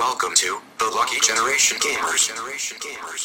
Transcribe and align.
Welcome 0.00 0.32
to 0.34 0.50
the 0.78 0.88
Lucky 0.96 1.20
Generation 1.20 1.76
Gamers. 1.76 2.32
Gamers. 2.80 3.20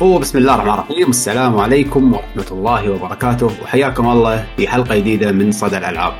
وبسم 0.00 0.38
الله 0.38 0.54
الرحمن 0.54 0.70
الرحيم 0.70 1.10
السلام 1.10 1.58
عليكم 1.58 2.12
ورحمة 2.12 2.46
الله 2.50 2.90
وبركاته 2.90 3.50
وحياكم 3.62 4.08
الله 4.08 4.46
في 4.56 4.68
حلقة 4.68 4.96
جديدة 4.98 5.32
من 5.32 5.52
صدى 5.52 5.78
الألعاب 5.78 6.12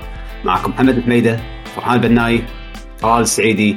معكم 0.45 0.71
محمد 0.71 0.97
الحميدة 0.97 1.60
فرحان 1.81 1.95
البناي 2.03 2.43
طلال 3.03 3.23
السعيدي 3.23 3.77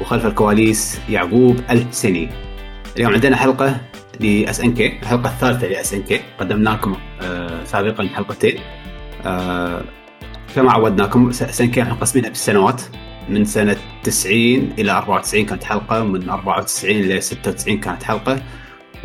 وخلف 0.00 0.26
الكواليس 0.26 1.00
يعقوب 1.08 1.56
الحسيني. 1.70 2.28
اليوم 2.96 3.12
عندنا 3.12 3.36
حلقة 3.36 3.80
ل 4.20 4.60
SNK 4.60 4.86
الحلقة 5.02 5.30
الثالثة 5.30 5.66
ل 5.66 5.94
SNK 5.94 6.20
قدمنا 6.38 6.70
لكم 6.70 6.96
آه 7.22 7.64
سابقا 7.64 8.08
حلقتين. 8.14 8.58
آه 9.26 9.82
كما 10.54 10.72
عودناكم 10.72 11.28
SNK 11.28 11.82
إحنا 11.82 11.94
مقسمينها 11.94 12.28
بالسنوات 12.30 12.82
من 13.28 13.44
سنة 13.44 13.76
90 14.02 14.34
إلى 14.78 14.92
94 14.92 15.44
كانت 15.46 15.64
حلقة 15.64 16.04
من 16.04 16.28
94 16.28 16.96
إلى 16.96 17.20
96 17.20 17.80
كانت 17.80 18.02
حلقة. 18.02 18.42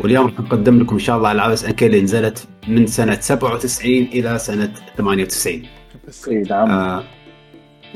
واليوم 0.00 0.26
راح 0.26 0.40
نقدم 0.40 0.80
لكم 0.80 0.94
إن 0.94 1.00
شاء 1.00 1.16
الله 1.16 1.32
ألعاب 1.32 1.50
SNK 1.50 1.86
اللي 1.86 2.00
نزلت 2.00 2.48
من 2.68 2.86
سنة 2.86 3.18
97 3.20 3.92
إلى 3.92 4.38
سنة 4.38 4.72
98 4.96 5.62
بس 6.08 6.28
اي 6.28 6.42
نعم. 6.50 6.70
آه 6.70 7.04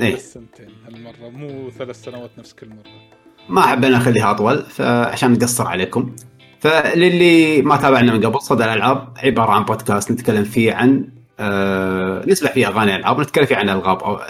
إيه. 0.01 0.15
بس 0.15 0.35
سنتين 0.35 0.69
هالمرة 0.87 1.29
مو 1.29 1.71
ثلاث 1.71 2.03
سنوات 2.05 2.31
نفس 2.39 2.53
كل 2.53 2.69
مرة. 2.69 3.15
ما 3.49 3.61
حبينا 3.61 3.97
نخليها 3.97 4.31
أطول 4.31 4.63
فعشان 4.63 5.33
نقصر 5.33 5.67
عليكم. 5.67 6.17
فللي 6.61 7.63
ما 7.63 7.77
تابعنا 7.77 8.13
من 8.13 8.27
قبل 8.27 8.41
صدى 8.41 8.65
الألعاب 8.65 9.09
عبارة 9.17 9.51
عن 9.51 9.65
بودكاست 9.65 10.11
نتكلم 10.11 10.45
فيه 10.45 10.73
عن 10.75 11.09
آه 11.41 12.25
نسمع 12.27 12.51
فيه 12.51 12.69
أغاني 12.69 12.97
ألعاب 12.97 13.19
ونتكلم 13.19 13.47
فيه 13.47 13.57
عن 13.57 13.69
الالعاب 13.69 14.03
أو 14.03 14.21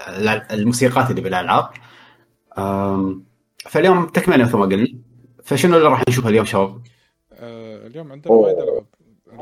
الموسيقات 0.50 1.10
اللي 1.10 1.20
بالألعاب. 1.20 1.68
آم، 2.58 3.24
فاليوم 3.58 4.06
تكملة 4.06 4.44
مثل 4.44 4.56
ما 4.56 4.64
قلنا. 4.64 4.88
فشنو 5.44 5.76
اللي 5.76 5.88
راح 5.88 6.02
نشوفه 6.08 6.28
اليوم 6.28 6.44
شباب؟ 6.44 6.82
آه 7.32 7.86
اليوم 7.86 8.12
عندنا. 8.12 8.32
وايد 8.32 8.56
ألعاب. 8.58 8.86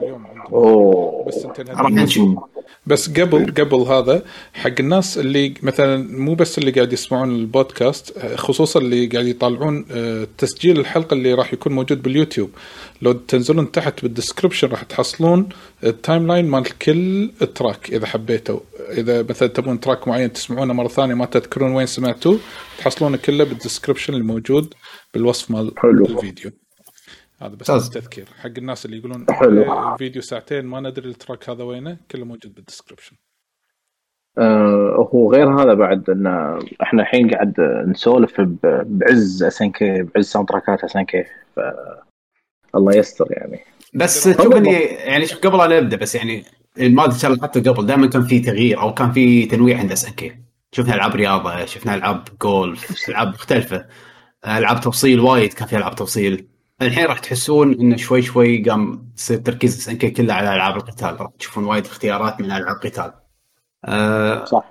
اليوم 0.03 0.27
عندنا 0.27 0.45
أوه. 0.45 1.25
بس 1.25 1.35
سنتين 1.35 1.69
راح 1.69 1.91
نشوف. 1.91 2.39
بس 2.87 3.09
قبل 3.09 3.55
قبل 3.55 3.77
هذا 3.77 4.23
حق 4.55 4.73
الناس 4.81 5.19
اللي 5.19 5.55
مثلا 5.63 6.19
مو 6.19 6.35
بس 6.35 6.59
اللي 6.59 6.71
قاعد 6.71 6.93
يسمعون 6.93 7.31
البودكاست 7.31 8.19
خصوصا 8.37 8.81
اللي 8.81 9.07
قاعد 9.07 9.27
يطالعون 9.27 9.85
آه، 9.91 10.29
تسجيل 10.39 10.81
الحلقة 10.81 11.15
اللي 11.15 11.35
راح 11.35 11.53
يكون 11.53 11.73
موجود 11.73 12.03
باليوتيوب. 12.03 12.51
لو 13.03 13.13
تنزلون 13.13 13.73
تحت 13.73 14.03
بال 14.03 14.13
description 14.13 14.69
راح 14.69 14.83
تحصلون 14.83 15.49
ال 15.85 16.27
timeline 16.27 16.45
مال 16.45 16.79
كل 16.79 17.31
track 17.55 17.93
إذا 17.93 18.07
حبيتوا. 18.07 18.61
إذا 18.91 19.23
مثلا 19.23 19.49
تبون 19.49 19.81
track 19.81 20.09
معين 20.09 20.33
تسمعونه 20.33 20.73
مرة 20.73 20.89
ثانية 20.89 21.15
ما 21.15 21.27
تذكرون 21.27 21.73
وين 21.73 21.87
سمعتوه 21.87 22.39
تحصلونه 22.79 23.17
كله 23.17 23.45
بال 23.45 23.55
description 23.55 24.13
اللي 24.13 24.25
موجود 24.25 24.75
بالوصف 25.15 25.51
مال 25.51 25.73
حلو. 25.77 26.07
الفيديو. 26.07 26.51
هذا 27.43 27.55
بس. 27.55 27.91
تذكير. 27.91 28.27
حق 28.41 28.51
الناس 28.59 28.87
اللي 28.87 28.97
يقولون 28.99 29.27
حلو. 29.31 29.63
"إيه، 29.63 29.93
الفيديو 29.93 30.23
ساعتين 30.23 30.65
ما 30.67 30.81
ندري 30.81 31.09
ال 31.09 31.16
track 31.16 31.51
هذا 31.51 31.65
وينه 31.65 31.97
كله 32.11 32.25
موجود 32.25 32.55
بال 32.55 32.64
description 32.64 33.17
آه 34.39 35.09
هو 35.15 35.33
غير 35.33 35.61
هذا 35.63 35.75
بعد 35.75 36.11
إن 36.11 36.27
إحنا 36.83 37.03
الحين 37.03 37.31
قاعد 37.31 37.55
نسولف 37.87 38.41
ب- 38.41 38.59
بعز 38.99 39.43
اس 39.43 39.63
ان 39.63 39.71
كي 39.73 40.03
بعز 40.03 40.25
ساوند 40.25 40.49
تراكات 40.49 40.85
اس 40.85 40.97
ان 40.97 41.05
كي 41.05 41.25
ف 41.57 41.61
الله 42.75 42.97
يستر 42.97 43.27
يعني. 43.31 43.61
بس 43.95 44.25
تشوف 44.25 44.57
إني 44.57 44.73
يعني 44.83 45.27
شوف 45.27 45.41
قبل 45.47 45.71
لا 45.71 45.81
نبدأ 45.81 45.97
بس 45.97 46.15
يعني 46.15 46.45
ما 46.79 47.05
أدري 47.05 47.41
حتى 47.43 47.61
قبل 47.61 47.87
دائما 47.87 48.07
كان 48.07 48.23
في 48.23 48.41
تغيير 48.41 48.81
أو 48.81 48.95
كان 48.95 49.13
في 49.13 49.47
تنويع 49.47 49.79
عند 49.79 49.93
SNK 49.93 50.37
شفنا 50.73 50.95
ألعاب 50.95 51.15
رياضة 51.15 51.65
شفنا 51.65 51.95
ألعاب 51.95 52.25
جولف 52.43 53.09
ألعاب 53.09 53.29
مختلفة. 53.29 53.87
ألعاب 54.47 54.81
توصيل 54.81 55.21
وايد 55.21 55.53
كان 55.53 55.69
في 55.69 55.77
ألعاب 55.77 55.95
توصيل. 55.95 56.49
الحين 56.87 57.05
راح 57.05 57.19
تحسون 57.19 57.73
إنه 57.73 57.97
شوي 57.97 58.23
شوي 58.23 58.63
قام 58.63 59.13
يصير 59.19 59.39
تركيز 59.39 59.79
SNK 59.79 60.11
كله 60.11 60.35
على 60.35 60.55
ألعاب 60.55 60.77
القتال. 60.77 61.21
راح 61.21 61.31
تشوفون 61.39 61.65
وايد 61.65 61.87
اختيارات 61.87 62.41
من 62.41 62.47
ألعاب 62.47 62.77
قتال 62.77 63.13
أه 63.85 64.45
صح. 64.45 64.65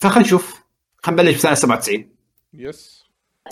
فخلينا 0.00 0.26
نشوف. 0.26 0.62
خلينا 0.98 1.22
نبلش 1.22 1.36
بسنة 1.36 1.54
97 1.54 2.08
yes. 2.54 3.02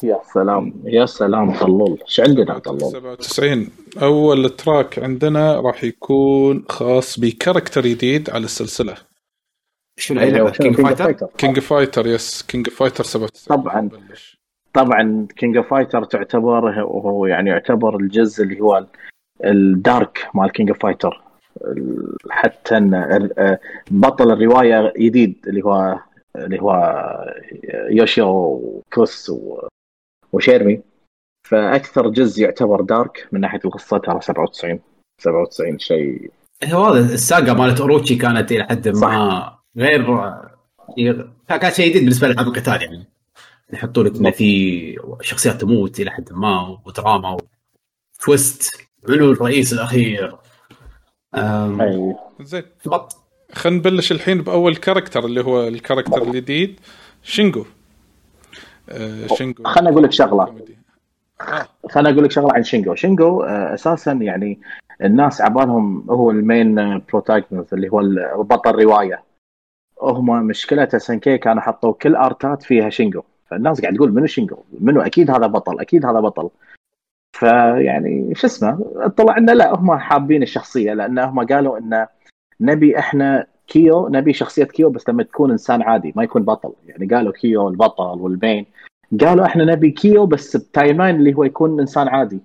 يا 0.03 0.21
سلام. 0.35 0.83
يا 0.85 1.07
سلام 1.07 1.59
طلول. 1.59 1.99
إيش 2.03 2.21
عندنا 2.21 2.59
طلول؟ 2.59 2.81
97 2.81 3.69
أول 4.03 4.51
track 4.51 4.99
عندنا 4.99 5.61
راح 5.61 5.85
يكون 5.85 6.65
خاص 6.69 7.21
ب 7.21 7.27
character 7.27 7.83
جديد 7.83 8.31
على 8.31 8.45
السلسلة. 8.45 8.97
شنو 9.97 10.21
اي 10.21 10.31
لعبه 10.31 10.51
King 10.51 10.81
Fighter 10.81 11.13
King 11.13 11.59
Fighter 11.59 12.07
yes 12.07 12.43
King 12.43 12.69
Fighter 12.69 13.05
97 13.05 13.63
طبعاً. 13.63 13.91
طبعا 14.73 15.27
King 15.37 15.57
of 15.57 15.71
Fighter 15.71 16.05
تعتبر 16.05 16.83
هو 16.83 17.27
يعني 17.27 17.51
يعتبر 17.51 17.97
الجزء 17.97 18.45
اللي 18.45 18.61
هو 18.61 18.87
ال 19.45 19.61
dark 19.61 20.29
مال 20.35 20.53
King 20.53 20.69
of 20.71 20.79
Fighter 20.83 21.23
حتى 22.31 22.77
ال- 22.79 23.59
بطل 23.91 24.33
الرواية 24.33 24.93
جديد 24.99 25.45
اللي 25.49 25.63
هو 25.65 25.99
اللي 26.37 26.63
هو 26.63 26.75
ياشيرو 27.91 28.27
وكريس 28.29 29.33
وشيرمي. 30.33 30.81
فأكثر 31.49 32.09
جزء 32.09 32.43
يعتبر 32.43 32.81
dark 32.81 33.29
من 33.33 33.41
ناحية 33.41 33.61
القصة 33.65 33.99
ترى 33.99 34.21
97 34.21 34.81
97 35.23 35.79
شيء. 35.79 36.31
هو 36.65 36.85
هذا 36.85 37.15
ال 37.15 37.23
saga 37.23 37.55
مالت 37.55 37.81
أوروتشي 37.81 38.17
كانت 38.17 38.53
إلى 38.53 38.65
حد 38.65 38.89
ما 38.89 39.59
غير 39.77 40.07
كان 41.49 41.71
شيء 41.71 41.89
جديد 41.91 42.03
بالنسبة 42.03 42.29
لالعاب 42.29 42.47
القتال 42.47 42.83
يعني 42.83 43.05
يحطوا 43.73 44.05
لك 44.05 44.17
انه 44.17 44.31
في 44.31 44.97
شخصيات 45.21 45.61
تموت 45.61 46.01
إلى 46.01 46.11
حد 46.11 46.33
ما 46.33 46.79
ودراما 46.85 47.37
و 48.21 48.29
twist 48.29 48.71
منو 49.09 49.33
الرئيس 49.33 49.73
الأخير. 49.73 50.37
أم، 51.35 52.15
زين. 52.41 52.63
خلينا 53.53 53.79
نبلش 53.79 54.13
الحين 54.13 54.43
بأول 54.43 54.77
character 54.77 55.25
اللي 55.25 55.45
هو 55.45 55.69
ال 55.69 55.74
character 55.74 56.23
الجديد 56.23 56.81
شينجو. 57.23 57.65
آه 58.89 59.27
شينجو. 59.27 59.65
خلنا 59.65 59.91
أقول 59.91 60.03
لك 60.03 60.13
شغلة. 60.13 60.55
آه. 61.41 61.69
خليني 61.91 62.11
أقول 62.11 62.25
لك 62.25 62.31
شغلة 62.31 62.53
عن 62.55 62.63
شينجو. 62.63 62.95
شينجو 62.95 63.43
آه، 63.43 63.75
أساسا 63.75 64.13
يعني 64.13 64.61
الناس 65.05 65.41
عبالهم 65.41 66.11
هو 66.11 66.31
ال 66.31 66.44
main 66.44 66.99
protagonist 66.99 67.73
اللي 67.73 67.89
هو 67.89 68.01
البطل 68.01 68.71
رواية. 68.71 69.25
هم 70.03 70.47
مشكله 70.47 70.89
SNK 70.95 71.39
كانوا 71.39 71.63
حطوا 71.63 71.93
كل 71.93 72.17
art 72.17 72.51
ات 72.51 72.63
فيها 72.63 72.91
شينجو. 72.91 73.23
فالناس 73.51 73.81
قاعد 73.81 73.95
تقول 73.95 74.13
منو 74.13 74.27
شينجو؟ 74.27 74.57
منو؟ 74.81 75.01
أكيد 75.01 75.31
هذا 75.31 75.47
بطل 75.47 75.81
أكيد 75.81 76.07
هذا 76.07 76.21
بطل. 76.21 76.51
فيعني 77.33 78.35
شو 78.35 78.47
اسمه؟ 78.47 79.09
طلع 79.17 79.39
إنه 79.39 79.53
لا 79.53 79.75
هم 79.75 79.97
حابين 79.97 80.43
الشخصية 80.43 80.93
لأن 80.93 81.19
هم 81.19 81.47
قالوا 81.47 81.79
انه 81.79 82.09
نبي 82.61 82.99
إحنا 82.99 83.47
كيو 83.67 84.09
نبي 84.09 84.33
شخصية 84.33 84.65
كيو 84.65 84.91
بس 84.91 85.09
لما 85.09 85.23
تكون 85.23 85.51
إنسان 85.51 85.83
عادي 85.83 86.13
ما 86.17 86.23
يكون 86.23 86.43
بطل. 86.43 86.73
يعني 86.87 87.07
قالوا 87.07 87.33
كيو 87.33 87.69
البطل 87.69 88.21
وال 88.21 88.36
main 88.36 88.67
قالوا 89.21 89.47
إحنا 89.47 89.65
نبي 89.65 89.91
كيو 89.91 90.27
بس 90.27 90.57
ب 90.57 90.97
timeline 90.97 91.17
اللي 91.17 91.35
هو 91.35 91.45
يكون 91.45 91.81
إنسان 91.81 92.09
عادي. 92.09 92.41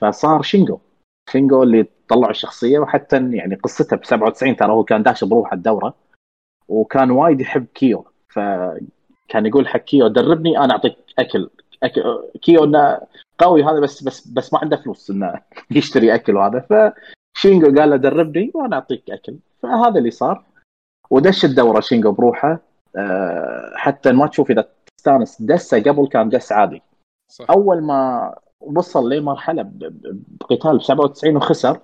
فصار 0.00 0.42
شينجو. 0.42 0.78
شينجو 1.30 1.62
اللي 1.62 1.86
طلعوا 2.08 2.30
الشخصية 2.30 2.78
وحتى 2.78 3.16
يعني 3.16 3.54
قصته 3.54 3.96
ب 3.96 4.04
97 4.04 4.56
ترى 4.56 4.72
هو 4.72 4.84
كان 4.84 5.02
داش 5.02 5.24
بروحه 5.24 5.54
الدورة 5.54 5.94
وكان 6.68 7.10
وايد 7.10 7.40
يحب 7.40 7.66
كيو. 7.74 8.06
فكان 9.28 9.46
يقول 9.46 9.68
حق 9.68 9.80
كيو 9.80 10.08
دربني 10.08 10.58
أنا 10.58 10.72
أعطيك 10.72 10.96
أكل, 11.18 11.50
كيو 12.42 12.64
إنه 12.64 12.98
قوي 13.38 13.64
هذا 13.64 13.80
بس 13.80 14.02
بس 14.02 14.28
بس 14.28 14.52
ما 14.52 14.58
عنده 14.58 14.76
فلوس 14.76 15.10
إنه 15.10 15.40
يشتري 15.70 16.14
أكل 16.14 16.36
وهذا. 16.36 16.92
فشينجو 17.36 17.80
قال 17.80 17.90
له 17.90 17.96
دربني 17.96 18.50
وأنا 18.54 18.76
أعطيك 18.76 19.10
أكل. 19.10 19.36
فهذا 19.62 19.98
اللي 19.98 20.10
صار. 20.10 20.44
ودش 21.10 21.44
الدورة 21.44 21.80
شينجو 21.80 22.12
بروحه. 22.12 22.60
أه 22.96 23.72
حتى 23.76 24.12
ما 24.12 24.26
تشوف 24.26 24.50
إذا 24.50 24.68
تستانس 24.96 25.42
دسه 25.42 25.82
قبل 25.82 26.08
كان 26.08 26.28
دس 26.28 26.52
عادي. 26.52 26.82
صح. 27.32 27.50
أول 27.50 27.82
ما 27.82 28.34
وصل 28.60 29.12
لمرحلة 29.12 29.70
بقتال 30.40 30.78
ب 30.78 30.82
97 30.82 31.36
وخسر. 31.36 31.80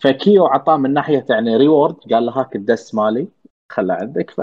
فكيو 0.00 0.46
عطاه 0.46 0.76
من 0.76 0.92
ناحية 0.92 1.26
يعني 1.30 1.56
reward 1.56 1.96
قال 2.12 2.26
له 2.26 2.32
هاك 2.32 2.56
الدس 2.56 2.94
مالي 2.94 3.28
خله 3.72 3.94
عندك. 3.94 4.34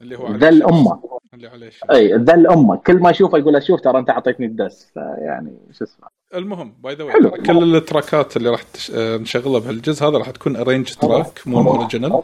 اللي 0.00 0.18
هو 0.18 0.26
شمس. 0.26 0.62
أمه. 0.62 1.19
اللي 1.34 1.48
عليه. 1.48 1.70
أي 1.90 2.12
ذل 2.14 2.46
امه 2.46 2.76
كل 2.76 2.98
ما 2.98 3.10
يشوفه 3.10 3.38
يقول 3.38 3.62
شوف 3.62 3.80
ترى 3.80 3.98
أنت 3.98 4.10
أعطيتني 4.10 4.46
الدس 4.46 4.90
فيعني 4.94 5.58
شو 5.78 5.84
اسمه. 5.84 6.08
المهم 6.34 6.72
by 6.80 6.94
the 6.94 7.12
way. 7.12 7.30
كل 7.30 7.76
ال 7.76 7.85
track 7.85 8.27
ات 8.27 8.36
اللي 8.36 8.50
راح 8.50 8.62
تش... 8.62 8.90
آه، 8.90 9.16
نشغلها 9.16 9.60
بهالجزء 9.60 10.08
هذا 10.08 10.18
راح 10.18 10.30
تكون 10.30 10.56
arrange 10.56 10.94
track 10.94 11.40
مو 11.46 11.60
original. 11.60 12.22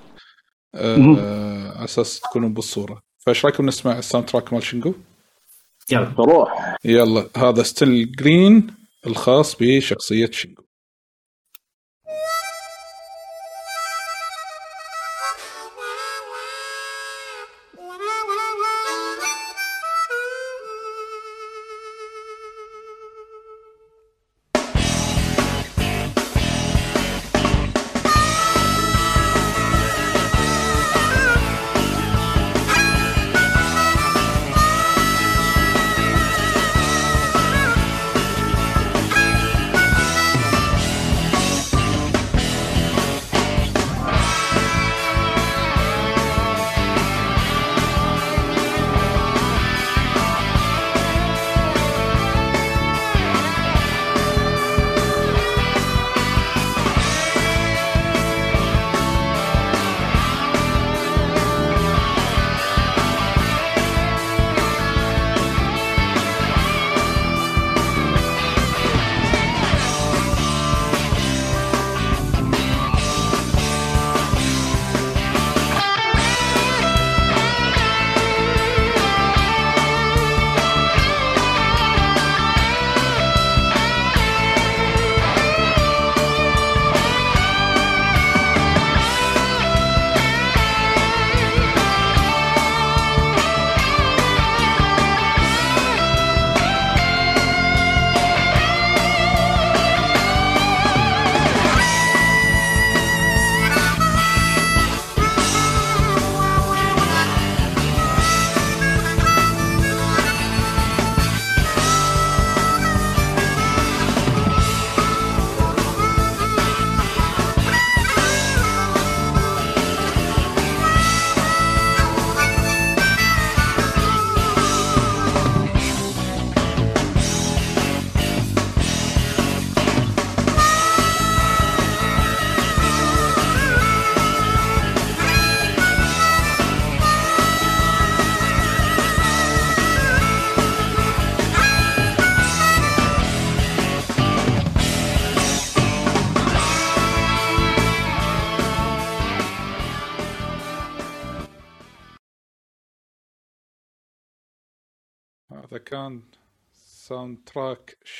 آه، 0.75 1.73
على 1.77 1.85
أساس 1.85 2.21
تكونون 2.21 2.55
بالصورة. 2.55 3.03
فإيش 3.19 3.45
رأيكم 3.45 3.67
نسمع 3.67 3.99
ال 3.99 4.27
soundtrack 4.27 4.53
مال 4.53 4.63
شينجو؟ 4.63 4.95
يلا. 5.91 6.15
روح. 6.19 6.77
يلا. 6.85 7.27
هذا 7.37 7.63
Still 7.63 8.13
Green 8.13 8.67
الخاص 9.07 9.57
بشخصية 9.61 10.31
شينجو. 10.31 10.63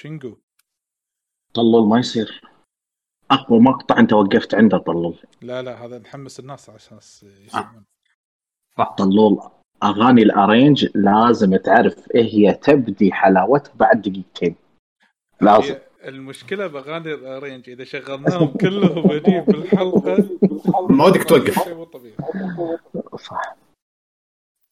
شينجو. 0.01 0.37
طلول 1.55 1.89
ما 1.89 1.99
يصير. 1.99 2.41
أقوى 3.31 3.61
مقطع 3.61 3.99
أنت 3.99 4.13
وقفت 4.13 4.55
عنده 4.55 4.79
طلول. 4.79 5.19
لا 5.43 5.63
لا 5.63 5.85
هذا 5.85 5.99
نحمس 5.99 6.41
الناس 6.41 6.71
عشان 6.71 7.01
س- 7.01 7.23
يسمعون 7.23 7.85
طلول 8.99 9.41
أغاني 9.83 10.23
الأرينج 10.23 10.87
لازم 10.95 11.57
تعرف 11.57 12.11
إيه 12.15 12.25
هي 12.35 12.55
تبدي 12.55 13.13
حلاوتها 13.13 13.73
بعد 13.75 14.01
دقيقتين. 14.03 14.57
لازم. 15.41 15.75
هي 15.75 16.09
المشكلة 16.09 16.67
بأغاني 16.67 17.15
الأرينج 17.15 17.71
إذا 17.71 17.85
شغلناهم 17.85 18.47
كلهم 18.49 19.03
بديل 19.03 19.41
بالحلقة 19.41 20.29
ما 20.91 21.05
ودك 21.05 21.25
توقف. 21.25 21.65
شيء 21.65 21.75
مو 21.75 21.85
طبيعي. 21.85 22.17
صح. 23.19 23.57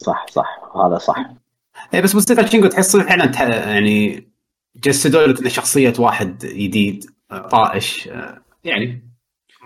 صح 0.03 0.27
صح. 0.27 0.77
هذا 0.77 0.99
صح. 0.99 1.35
اي 1.95 2.03
بس 2.03 2.15
موسيقى 2.15 2.47
شينجو 2.47 2.69
تحس 2.69 2.97
فعلا 2.97 3.25
يعني 3.73 4.29
جسدوا 4.77 5.27
لك 5.27 5.41
انه 5.41 5.49
شخصية 5.49 5.93
واحد 5.99 6.39
جديد 6.39 7.05
آه، 7.31 7.49
طائش 7.49 8.09
آه، 8.09 8.43
يعني 8.65 9.11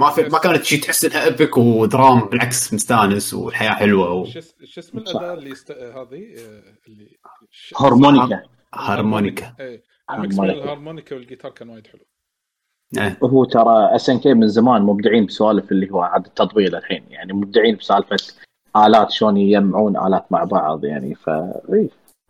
ما 0.01 0.11
في 0.11 0.23
ما 0.23 0.39
كانت 0.39 0.65
شيء 0.65 0.81
تحس 0.83 1.05
إنها 1.05 1.27
epic 1.27 1.59
ودراما 1.59 2.21
بالعكس 2.21 2.75
مستانس 2.75 3.35
والحياة 3.35 3.71
حلوة 3.71 4.13
و... 4.13 4.25
شو 4.25 4.39
اس- 4.39 4.55
شو 4.65 4.81
اسم 4.81 4.99
الأداة 4.99 5.35
اللي 5.35 5.53
است... 5.53 5.71
هذه 5.71 6.35
آه، 6.39 6.63
اللي 6.89 7.17
ش- 7.51 7.75
هارمونيكا 7.79 8.43
هارمونيكا 8.75 9.55
اي. 9.61 9.83
الهارمونيكا 10.11 11.17
والجيتار 11.17 11.51
كان 11.51 11.69
وايد 11.69 11.87
حلو 11.87 12.01
إيه. 12.99 13.19
هو 13.23 13.45
ترى 13.45 13.97
SNK 13.97 14.35
من 14.35 14.49
زمان 14.49 14.83
مبدعين 14.83 15.27
بسوالف 15.27 15.73
اللي 15.73 15.91
هو 15.91 16.01
عاد 16.01 16.27
التطبيل 16.27 16.75
الحين 16.77 17.05
يعني 17.09 17.33
مبدعين 17.33 17.77
بسالفة 17.77 18.17
آلات 18.77 19.11
شلون 19.11 19.37
يجمعون 19.37 19.97
آلات 19.97 20.33
مع 20.33 20.45
بعض 20.45 20.85
يعني 20.85 21.15
ف 21.15 21.29
إيه. 21.29 21.89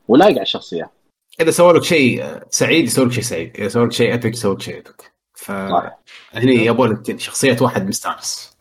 ولايق 0.09 0.33
على 0.33 0.43
الشخصية 0.43 0.91
إذا 1.41 1.51
سووا 1.51 1.73
لك 1.73 1.83
شيء 1.83 2.39
سعيد 2.51 2.85
يسوي 2.85 3.05
لك 3.05 3.13
شيء 3.13 3.23
سعيد. 3.23 3.57
إذا 3.57 3.69
سووا 3.69 3.87
لك 3.87 3.93
شيء 3.93 4.15
epic 4.15 4.33
يسوي 4.33 4.55
لك 4.55 4.63
شيء 4.63 4.83
صح. 4.87 5.13
فهني 5.35 6.65
يبوا 6.65 6.87
لك 6.87 7.21
شخصية 7.21 7.57
واحد 7.61 7.89
مستانس. 7.89 8.57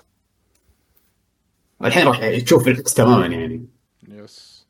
الحين 1.83 2.07
راح 2.07 2.39
تشوف 2.39 2.67
العكس 2.67 2.93
تماما 2.93 3.25
يعني. 3.25 3.65
yes. 4.09 4.65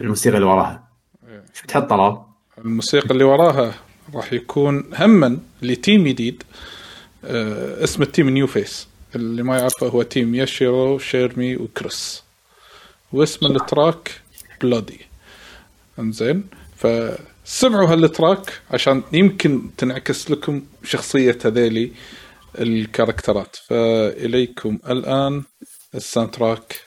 الموسيقى 0.00 0.36
اللي 0.36 0.48
وراها. 0.48 0.88
إيه. 1.28 1.44
شو 1.54 1.66
تحط 1.66 1.90
طلال؟ 1.90 2.22
الموسيقى 2.58 3.10
اللي 3.10 3.24
وراها 3.24 3.74
راح 4.14 4.32
يكون 4.32 4.90
هما 4.94 5.38
ل 5.62 5.71
team 5.71 6.08
جديد 6.08 6.42
آه 7.24 7.84
اسم 7.84 8.02
ال 8.02 8.08
team 8.08 8.30
New 8.30 8.46
Face. 8.46 8.88
اللي 9.14 9.42
ما 9.42 9.58
يعرفه 9.58 9.88
هو 9.88 10.02
team 10.02 10.34
ياشيرو 10.34 10.98
شيرمي 10.98 11.56
وكريس. 11.56 12.22
واسم 13.12 13.46
ال 13.46 13.58
track 13.58 14.20
Bloody. 14.60 15.00
انزين؟ 15.98 16.44
فسمعوا 17.48 17.88
ها 17.88 17.99
ال 17.99 18.09
track 18.09 18.62
عشان 18.70 19.02
يمكن 19.12 19.70
تنعكس 19.76 20.30
لكم 20.30 20.66
شخصية 20.84 21.38
هذيلي 21.44 21.92
ال 22.58 22.66
character 22.66 23.40
ات. 23.40 23.56
فإليكم 23.56 24.78
الآن 24.88 25.44
ال 25.94 26.30
soundtrack 26.30 26.80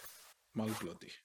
مال 0.55 0.69
Bloody. 0.81 1.20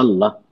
الله. 0.00 0.48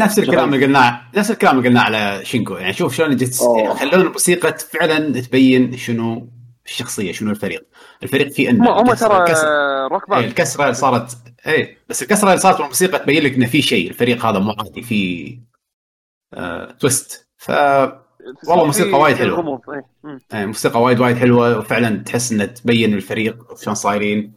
نفس 0.00 0.18
الكلام 0.18 0.54
اللي 0.54 0.66
قلناه 0.66 1.02
نفس 1.16 1.30
الكلام 1.30 1.58
اللي 1.58 1.68
قلناه 1.68 1.82
على 1.82 2.24
شينجو. 2.24 2.54
يعني 2.54 2.72
شوف 2.72 2.94
شلون 2.94 3.16
جت 3.16 3.40
أوه. 3.42 3.74
شلون 3.74 3.94
الموسيقى 4.06 4.58
فعلا 4.58 5.20
تبين 5.20 5.76
شنو 5.76 6.28
الشخصية 6.66 7.12
شنو 7.12 7.30
الفريق. 7.30 7.66
الفريق 8.02 8.28
فيه 8.32 8.50
ان 8.50 8.62
هم 8.66 8.94
ترى 8.94 9.26
الكسرة- 9.26 9.92
روك 9.92 10.02
إيه، 10.02 10.08
band 10.08 10.24
الكسرة 10.24 10.62
اللي 10.62 10.74
صارت 10.74 11.16
اي 11.46 11.76
بس 11.88 12.02
الكسرة 12.02 12.28
اللي 12.28 12.40
صارت 12.40 12.58
بالموسيقى 12.58 12.98
تبين 12.98 13.22
لك 13.22 13.34
إنه 13.34 13.46
في 13.46 13.62
شيء. 13.62 13.88
الفريق 13.88 14.26
هذا 14.26 14.38
مو 14.38 14.54
عادي 14.58 14.82
في 14.82 15.38
آه 16.34 16.70
twist 16.72 17.28
ف 17.36 17.50
والله 18.48 18.64
موسيقى 18.64 18.98
وايد 18.98 19.16
حلوة. 19.16 19.38
غموض، 19.38 19.60
إيه. 20.34 20.46
موسيقى 20.46 20.82
وايد 20.82 21.00
وايد 21.00 21.16
حلوة 21.16 21.58
وفعلا 21.58 21.96
تحس 22.02 22.32
انها 22.32 22.46
تبين 22.46 22.94
الفريق 22.94 23.58
شلون 23.62 23.74
صايرين. 23.74 24.32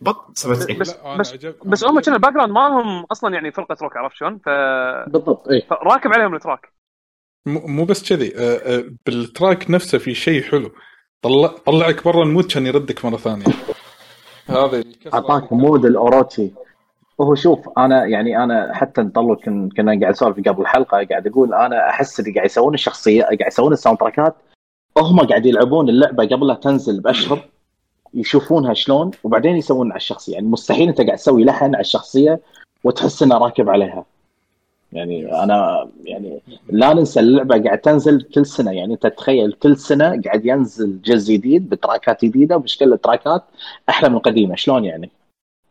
بط 0.00 0.30
97 0.38 0.78
بس 0.78 0.96
أنا 1.04 1.16
بس 1.16 1.34
بس 1.64 1.82
أنا 1.84 1.92
هم 1.92 2.00
كان 2.00 2.14
ال 2.14 2.32
background 2.32 2.52
مالهم 2.52 3.04
أصلا 3.12 3.34
يعني 3.34 3.52
فرقة 3.52 3.76
روك 3.82 3.96
عرفت 3.96 4.16
شلون؟ 4.16 4.38
ف... 4.38 4.48
بالضبط 5.08 5.48
اي 5.48 5.62
فراكب 5.70 6.12
عليهم 6.12 6.34
ال 6.34 6.39
track. 6.39 6.72
مو 7.46 7.60
مو 7.66 7.84
بس 7.84 8.08
كذي 8.08 8.32
آه، 8.36 8.76
آه، 8.78 8.84
بال 9.06 9.24
track 9.24 9.70
نفسه 9.70 9.98
في 9.98 10.14
شيء 10.14 10.42
حلو. 10.42 10.70
طلع 11.22 11.46
طلعك 11.66 12.04
برا 12.04 12.22
ال 12.22 12.26
mood 12.26 12.44
كان 12.52 12.66
يردك 12.66 13.04
مرة 13.04 13.16
ثانية. 13.16 13.44
هذا 14.46 14.84
أعطاك 15.14 15.52
mood 15.52 15.84
الأوروتشي. 15.84 16.50
وهو 17.18 17.34
شوف 17.34 17.68
أنا 17.78 18.04
يعني 18.04 18.44
أنا 18.44 18.74
حتى 18.74 19.00
نطلع 19.00 19.34
كن- 19.34 19.68
كنا 19.76 20.00
قاعد 20.00 20.12
نسولف 20.12 20.48
قبل 20.48 20.62
الحلقة 20.62 21.04
قاعد 21.10 21.26
أقول 21.26 21.54
أنا 21.54 21.88
أحس 21.90 22.20
اللي 22.20 22.32
قاعد 22.34 22.46
يسوون 22.46 22.74
الشخصيه 22.74 23.22
قاعد 23.22 23.40
يسوون 23.46 23.72
ال 23.72 23.98
soundtrack 23.98 24.30
ات. 24.30 24.36
هم 24.98 25.20
قاعد 25.20 25.46
يلعبون 25.46 25.88
اللعبة 25.88 26.26
قبل 26.26 26.46
لا 26.46 26.54
تنزل 26.54 27.00
بأشهر. 27.00 27.40
يشوفونها 28.14 28.74
شلون 28.74 29.10
وبعدين 29.24 29.56
يسوون 29.56 29.90
على 29.90 29.96
الشخصية. 29.96 30.34
يعني 30.34 30.46
مستحيل 30.46 30.88
أنت 30.88 31.00
قاعد 31.00 31.18
تسوي 31.18 31.44
لحن 31.44 31.74
على 31.74 31.80
الشخصية 31.80 32.40
وتحس 32.84 33.22
إنه 33.22 33.38
راكب 33.38 33.68
عليها. 33.68 34.04
يعني 34.92 35.42
أنا 35.42 35.88
يعني 36.04 36.40
لا 36.70 36.94
ننسى 36.94 37.20
اللعبة 37.20 37.62
قاعد 37.62 37.78
تنزل 37.78 38.22
كل 38.22 38.46
سنة. 38.46 38.72
يعني 38.72 38.94
أنت 38.94 39.06
تخيل 39.06 39.52
كل 39.52 39.76
سنة 39.76 40.22
قاعد 40.24 40.46
ينزل 40.46 41.02
جزء 41.02 41.34
جديد 41.34 41.68
بتراكات 41.68 42.24
جديدة 42.24 42.56
وبشكل 42.56 42.92
التراكات 42.92 43.44
أحلى 43.88 44.08
من 44.08 44.16
القديمه 44.16 44.56
شلون 44.56 44.84
يعني؟ 44.84 45.10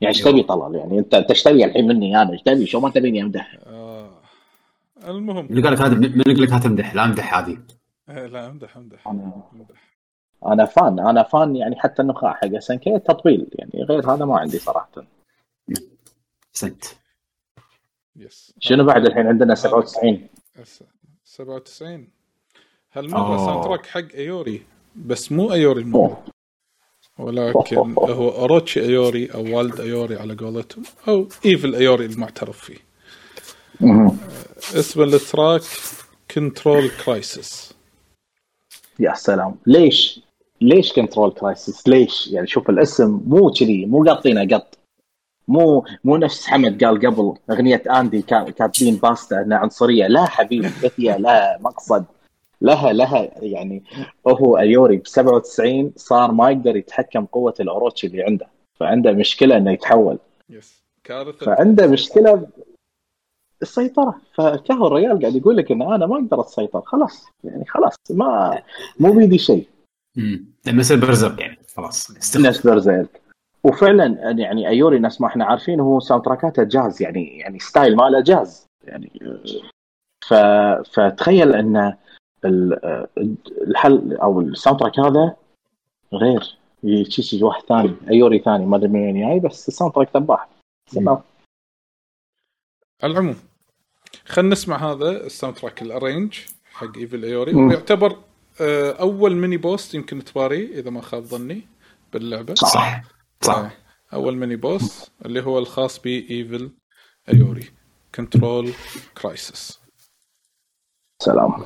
يعني 0.01 0.15
إيش 0.15 0.23
تبي 0.23 0.43
طلال؟ 0.43 0.75
يعني 0.75 0.99
أنت 0.99 1.13
انت 1.13 1.29
إيش 1.29 1.43
تبي 1.43 1.65
الحين 1.65 1.87
مني 1.87 2.21
أنا. 2.21 2.31
إيش 2.31 2.41
تبي؟ 2.41 2.65
شو 2.65 2.79
ما 2.79 2.89
تبيني 2.89 3.21
أمدح. 3.21 3.57
آه. 3.67 4.09
المهم. 5.07 5.45
اللي 5.45 5.61
قال 5.61 5.73
لك 5.73 5.81
هذا 5.81 5.95
من 5.95 6.21
يقول 6.21 6.43
لك 6.43 6.49
لا 6.49 6.59
تمدح 6.59 6.95
لا 6.95 7.05
أمدح 7.05 7.33
عادي 7.33 7.59
لا 8.07 8.47
أمدح 8.47 8.77
أمدح. 8.77 9.07
أمدح. 9.07 9.86
أنا 10.45 10.65
fan 10.65 10.99
أنا 10.99 11.23
fan 11.23 11.55
يعني 11.55 11.75
حتى 11.79 12.01
النخاع 12.01 12.33
حق 12.33 12.55
SNK 12.55 12.99
تطبيل 12.99 13.47
يعني 13.53 13.83
غير 13.83 14.13
هذا 14.13 14.25
ما 14.25 14.39
عندي 14.39 14.59
صراحة. 14.59 14.91
احسنت 16.53 16.85
yes 18.15 18.53
شنو 18.59 18.85
بعد 18.85 19.05
الحين 19.05 19.27
عندنا 19.27 19.55
97 19.55 20.27
هسه 20.55 20.85
97 21.23 22.07
هالمره. 22.93 23.37
soundtrack 23.37 23.85
حق 23.85 24.15
ايوري 24.15 24.65
بس 24.95 25.31
مو 25.31 25.53
ايوري 25.53 25.81
المره 25.81 26.25
ولكن 27.19 27.77
هو 27.97 28.29
اوروتشي 28.29 28.81
ايوري 28.81 29.33
أو 29.33 29.57
والد 29.57 29.79
ايوري 29.79 30.15
على 30.15 30.35
قولتهم 30.35 30.83
أو 31.07 31.27
evil 31.45 31.75
ايوري 31.75 32.05
المعترف 32.05 32.59
فيه. 32.59 32.77
مهم. 33.81 34.17
اسم 34.57 35.01
ال 35.03 35.13
track 35.13 35.61
Control 36.31 36.89
Crisis 37.05 37.73
يا 38.99 39.13
سلام. 39.13 39.55
ليش؟ 39.65 40.26
ليش 40.61 40.93
Control 40.93 41.31
Crisis 41.31 41.87
ليش؟ 41.87 42.27
يعني 42.27 42.47
شوف 42.47 42.69
الاسم 42.69 43.21
مو 43.27 43.51
كذي 43.51 43.85
مو 43.85 44.03
قاطينه 44.03 44.55
قط. 44.57 44.77
مو 45.47 45.85
مو 46.03 46.17
نفس 46.17 46.47
حمد 46.47 46.83
قال 46.83 47.07
قبل 47.07 47.33
أغنية 47.51 47.83
اندي 47.89 48.21
كا- 48.21 48.49
كاتبين 48.49 48.95
باستا 48.95 49.41
إنها 49.41 49.57
عنصرية. 49.57 50.07
لا 50.07 50.25
حبيبي 50.25 50.67
هي 50.97 51.17
لها 51.17 51.57
مقصد. 51.61 52.05
لها 52.61 52.93
لها 52.93 53.29
يعني 53.43 53.83
هو 54.27 54.57
أيوري 54.57 54.97
ب 54.97 55.07
97 55.07 55.91
صار 55.95 56.31
ما 56.31 56.49
يقدر 56.51 56.75
يتحكم 56.75 57.25
قوة 57.25 57.53
الأوروتشي 57.59 58.07
اللي 58.07 58.23
عنده. 58.23 58.47
فعنده 58.79 59.11
مشكلة 59.11 59.57
إنه 59.57 59.71
يتحول. 59.71 60.17
yes 60.49 60.83
كارثة. 61.03 61.45
فعنده 61.45 61.87
مشكلة 61.87 62.47
السيطرة. 63.61 64.15
فكهو 64.33 64.87
الريال 64.87 65.19
قاعد 65.21 65.35
يقول 65.35 65.57
لك 65.57 65.71
إن 65.71 65.81
أنا 65.81 66.05
ما 66.05 66.15
أقدر 66.15 66.41
اسيطر 66.41 66.81
خلاص 66.81 67.25
يعني 67.43 67.65
خلاص 67.65 67.93
ما 68.09 68.61
مو 68.99 69.11
بيدي 69.13 69.37
شيء. 69.37 69.67
امم 70.17 70.45
يصير 70.67 70.99
berserk 70.99 71.41
يعني. 71.41 71.57
خلاص. 71.75 72.11
نفس 72.37 72.67
berserk 72.67 73.21
وفعلا 73.63 74.05
يعني 74.39 74.67
أيوري 74.67 74.99
نفس 74.99 75.21
ما 75.21 75.27
إحنا 75.27 75.45
عارفين 75.45 75.79
هو 75.79 75.99
soundtrack 75.99 76.25
اته 76.25 76.63
jazz 76.63 77.01
يعني 77.01 77.37
يعني 77.37 77.59
style 77.59 77.95
ماله 77.95 78.21
جاز 78.21 78.65
يعني 78.83 79.11
ف 80.27 80.33
فتخيل 80.93 81.53
إن 81.55 81.93
ال- 82.45 83.07
الحل 83.67 84.17
أو 84.17 84.41
ال 84.41 84.79
soundtrack 84.79 84.99
هذا 84.99 85.35
غير 86.13 86.57
يجي 86.83 87.43
واحد 87.43 87.61
ثاني 87.63 87.95
أيوري 88.09 88.39
ثاني 88.39 88.65
ما 88.65 88.77
أدري 88.77 88.87
من 88.87 88.99
وين 89.01 89.29
جاي 89.29 89.39
بس 89.39 89.67
ال 89.67 89.93
soundtrack 89.93 90.09
ذباح. 90.17 90.49
على 93.03 93.11
العموم 93.13 93.35
خلينا 94.25 94.51
نسمع 94.51 94.91
هذا 94.91 95.09
ال 95.25 95.28
soundtrack 95.28 95.55
ال 95.57 95.81
arrange 95.81 96.39
حق 96.71 96.97
Evil 96.97 97.23
ايوري. 97.25 97.55
ويعتبر 97.55 98.17
أول 98.99 99.35
mini 99.35 99.57
boss 99.57 99.93
يمكن 99.93 100.23
تباري 100.23 100.79
إذا 100.79 100.89
ما 100.89 101.01
خاب 101.01 101.23
ظني 101.23 101.67
باللعبة. 102.13 102.53
صح 102.53 103.03
صح. 103.41 103.55
آه، 103.55 103.71
أول 104.13 104.35
mini 104.37 104.55
boss 104.55 105.11
اللي 105.25 105.41
هو 105.41 105.59
الخاص 105.59 105.99
ب 105.99 106.14
Evil 106.14 106.71
ايوري 107.33 107.69
Control 108.15 108.71
Crisis 109.21 109.79
سلام. 111.23 111.65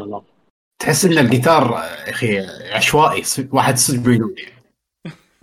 ليش؟ 0.00 0.22
تحس 0.78 1.04
إن 1.04 1.18
الجيتار 1.18 1.70
يا 1.72 2.10
أخي 2.10 2.38
عشوائي 2.72 3.22
ص- 3.22 3.40
واحد 3.52 3.76
صدق 3.76 4.10
يعني. 4.10 4.34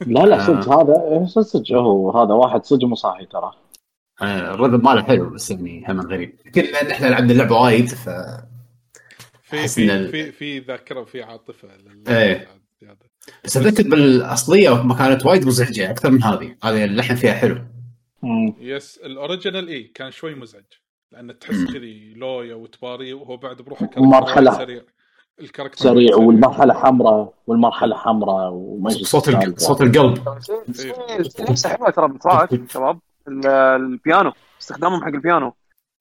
لا 0.07 0.19
لا 0.19 0.35
آه. 0.35 0.47
صدق 0.47 0.69
هذا 0.73 1.25
صدق 1.25 1.41
صدق 1.45 1.71
هو 1.75 2.11
هذا 2.11 2.33
واحد 2.33 2.63
صدق 2.65 2.83
مو 2.85 2.95
صاحي 2.95 3.25
ترى 3.25 3.51
آه، 4.21 4.53
ال 4.53 4.58
rhythm 4.58 4.83
ماله 4.85 5.03
حلو 5.03 5.29
بس 5.29 5.51
يعني 5.51 5.85
هم 5.87 6.01
غريب 6.01 6.35
لأن 6.55 6.91
إحنا 6.91 7.07
لعبنا 7.07 7.31
اللعبه 7.31 7.55
وايد 7.55 7.87
ف 7.87 8.09
في 9.43 9.67
في 9.67 9.91
ال- 9.93 10.11
في 10.11 10.31
في 10.31 10.59
ذاكرة 10.59 10.99
وفي 10.99 11.23
عاطفة 11.23 11.67
لل- 11.67 12.07
إيه. 12.07 12.47
هذا. 12.83 12.95
بس 13.45 13.57
أتذكر 13.57 13.89
بالأصلية 13.89 14.83
ما 14.83 14.95
كانت 14.95 15.25
وايد 15.25 15.45
مزعجة 15.47 15.89
أكثر 15.91 16.11
من 16.11 16.23
هذه 16.23 16.55
هذه 16.63 16.83
اللحن 16.85 17.15
فيها 17.15 17.33
حلو 17.33 17.61
yes 18.59 18.97
ال 18.97 19.05
original 19.05 19.67
إي 19.67 19.83
كان 19.83 20.11
شوي 20.11 20.35
مزعج 20.35 20.63
لأن 21.11 21.39
تحس 21.39 21.65
كذي 21.73 22.13
لويا 22.13 22.55
وتباري 22.55 23.13
وهو 23.13 23.37
بعد 23.37 23.61
بروحه. 23.61 23.89
وايد 23.97 24.51
سريع 24.57 24.81
ال 25.41 25.46
character 25.46 25.83
سريع 25.83 26.15
والمرحلة 26.15 26.73
حمراء 26.73 27.33
والمرحلة 27.47 27.95
حمراء 27.97 28.49
وما 28.51 28.89
صوت 28.89 29.29
الق- 29.29 29.39
سالفة. 29.41 29.57
صوت 29.57 29.81
القلب 29.81 30.17
نفسه 31.49 31.69
حلوة 31.69 31.89
ترى 31.89 32.07
بال 32.07 32.19
track 32.19 32.49
شباب 32.71 32.99
ال- 33.27 33.47
البيانو 33.47 34.31
استخدامهم 34.61 35.01
حق 35.01 35.07
البيانو 35.07 35.53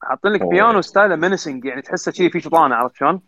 حاطين 0.03 0.33
لك. 0.33 0.43
بيانو 0.43 0.81
style 0.81 1.11
ه 1.11 1.17
منسنج 1.17 1.65
يعني 1.65 1.83
تحسه 1.83 2.13
شيء 2.13 2.31
فيه 2.31 2.39
شطانه 2.41 2.75
عرفت 2.75 2.97
شلون؟ 2.97 3.21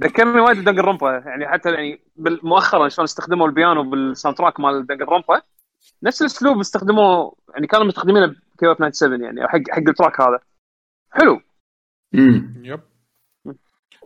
ذكرني 0.00 0.40
وايد 0.40 0.58
بدق 0.58 0.70
الرمبا 0.78 1.10
يعني 1.26 1.48
حتى 1.48 1.70
يعني 1.70 2.00
مؤخرا 2.42 2.88
شلون 2.88 3.04
استخدموا 3.04 3.46
البيانو 3.46 3.90
بال 3.90 4.38
soundtrack 4.38 4.60
مال 4.60 4.86
دق 4.86 4.94
الرمبا 4.94 5.42
نفس 6.02 6.20
الأسلوب 6.22 6.58
استخدموه 6.60 7.34
يعني 7.54 7.66
كانوا 7.66 7.86
مستخدمينه 7.86 8.34
ب 8.62 8.63
King 8.63 8.68
of 8.68 8.94
97 8.94 9.22
يعني 9.22 9.48
حق 9.48 9.70
حق 9.70 9.88
ال 9.88 9.93
track 9.93 10.20
هذا. 10.20 10.40
حلو. 11.10 11.40
امم 12.14 12.62
yep. 12.64 12.80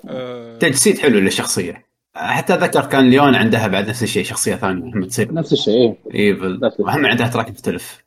آه. 0.08 0.58
تجسيد 0.58 0.98
حلو 0.98 1.18
للشخصية. 1.18 1.86
حتى 2.14 2.54
اتذكر 2.54 2.86
كان 2.86 3.10
ليون 3.10 3.34
عندها 3.34 3.66
بعد 3.68 3.88
نفس 3.88 4.02
الشيء 4.02 4.24
شخصية 4.24 4.54
ثانية 4.54 4.94
هم 4.94 5.04
تصير. 5.04 5.34
نفس 5.34 5.52
الشيء. 5.52 5.98
Evil 6.14 6.61
نفس 6.60 6.74
الشيء. 6.74 6.86
وهم 6.86 7.06
عندها 7.06 7.28
track 7.28 7.50
مختلف. 7.50 8.04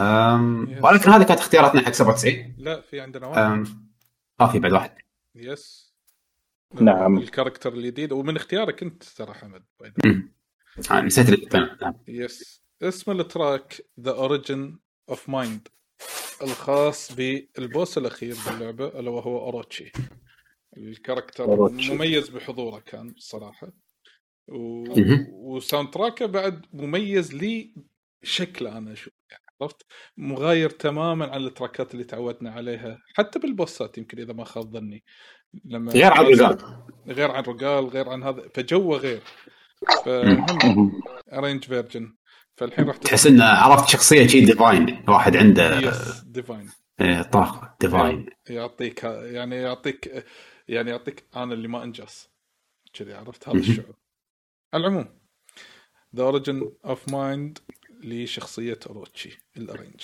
أم... 0.00 0.78
ولكن 0.82 1.10
هذه 1.10 1.22
كانت 1.22 1.40
اختياراتنا 1.40 1.80
حق 1.80 1.92
97 1.92 2.54
لا 2.58 2.80
في 2.80 3.00
عندنا 3.00 3.26
واحد. 3.26 3.38
أم... 3.38 3.64
آه 4.40 4.52
في 4.52 4.58
بعد 4.58 4.72
واحد. 4.72 4.90
yes 5.34 5.94
نعم. 6.80 7.18
ال 7.18 7.23
character 7.23 7.72
الجديد 7.72 8.12
ومن 8.12 8.36
اختيارك 8.36 8.82
أنت 8.82 9.04
ترى 9.04 9.34
حمد. 9.34 9.64
آه 10.90 11.00
نسيت 11.00 11.54
نعم. 11.54 11.94
yes 12.08 12.62
اسم 12.82 13.10
ال 13.10 13.22
track 13.22 13.82
The 14.00 14.10
Origin 14.10 14.78
of 15.08 15.28
Mind 15.28 15.68
الخاص 16.42 17.12
بال 17.12 17.41
boss 17.41 17.98
الأخير 17.98 18.36
باللعبة 18.46 18.86
الا 18.86 19.10
وهو 19.10 19.38
أوروتشي. 19.38 19.92
ال 20.76 20.83
character 20.83 21.44
أوروتشي. 21.44 21.94
مميز 21.94 22.28
بحضوره 22.28 22.78
كان 22.78 23.14
صراحة. 23.16 23.72
و... 24.48 24.84
و 25.30 25.90
soundtrack 25.90 26.23
ه 26.23 26.26
بعد 26.26 26.66
مميز 26.72 27.34
لي 27.34 27.74
شكله 28.22 28.78
أنا 28.78 28.92
أشوف 28.92 29.12
يعني 29.30 29.42
عرفت؟ 29.62 29.86
مغاير 30.16 30.70
تماما 30.70 31.26
عن 31.26 31.44
ال 31.44 31.51
track 31.51 31.87
ات 31.87 31.94
اللي 31.94 32.04
تعودنا 32.04 32.50
عليها 32.50 32.98
حتى 33.14 33.38
بال 33.38 33.55
boss 33.55 33.89
ات 33.89 33.98
يمكن 33.98 34.18
إذا 34.18 34.32
ما 34.32 34.44
خاب 34.44 34.72
ظني. 34.72 35.04
لما 35.64 35.92
غير 35.92 36.12
عن 36.12 36.24
الرجال. 36.24 36.58
غير 37.06 37.30
عن 37.30 37.42
رجال 37.42 37.84
غير 37.84 38.08
عن 38.08 38.22
هذا 38.22 38.48
فجوه 38.54 38.98
غير. 38.98 39.22
فهم. 40.04 41.00
ارينج 41.32 41.64
فيرجن 41.64 42.14
فالحين 42.58 42.84
راح 42.84 42.96
تحس 42.96 43.26
انه 43.26 43.44
عرفت 43.44 43.88
شخصية 43.88 44.26
شيء 44.26 44.46
ديفاين 44.46 45.04
واحد 45.08 45.36
عنده 45.36 45.78
يس 45.78 46.20
ديفاين 46.20 46.70
آه، 47.00 47.22
طاقة 47.22 47.76
ديفاين 47.80 48.26
يعطيك 48.50 49.04
يعني 49.04 49.56
يعطيك 49.56 50.24
يعني 50.68 50.90
يعطيك 50.90 51.24
أنا 51.36 51.54
اللي 51.54 51.68
ما 51.68 51.84
أنجز. 51.84 52.28
كذي 52.92 53.14
عرفت؟ 53.14 53.48
هذا. 53.48 53.58
الشعور. 53.58 53.96
على 54.74 54.86
العموم 54.86 55.08
ذا 56.16 56.22
اوريجن 56.22 56.72
اوف 56.84 57.08
مايند 57.08 57.58
لشخصية 58.00 58.78
أوروتشي 58.86 59.38
الارينج 59.56 60.00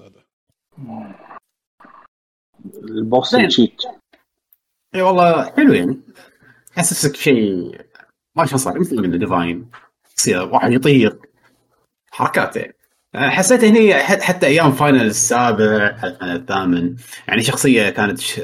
انه 0.00 0.06
اوروتشي 0.06 0.08
يا 0.08 0.10
ساده 0.10 0.26
البوس 2.84 3.32
زين. 3.32 3.48
تشيت. 3.48 3.82
إي 4.94 5.02
والله 5.02 5.50
حلو 5.50 5.72
يعني 5.72 6.00
يحسسك 6.76 7.16
شيء 7.16 7.80
ما 8.36 8.46
شو 8.46 8.56
صار 8.56 8.80
مثل 8.80 8.96
من 8.96 9.18
ديفاين 9.18 9.70
يصير 10.18 10.48
واحد 10.48 10.72
يطير. 10.72 11.18
حركات 12.10 12.56
يعني. 12.56 12.74
حسيت 13.14 13.64
هني 13.64 13.94
حتى 13.94 14.46
أيام 14.46 14.72
فاينل 14.72 15.06
السابع 15.06 15.96
فاينل 15.96 16.36
الثامن 16.36 16.96
يعني 17.28 17.42
شخصية 17.42 17.90
كانت 17.90 18.20
ش... 18.20 18.40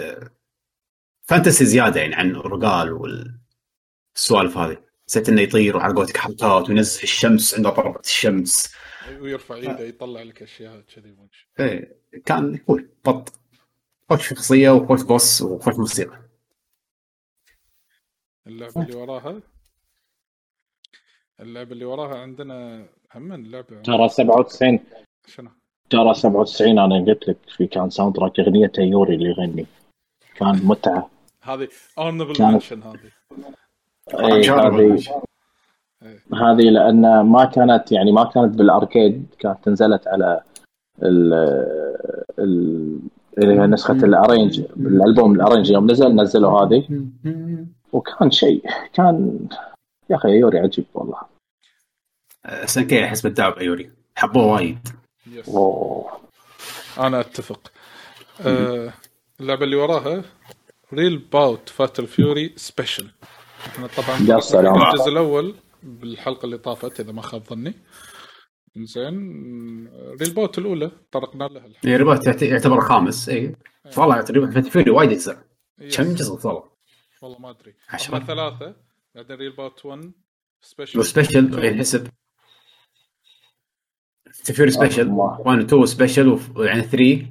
فانتسي 1.28 1.64
زيادة 1.64 2.00
يعني 2.00 2.14
عن 2.14 2.32
رجال 2.36 2.92
والسوالف 2.92 4.58
هذه. 4.58 4.76
حسيت 5.08 5.28
إنه 5.28 5.42
يطير 5.42 5.76
وعلى 5.76 5.94
قولتك 5.94 6.16
حركات 6.16 6.68
وينزل 6.68 7.02
الشمس 7.02 7.54
عنده 7.54 7.70
ضربه 7.70 8.00
الشمس. 8.00 8.74
ويرفع 9.16 9.54
ايده 9.54 9.80
يطلع 9.80 10.22
لك 10.22 10.42
اشياء 10.42 10.80
كذي. 10.80 11.16
إيه 11.60 11.98
كان 12.26 12.56
cool 12.56 12.88
بط. 13.04 13.32
خوش 14.10 14.28
شخصية 14.28 14.70
وخوش 14.70 15.02
boss 15.02 15.42
وخوش 15.42 15.74
موسيقى. 15.74 16.22
اللعبة 18.46 18.82
اللي 18.82 18.96
وراها؟ 18.96 19.42
اللعبة 21.40 21.72
اللي 21.72 21.84
وراها 21.84 22.18
عندنا 22.18 22.88
هم 23.14 23.32
اللعبة. 23.32 23.82
ترى 23.82 24.08
97 24.08 24.80
شنو؟ 25.26 25.50
ترى 25.90 26.14
97 26.14 26.78
أنا 26.78 27.04
قلت 27.04 27.28
لك 27.28 27.36
في 27.48 27.66
كان 27.66 27.90
soundtrack 27.90 28.40
أغنية 28.40 28.72
يوري 28.78 29.14
اللي 29.14 29.28
يغني. 29.28 29.66
كان 30.34 30.66
متعة. 30.66 31.10
هذه 31.42 31.68
honorable 31.98 32.42
mention 32.42 32.82
هذه. 32.82 33.12
إيه، 34.14 35.27
هذه 36.02 36.10
إيه. 36.10 36.52
هذه 36.52 36.70
لأن 36.70 37.20
ما 37.20 37.44
كانت 37.44 37.92
يعني 37.92 38.12
ما 38.12 38.24
كانت 38.24 38.54
بال 38.58 38.75
arcade 38.75 39.26
كانت 39.38 39.68
نزلت 39.68 40.08
على 40.08 40.40
ال 41.02 41.34
ال 42.38 42.98
اللي 43.38 43.60
هي 43.60 43.66
نسخة 43.66 43.92
ال 43.92 44.01
arrange 44.01 44.60
الألبوم 44.76 45.34
ال 45.34 45.39
arrange 45.39 45.70
يوم 45.70 45.90
نزل 45.90 46.14
نزلوا 46.14 46.60
هذه. 46.60 47.06
وكان 47.92 48.30
شيء 48.30 48.62
كان 48.92 49.38
يا 50.10 50.16
أخي 50.16 50.28
يوري 50.28 50.58
عجيب 50.58 50.84
والله. 50.94 51.18
SNK 52.64 53.04
أحس 53.04 53.20
بالدعم 53.20 53.52
ايوري 53.60 53.90
حبوه 54.16 54.46
وايد. 54.46 54.88
أنا 56.98 57.20
أتفق. 57.20 57.60
آه 58.46 58.92
اللعبة 59.40 59.64
اللي 59.64 59.76
وراها 59.76 60.22
Real 60.94 61.18
Bout 61.18 61.68
Fatal 61.68 62.06
Fury 62.06 62.52
Special 62.56 63.10
إحنا 63.66 63.86
طبعا. 63.86 64.18
الجزء 64.20 65.08
الأول 65.08 65.54
بالحلقة 65.82 66.46
اللي 66.46 66.58
طافت 66.58 67.00
إذا 67.00 67.12
ما 67.12 67.22
خاب 67.22 67.44
ظني. 67.44 67.74
زين 68.76 69.14
Real 70.20 70.34
Bout 70.34 70.58
الأولى 70.58 70.90
طرقنا 71.12 71.44
لها 71.44 71.66
الحين. 71.66 71.90
يعني 71.90 71.96
Real 71.96 72.11
Bout 72.11 72.26
يعت- 72.26 72.42
يعتبر 72.42 72.80
خامس 72.80 73.28
اي 73.28 73.56
والله 73.96 74.24
Real 74.30 74.48
Bout 74.48 74.66
Fury 74.66 74.90
وايد 74.90 75.10
اجزاء 75.10 75.44
يس. 75.78 75.96
كم 75.96 76.14
جزء 76.14 76.32
والله 76.46 76.70
والله 77.22 77.38
ما 77.38 77.50
أدري. 77.50 77.74
عشرة. 77.88 78.18
هم 78.18 78.24
ثلاثة 78.26 78.76
بعدين 79.14 79.36
Real 79.36 79.52
Bout 79.56 79.86
1 79.86 80.12
Special 80.60 80.98
و 80.98 81.07
Special 81.07 81.64
ينحسب 81.64 82.08
Fury 84.32 84.70
Special 84.70 85.02
الله. 85.02 85.40
1 85.40 85.58
و 85.58 85.62
2 85.62 85.86
Special 85.86 86.38
يعني 86.56 86.82
3 86.82 87.26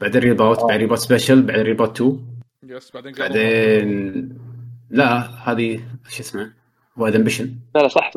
بعدين 0.00 0.22
Real 0.22 0.40
Bout 0.40 0.58
بعدين 0.60 0.76
Real 0.76 0.87
Bout 0.87 0.98
Special 0.98 1.42
بعدين 1.42 1.62
Real 1.64 1.82
Bout 1.82 2.00
2 2.00 2.26
yes 2.62 2.90
بعدين 2.90 3.12
بعدين 3.12 4.38
لا 4.90 5.20
هذه 5.50 5.84
شو 6.08 6.20
اسمه 6.22 6.59
Wild 7.00 7.14
Ambition 7.14 7.50
لا 7.74 7.80
لا 7.80 7.88
صح 7.88 8.10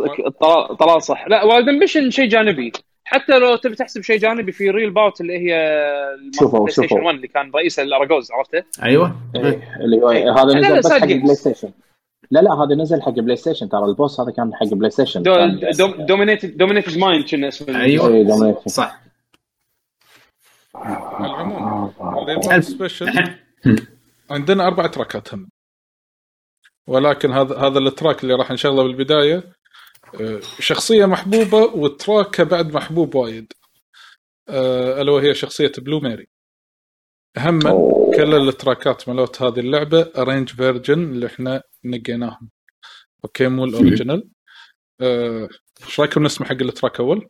طلال 0.79 1.03
صح. 1.03 1.27
لا 1.27 1.43
Wild 1.43 1.69
Ambition 1.69 2.09
شيء 2.09 2.29
جانبي. 2.29 2.71
حتى 3.05 3.39
لو 3.39 3.55
تبي 3.55 3.75
تحسب 3.75 4.01
شيء 4.01 4.17
جانبي 4.17 4.51
في 4.51 4.69
Real 4.69 4.89
Bout 4.89 5.21
اللي 5.21 5.33
هي 5.39 5.85
شوفوا- 6.39 6.69
شوفوا. 6.69 7.01
1 7.01 7.15
اللي 7.15 7.27
كان 7.27 7.51
رئيس 7.55 7.79
الاراجوز 7.79 8.31
عرفته؟ 8.31 8.63
أيوه. 8.83 9.15
إيه، 9.35 9.77
اللي 9.81 9.97
هو 9.97 10.11
إيه. 10.11 10.31
هذا 10.33 10.59
نزل 10.59 10.77
بس 10.79 10.91
حق. 10.91 11.05
بلاي 11.05 11.35
ستيشن 11.35 11.71
لا 12.31 12.39
لا 12.39 12.53
هذا 12.53 12.75
نزل 12.75 13.01
حق 13.01 13.09
PlayStation 13.11 13.69
ترى 13.69 13.85
ال 13.85 13.92
boss 13.92 14.19
هذا 14.19 14.31
كان 14.31 14.51
حق 14.53 14.67
PlayStation 14.73 15.23
Dominated 16.07 16.57
Dominated 16.57 16.97
Mind 16.97 17.25
كنا 17.29 17.47
اسمه؟ 17.47 17.81
أيوه. 17.81 18.07
إيه، 18.07 18.23
Dominate. 18.23 18.69
صح. 18.69 18.99
على 20.75 21.25
العموم 21.25 22.61
special 22.61 23.07
الحين. 23.07 23.35
عندنا 24.31 24.67
أربع 24.67 24.87
تراكات 24.87 25.33
هم. 25.33 25.49
ولكن 26.87 27.31
هذا 27.31 27.57
هذا 27.57 27.79
ال 27.79 27.87
track 27.87 28.23
اللي 28.23 28.33
راح 28.33 28.51
نشغله 28.51 28.83
بالبداية 28.83 29.53
آه، 30.21 30.39
شخصية 30.59 31.05
محبوبة 31.05 31.63
وتراكه 31.63 32.43
بعد 32.43 32.73
محبوب 32.73 33.15
وايد. 33.15 33.53
آه، 34.49 35.01
ألا 35.01 35.11
وهي 35.11 35.33
شخصية 35.33 35.71
Blue 35.77 35.99
Mary 35.99 36.27
هم. 37.37 37.59
كل 38.15 38.49
التراكات 38.49 39.09
مالت 39.09 39.41
هذه 39.41 39.59
اللعبة 39.59 40.11
arrange 40.17 40.49
version 40.49 41.03
اللي 41.03 41.25
إحنا 41.25 41.63
نقيناهم. 41.83 42.49
okay 43.25 43.47
مو 43.47 43.65
ال 43.65 43.72
original. 43.72 44.29
آه، 45.01 45.49
إيش 45.85 45.99
رأيكم 45.99 46.23
نسمع 46.23 46.47
حق 46.47 46.61
ال 46.61 46.68
track 46.68 46.99
أول؟ 46.99 47.29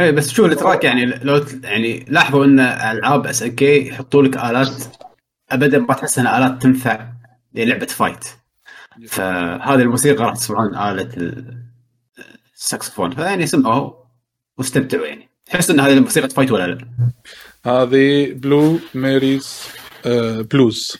اي 0.00 0.12
بس 0.12 0.30
شوف 0.30 0.46
ال 0.46 0.52
track 0.52 0.84
يعني 0.84 1.04
لو 1.04 1.44
يعني 1.64 2.04
لاحظوا 2.08 2.44
إن 2.44 2.60
ألعاب 2.60 3.26
SNK 3.26 3.88
يحطوا 3.88 4.22
لك 4.22 4.36
آلات 4.36 4.68
ابدا 5.50 5.78
ما 5.78 5.94
تحس 5.94 6.18
انها 6.18 6.38
آلات 6.38 6.62
تنفع 6.62 7.12
للعبة 7.54 7.86
fight 7.86 8.24
فهذه 9.08 9.74
الموسيقى 9.82 10.24
راح 10.24 10.34
تسمعون 10.34 10.74
ال- 11.02 11.62
الساكسفون. 12.54 13.14
فيعني 13.14 13.46
سمعوها 13.46 13.94
واستمتعوا 14.58 15.06
يعني. 15.06 15.28
تحس 15.46 15.70
إن 15.70 15.80
هذه 15.80 16.00
موسيقى 16.00 16.28
fight 16.28 16.50
ولا 16.52 16.66
لا؟ 16.66 16.78
هذه 17.66 18.32
Blue 18.32 18.78
Mary's 18.94 19.60
آه، 20.06 20.40
بلوز 20.40 20.96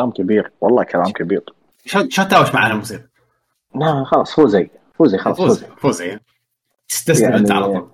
كلام 0.00 0.10
كبير. 0.10 0.52
والله 0.60 0.84
كلام 0.84 1.10
كبير. 1.12 1.42
شلون 1.84 2.08
تهاوش 2.08 2.54
معنا 2.54 2.72
الموسيقى؟ 2.72 3.02
لا 3.74 4.04
خلاص 4.04 4.32
فوزي 4.34 4.70
فوزي 4.94 5.18
خلاص 5.18 5.36
فوزي 5.36 5.66
فوزي 5.66 6.18
تستسلم 6.88 7.24
يعني- 7.24 7.36
أنت 7.36 7.50
على 7.50 7.64
طول. 7.66 7.88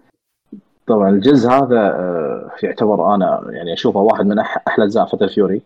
طبعا 0.86 1.08
الجزء 1.10 1.48
هذا 1.50 1.80
آه، 1.80 2.50
يعتبر 2.62 3.14
أنا 3.14 3.42
يعني 3.50 3.72
أشوفه 3.72 4.00
واحد 4.00 4.26
من 4.26 4.42
أح- 4.42 4.58
أحلى 4.68 4.84
أجزاء 4.84 5.06
Fatal 5.06 5.28
Fury 5.28 5.62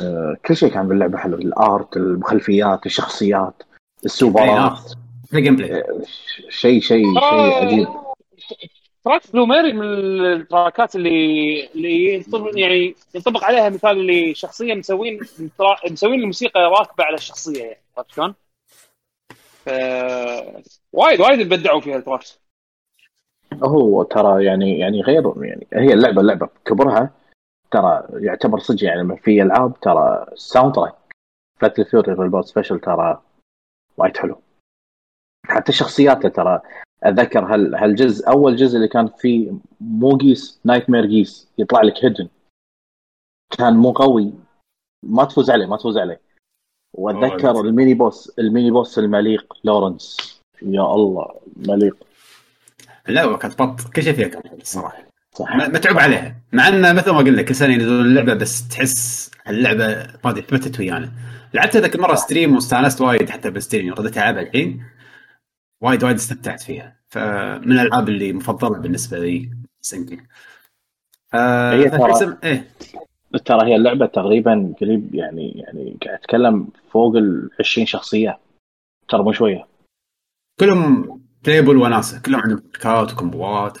آه، 0.00 0.36
كل 0.46 0.56
شيء 0.56 0.72
كان 0.72 0.88
باللعبة 0.88 1.18
حلو. 1.18 1.34
ال 1.36 1.51
art 1.51 1.96
المخلفيات 1.96 2.86
الشخصيات 2.86 3.62
السوبرات. 4.04 4.92
ال 5.34 5.56
gameplay 5.56 5.80
آه، 5.80 6.00
شيء 6.48 6.80
شيء. 6.80 7.04
شيء 7.20 7.64
عجيب. 7.64 7.88
track 9.04 9.32
Blue 9.32 9.46
Mary 9.46 9.72
من 9.72 9.82
التراكات 10.32 10.96
اللي 10.96 11.66
اللي 11.74 12.14
ينطبق 12.14 12.50
يعني 12.58 12.94
ينطبق 13.14 13.44
عليها 13.44 13.68
مثال 13.68 13.90
اللي 13.90 14.34
شخصيا 14.34 14.74
مسوين 14.74 15.20
مسوين 15.90 16.20
الموسيقى 16.20 16.60
راكبة 16.60 17.04
على 17.04 17.14
الشخصية 17.14 17.64
يعني 17.64 17.80
عرفت 17.98 18.10
شلون؟ 18.10 18.34
ف- 19.64 20.68
وايد 20.92 21.20
وايد 21.20 21.48
بدعوا 21.48 21.80
فيها 21.80 21.96
ال 21.96 22.00
track. 22.00 22.22
هو 23.62 24.02
ترى 24.02 24.44
يعني 24.44 24.78
يعني 24.78 25.02
غير 25.02 25.44
يعني 25.44 25.66
هي 25.72 25.92
اللعبه 25.94 26.20
اللعبة 26.20 26.48
كبرها 26.64 27.10
ترى 27.70 28.06
يعتبر 28.12 28.58
صدق 28.58 28.84
يعني 28.84 29.16
في 29.16 29.42
ألعاب 29.42 29.80
ترى 29.80 30.26
ال 30.32 30.74
soundtrack 30.74 30.94
Fatal 31.60 31.84
Fury 31.84 32.12
Real 32.12 32.29
Bout 32.29 32.46
Special 32.46 32.80
ترى 32.80 33.22
وايد 33.96 34.16
حلو. 34.16 34.38
حتى 35.46 35.72
شخصياته 35.72 36.28
ترى 36.28 36.60
اتذكر 37.02 37.54
هال 37.54 37.74
هالجزء 37.74 38.28
أول 38.28 38.56
جزء 38.56 38.76
اللي 38.76 38.88
كان 38.88 39.08
فيه 39.18 39.52
مو 39.80 40.16
Geese 40.16 40.60
Nightmare 40.64 41.06
Geese 41.06 41.48
يطلع 41.58 41.82
لك 41.82 42.04
hidden 42.04 42.28
كان 43.58 43.76
مو 43.76 43.92
قوي. 43.92 44.32
ما 45.06 45.24
تفوز 45.24 45.50
عليه 45.50 45.66
ما 45.66 45.76
تفوز 45.76 45.98
عليه. 45.98 46.20
وأتذكر. 46.94 47.60
ال 47.60 47.67
mini 47.67 47.94
boss 47.94 48.32
ال 48.38 48.44
mini 48.44 48.70
boss 48.70 48.98
المليق 48.98 49.54
Lawrence. 49.64 50.16
يا 50.62 50.94
الله 50.94 51.34
مليق. 51.56 51.96
اللعبه 53.08 53.36
كانت 53.36 53.62
بط 53.62 53.80
كل 53.80 54.02
شيء 54.02 54.12
فيها 54.12 54.28
كان 54.28 54.42
الصراحه 54.60 55.06
صح. 55.34 55.56
متعوب 55.56 55.98
عليها. 55.98 56.36
مع 56.52 56.68
إنه 56.68 56.92
مثل 56.92 57.10
ما 57.10 57.18
قلنا 57.18 57.42
كل 57.42 57.54
سنة 57.54 57.74
ينزلون 57.74 58.00
اللعبه 58.00 58.34
بس 58.34 58.68
تحس 58.68 59.30
اللعبه 59.48 59.86
ما 60.24 60.30
أدري 60.30 60.42
ثبتت 60.42 60.80
ويانا. 60.80 61.12
لعبتها 61.54 61.80
ذاك 61.80 61.94
المره 61.94 62.14
stream 62.14 62.54
واستانست 62.54 63.00
وايد 63.00 63.30
حتى 63.30 63.50
بال 63.50 63.61
stream 63.61 63.94
رديت 63.94 64.16
العبها 64.16 64.42
الحين. 64.42 64.84
وايد 65.82 66.04
وايد 66.04 66.16
استمتعت 66.16 66.60
فيها. 66.60 66.96
فمن 67.08 67.72
الألعاب 67.72 68.08
اللي 68.08 68.32
مفضلة 68.32 68.78
بالنسبة 68.78 69.18
لي 69.18 69.50
SNK. 69.80 70.20
آه 71.34 71.72
هي 71.72 71.90
ترى- 71.90 72.34
إيه. 72.44 72.68
ترى 73.44 73.70
هي 73.70 73.76
اللعبة 73.76 74.06
تقريبا 74.06 74.74
قريب 74.80 75.14
يعني 75.14 75.50
يعني 75.50 75.96
قاعد 76.04 76.18
أتكلم 76.18 76.68
فوق 76.90 77.16
ال 77.16 77.50
20 77.60 77.86
شخصية. 77.86 78.38
ترى 79.08 79.22
مو 79.22 79.32
شوية. 79.32 79.66
كلهم 80.60 81.20
playable 81.44 81.76
وناسة. 81.76 82.22
كلهم 82.22 82.40
عندهم 82.40 82.58
تركات 82.58 83.12
وكومبوات. 83.12 83.78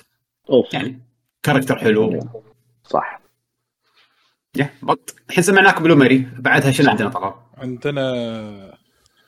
أوف. 0.50 0.74
يعني 0.74 1.00
character 1.42 1.78
حلو. 1.78 2.20
صح. 2.84 3.20
يا 4.56 4.70
بط. 4.82 5.14
الحين 5.28 5.44
سمعناك 5.44 5.82
Blue 5.82 5.96
Mary 5.96 6.28
بعدها 6.38 6.70
شنو 6.70 6.90
عندنا 6.90 7.08
طلب؟ 7.08 7.34
عندنا 7.56 8.78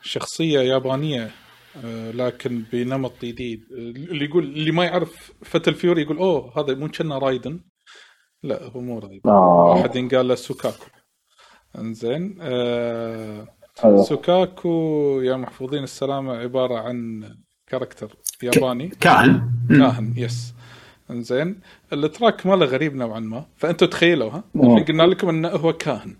شخصية 0.03 0.61
يابانية. 0.61 1.31
لكن 2.15 2.65
بنمط 2.73 3.13
جديد. 3.25 3.65
اللي 3.73 4.25
يقول 4.25 4.45
اللي 4.45 4.71
ما 4.71 4.85
يعرف 4.85 5.33
Fatal 5.42 5.75
Fury 5.75 6.03
يقول 6.03 6.19
أوه 6.19 6.59
هذا 6.59 6.75
مو 6.75 6.89
كنا 6.89 7.19
Raiden. 7.18 7.61
لا 8.43 8.65
هو 8.65 8.81
مو 8.81 8.99
Raiden. 8.99 9.31
آه. 9.31 9.75
واحد 9.77 9.97
ينقال 9.97 10.29
له 10.29 10.35
Sokaku. 10.35 10.87
إنزين 11.79 12.39
آه. 12.41 13.47
Sokaku 14.09 15.20
يا 15.23 15.37
محفوظين 15.37 15.83
السلامة 15.83 16.37
عبارة 16.37 16.79
عن 16.79 17.29
character 17.66 18.16
ياباني. 18.43 18.89
كاهن. 18.89 19.51
كاهن 19.69 20.15
yes. 20.16 20.55
إنزين 21.11 21.61
ال 21.92 22.02
track 22.02 22.47
ماله 22.47 22.67
غريب 22.67 22.95
نوعا 22.95 23.21
ما. 23.21 23.47
فانتم 23.57 23.87
تخيلوا 23.87 24.31
ها؟ 24.31 24.45
قلنا 24.55 25.03
لكم 25.03 25.29
إنه 25.29 25.49
هو 25.49 25.73
كاهن. 25.73 26.17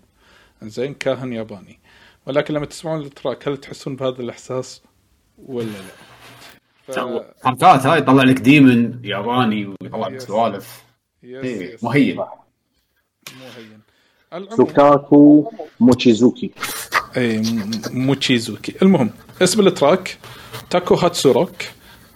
إنزين 0.63 0.93
كاهن 0.93 1.33
ياباني. 1.33 1.79
ولكن 2.27 2.53
لما 2.53 2.65
تسمعون 2.65 3.01
ال 3.01 3.09
track 3.09 3.47
هل 3.47 3.57
تحسون 3.57 3.95
بهذا 3.95 4.21
الإحساس؟ 4.21 4.83
ولا 5.37 5.65
لا؟ 5.65 6.93
ف... 6.93 6.99
حركات 7.43 7.85
هاي 7.85 7.99
يطلع 7.99 8.23
لك 8.23 8.39
demon 8.39 8.99
ياباني 9.05 9.65
ويطلع 9.65 10.07
لك. 10.07 10.19
سوالف. 10.19 10.83
إيه، 11.23 11.77
مهين. 11.81 12.15
مو 12.15 12.25
هين 13.57 13.79
العموم 14.33 14.57
Sokaku 14.57 15.51
Mochizuki. 15.79 16.51
اي 17.17 17.41
Mochizuki. 17.91 18.75
المهم 18.81 19.09
اسم 19.41 19.67
ال 19.67 19.75
track 19.75 20.17
Taku 20.69 20.95
Hatsu 20.95 21.28
Rock 21.28 21.55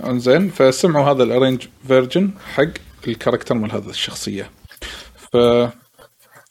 انزين 0.04 0.50
فسمعوا 0.50 1.12
هذا 1.12 1.24
ال 1.24 1.29
arrange 1.29 1.68
version 1.88 2.32
حق 2.54 2.64
ال 3.08 3.13
character 3.13 3.56
مال 3.56 3.72
هذا 3.72 3.90
الشخصية. 3.90 4.52
ف 5.34 5.38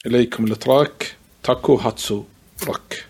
إليكم 0.07 0.45
ال 0.45 0.57
track 0.57 1.17
Taku 1.43 1.75
Hatsu 1.75 2.25
Rock. 2.67 3.08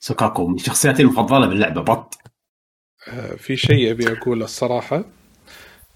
Sokaku 0.00 0.46
من 0.46 0.58
شخصياتي 0.58 1.02
المفضلة 1.02 1.46
باللعبة 1.46 1.80
بط. 1.80 2.18
آه، 3.08 3.34
في 3.34 3.56
شيء 3.56 3.90
أبي 3.90 4.12
أقوله 4.12 4.44
الصراحة. 4.44 5.04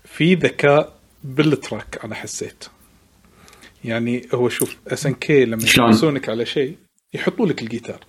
في 0.04 0.34
ذكاء 0.34 0.98
بال 1.24 1.46
track 1.46 2.00
أنا 2.04 2.14
حسيت. 2.14 2.64
يعني 3.84 4.26
هو 4.34 4.48
شوف 4.48 4.76
SNK 4.88 5.44
لما 5.44 5.66
شلون؟ 5.66 5.88
يحمسونك 5.88 6.28
على 6.28 6.46
شيء 6.46 6.76
يحطوا 7.14 7.46
لك 7.46 7.62
الجيتار. 7.62 8.04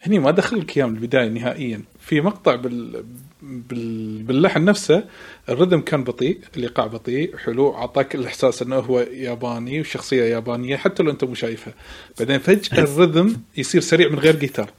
هني 0.00 0.18
ما 0.18 0.30
دخل 0.30 0.58
لك 0.58 0.76
اياه 0.76 0.86
من 0.86 0.96
البداية 0.96 1.28
نهائيا. 1.28 1.82
في 2.00 2.20
مقطع 2.20 2.54
بال... 2.54 3.04
بال... 3.42 4.22
باللحن 4.22 4.64
نفسه 4.64 5.04
ال 5.48 5.53
rhythm 5.53 5.80
كان 5.80 6.04
بطيء 6.04 6.40
الايقاع 6.56 6.86
بطيء 6.86 7.36
حلو 7.36 7.74
أعطاك 7.74 8.14
الإحساس 8.14 8.62
إنه 8.62 8.76
هو 8.76 9.00
ياباني 9.00 9.80
وشخصية 9.80 10.24
يابانية 10.24 10.76
حتى 10.76 11.02
لو 11.02 11.10
أنت 11.10 11.24
مو 11.24 11.34
شايفها. 11.34 11.74
بعدين 12.18 12.38
فجأة 12.38 12.82
ال 12.82 12.91
rhythm 12.91 13.42
يصير 13.56 13.80
سريع 13.80 14.08
من 14.08 14.18
غير 14.18 14.36
جيتار. 14.36 14.70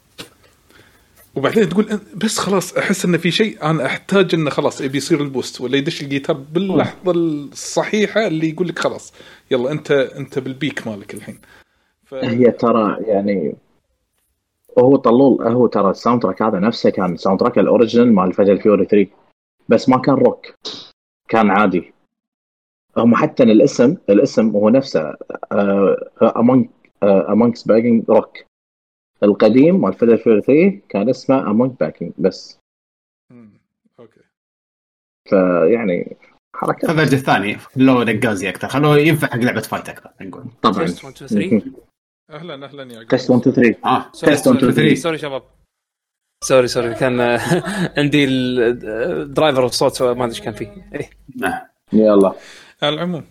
وبعدين 1.40 1.70
تقول 1.70 2.00
بس 2.16 2.38
خلاص 2.38 2.78
أحس 2.78 3.06
انه 3.06 3.18
في 3.18 3.32
شيء 3.32 3.64
أنا 3.64 3.86
أحتاج 3.86 4.36
إنه 4.36 4.50
خلاص 4.50 4.82
يبي 4.82 4.98
يصير 4.98 5.22
ال 5.22 5.29
boost 5.29 5.62
ولا 5.62 5.78
يدش 5.78 6.02
الجيتار 6.02 6.38
باللحظة 6.54 7.12
الصحيحة 7.12 8.28
اللي 8.28 8.50
يقول 8.50 8.68
لك 8.68 8.80
خلاص 8.80 9.14
يلا 9.52 9.72
أنت 9.72 9.92
أنت 9.92 10.40
بال 10.40 10.56
peak 10.56 10.88
مالك 10.88 11.14
الحين. 11.14 11.40
ف... 12.06 12.14
هي 12.14 12.52
ترى 12.52 12.98
يعني 13.08 13.56
هو 14.80 14.96
طلول 14.96 15.48
هو 15.48 15.68
ترى 15.68 15.92
ال 15.92 16.22
soundtrack 16.22 16.42
هذا 16.42 16.60
نفسه 16.60 16.90
كان 16.90 17.18
soundtrack 17.18 17.40
ال 17.40 17.60
original 17.60 18.14
مال 18.14 18.34
Fatal 18.34 18.62
Fury 18.62 18.86
3 18.86 19.10
بس 19.70 19.90
ما 19.90 19.98
كان 19.98 20.16
روك 20.16 20.46
كان 21.28 21.50
عادي. 21.50 21.94
هم 22.98 23.16
حتى 23.16 23.44
الاسم 23.44 23.98
الاسم 24.10 24.50
هو 24.50 24.70
نفسه 24.70 25.16
A 26.22 26.31
Monk 26.31 26.68
A 27.04 27.12
Monk's 27.12 27.64
Begging 27.64 28.04
Rock 28.10 28.49
القديم 29.24 29.82
مال 29.82 29.94
Fury 29.94 30.18
3 30.42 30.82
كان 30.90 31.10
اسمه 31.10 31.52
A 31.52 31.56
Monk 31.56 31.72
Begging 31.80 32.14
بس. 32.18 32.60
أوكي. 34.00 34.22
فيعني 35.30 36.18
حركة. 36.56 36.92
ال 36.92 36.95
version 36.95 37.14
الثاني 37.14 37.58
خلوه 37.58 38.04
نقازي 38.04 38.50
أكثر. 38.50 38.68
خلوه 38.68 38.98
ينفع 38.98 39.28
حق 39.28 39.36
لعبه 39.36 39.62
fight 39.62 39.90
أكثر 39.90 40.10
نقول. 40.22 40.44
طبعا. 40.62 40.86
test 40.86 41.06
1 41.06 41.16
2 41.24 41.60
3 41.60 41.72
أهلا 42.30 42.66
أهلا 42.66 42.94
يا 42.94 43.04
test 43.04 43.30
1 43.30 43.48
2 43.48 43.56
3 43.74 43.80
آه. 43.86 44.12
test 44.12 44.48
1 44.48 44.58
2 44.58 44.60
sorry 44.60 44.74
3 44.74 44.96
sorry 44.96 45.18
شباب. 45.18 45.44
sorry 46.44 46.68
sorry 46.68 46.94
كان 46.94 47.22
عندي 47.98 48.26
ال 48.26 48.46
driver 48.46 49.66
الصوت 49.66 50.02
ما 50.04 50.12
أدري 50.12 50.26
إيش 50.26 50.42
كان 50.42 50.54
فيه. 50.54 50.90
إيه. 50.96 51.10
نعم. 51.36 51.62
يلا. 51.94 52.34
على 52.84 52.96
العموم 52.96 53.26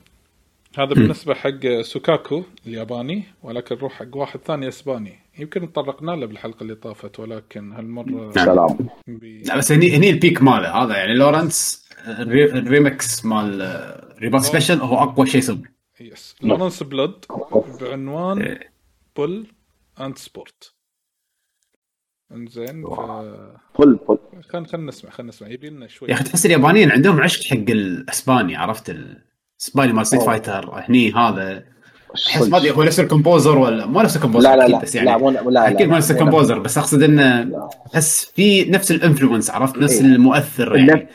هذا 0.79 0.95
بالنسبة 0.95 1.35
حق 1.35 1.81
سوكاكو 1.81 2.43
الياباني 2.67 3.25
ولكن 3.43 3.77
نروح 3.77 3.93
حق 3.93 4.17
واحد 4.17 4.41
ثاني 4.41 4.69
إسباني. 4.69 5.19
يمكن 5.39 5.73
تطرقنا 5.73 6.11
له 6.13 6.27
بالحلقة 6.27 6.63
اللي 6.63 6.75
طافت 6.75 7.21
ولكن 7.21 7.73
هالمرة 7.73 8.31
سلام. 8.31 8.89
بي... 9.07 9.43
لا 9.43 9.57
بس 9.57 9.73
هني 9.73 9.97
هني 9.97 10.11
البيك 10.11 10.43
ماله 10.43 10.83
هذا 10.83 10.97
يعني 10.97 11.15
لورنس 11.15 11.89
الري- 12.07 12.45
الريمكس 12.45 13.25
مال 13.25 13.63
آه، 13.63 14.15
Real 14.19 14.30
Bout 14.30 14.41
Special 14.43 14.79
هو 14.81 14.99
أقوى 14.99 15.27
شيء 15.27 15.41
صدق 15.41 15.67
yes 16.01 16.37
لورنس 16.43 16.83
بلود 16.83 17.25
بعنوان. 17.81 18.59
bull 19.17 19.47
and 20.01 20.19
sport 20.19 20.75
انزين 22.33 22.85
ف 22.87 23.01
فل 23.79 23.99
فل 24.09 24.19
خلينا 24.43 24.67
خلينا 24.67 24.87
نسمع 24.89 25.11
خلينا 25.11 25.29
نسمع. 25.29 25.49
يبي 25.49 25.71
لنا 25.71 25.87
شوي. 25.87 26.09
يا 26.09 26.15
أخي 26.15 26.25
تحس 26.25 26.47
اليابانيين 26.47 26.91
عندهم 26.93 27.21
عشق 27.21 27.45
حق 27.51 27.71
الأسباني 27.71 28.57
عرفت 28.57 28.91
الاسباني 28.91 29.93
مال 29.93 30.07
Street. 30.07 30.23
Fighter 30.23 30.71
هني 30.75 31.13
هذا. 31.13 31.78
أحس 32.15 32.49
ما 32.49 32.57
أدري 32.57 32.71
هو 32.71 32.83
نفس 32.83 33.01
ال 33.01 33.07
composer 33.07 33.59
ولا 33.59 33.87
مو 33.87 34.03
نفس 34.03 34.17
ال 34.17 34.20
composer 34.20 34.51
لا 34.51 34.57
لا 34.57 34.69
لا. 34.69 34.79
بس 34.79 34.95
يعني 34.95 35.11
لا 35.11 35.17
مو 35.17 35.31
لا 35.31 35.51
لا 35.51 35.71
أكيد 35.71 35.89
مو 35.89 35.97
نفس 35.97 36.11
ال 36.11 36.16
composer 36.16 36.59
بس 36.59 36.79
أقصد 36.79 37.03
إنه 37.03 37.43
لا. 37.43 37.69
أحس 37.95 38.33
في 38.37 38.65
نفس 38.65 38.91
ال 38.91 38.97
influence 38.97 39.51
عرفت؟ 39.51 39.79
نفس 39.79 39.95
إيه. 39.95 40.01
المؤثر 40.01 40.77
يعني. 40.77 41.09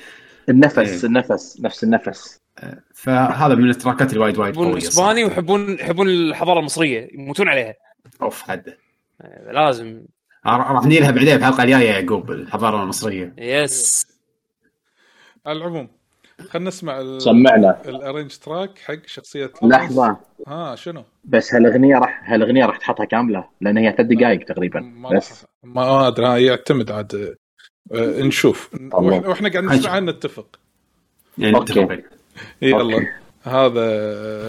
النفس 0.50 0.78
إيه. 0.78 1.04
النفس 1.04 1.58
نفس 1.62 1.84
النفس. 1.84 2.40
فهذا 2.94 3.56
من 3.56 3.70
ال 3.70 3.75
track 3.75 4.04
ات 4.04 4.10
اللي 4.10 4.24
وايد 4.24 4.38
وايد 4.38 4.54
يحبون 4.54 4.70
قويه 4.70 4.78
إسباني 4.78 5.22
صراحة. 5.22 5.26
ويحبون 5.26 5.74
يحبون 5.74 6.08
الحضارة 6.08 6.60
المصرية 6.60 7.10
يموتون 7.14 7.48
عليها. 7.48 7.74
أوف 8.22 8.42
حد. 8.42 8.74
لازم. 9.52 10.02
راح 10.46 10.86
نجي 10.86 11.00
لها 11.00 11.12
بعدين 11.12 11.36
الحلقة 11.36 11.64
الجاية 11.64 11.90
يا 11.90 12.00
يعقوب 12.00 12.32
الحضارة 12.32 12.84
المصرية. 12.84 13.34
yes 13.38 14.08
على 15.46 15.58
العموم. 15.58 15.88
خلينا 16.50 16.68
نسمع 16.68 17.02
ال... 17.02 17.22
سمعنا 17.22 17.82
ال 17.86 17.92
arrange 17.92 18.38
track 18.38 18.78
حق 18.80 19.06
شخصية. 19.06 19.52
لحظة 19.64 20.18
ها 20.48 20.76
شنو؟ 20.76 21.04
بس 21.26 21.54
هالأغنية 21.54 21.96
راح 21.96 22.32
هالأغنية 22.32 22.66
راح 22.66 22.78
تحطها 22.78 23.06
كاملة 23.06 23.48
لأن 23.62 23.78
هي 23.78 23.92
ثلاث 23.98 24.08
دقائق 24.08 24.46
تقريبا 24.46 24.80
ما 24.80 25.10
بس 25.10 25.46
ما 25.64 26.08
أدري 26.08 26.46
يعتمد 26.46 26.92
عاد 26.92 27.36
آه، 27.94 28.22
نشوف. 28.22 28.70
وإحنا 28.94 29.50
قاعد 29.50 29.64
نسمع 29.64 30.00
نتفق 30.00 30.60
يعني. 31.38 31.60
نتفق. 31.60 32.00
يلا. 32.62 33.08
هذا 33.44 33.84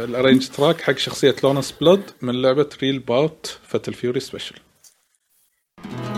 ال 0.04 0.10
arrange 0.10 0.48
track 0.48 0.80
حق 0.80 0.96
شخصية 0.96 1.34
لورنس 1.44 1.72
بلود 1.72 2.02
من 2.22 2.42
لعبة 2.42 2.68
Real 2.82 2.98
Bout 2.98 3.58
Fatal 3.62 3.94
Fury 3.94 4.20
Special 4.20 4.56
Thank 5.84 6.13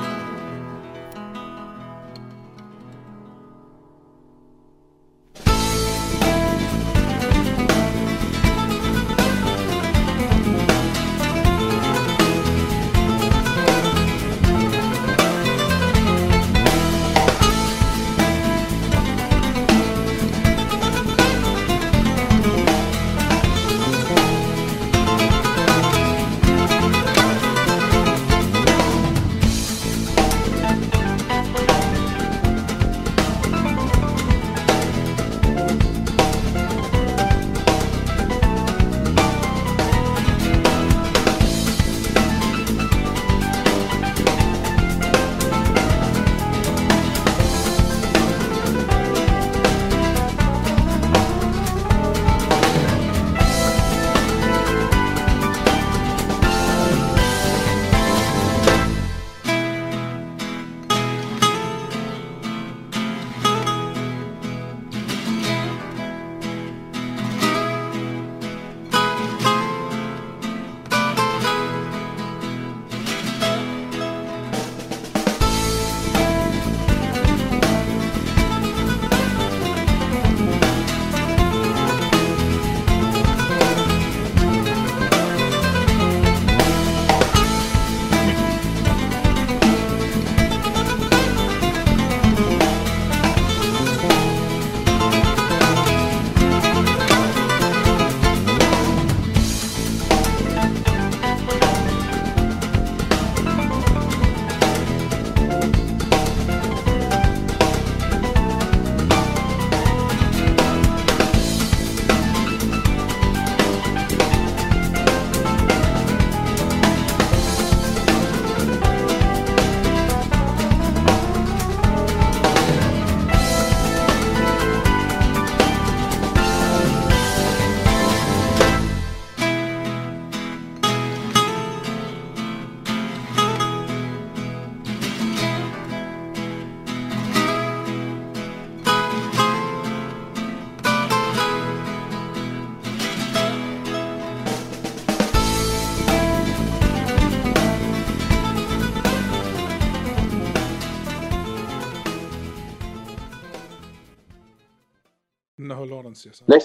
يا 156.08 156.32
ساتر 156.32 156.54
ليش؟ 156.54 156.64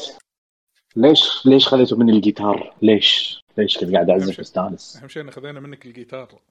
ليش؟ 0.96 1.46
ليش 1.46 1.68
خليته 1.68 1.98
مني 1.98 2.12
الجيتار؟ 2.12 2.76
ليش؟ 2.82 3.44
ليش 3.58 3.78
كنت 3.78 3.94
قاعد 3.94 4.10
اعزف 4.10 4.32
شيء. 4.32 4.40
مستانس 4.40 4.98
أهم 4.98 5.08
شيء 5.08 5.22
ان 5.24 5.32
خذينا 5.32 5.60
منك 5.60 5.86
الجيتار. 5.86 6.42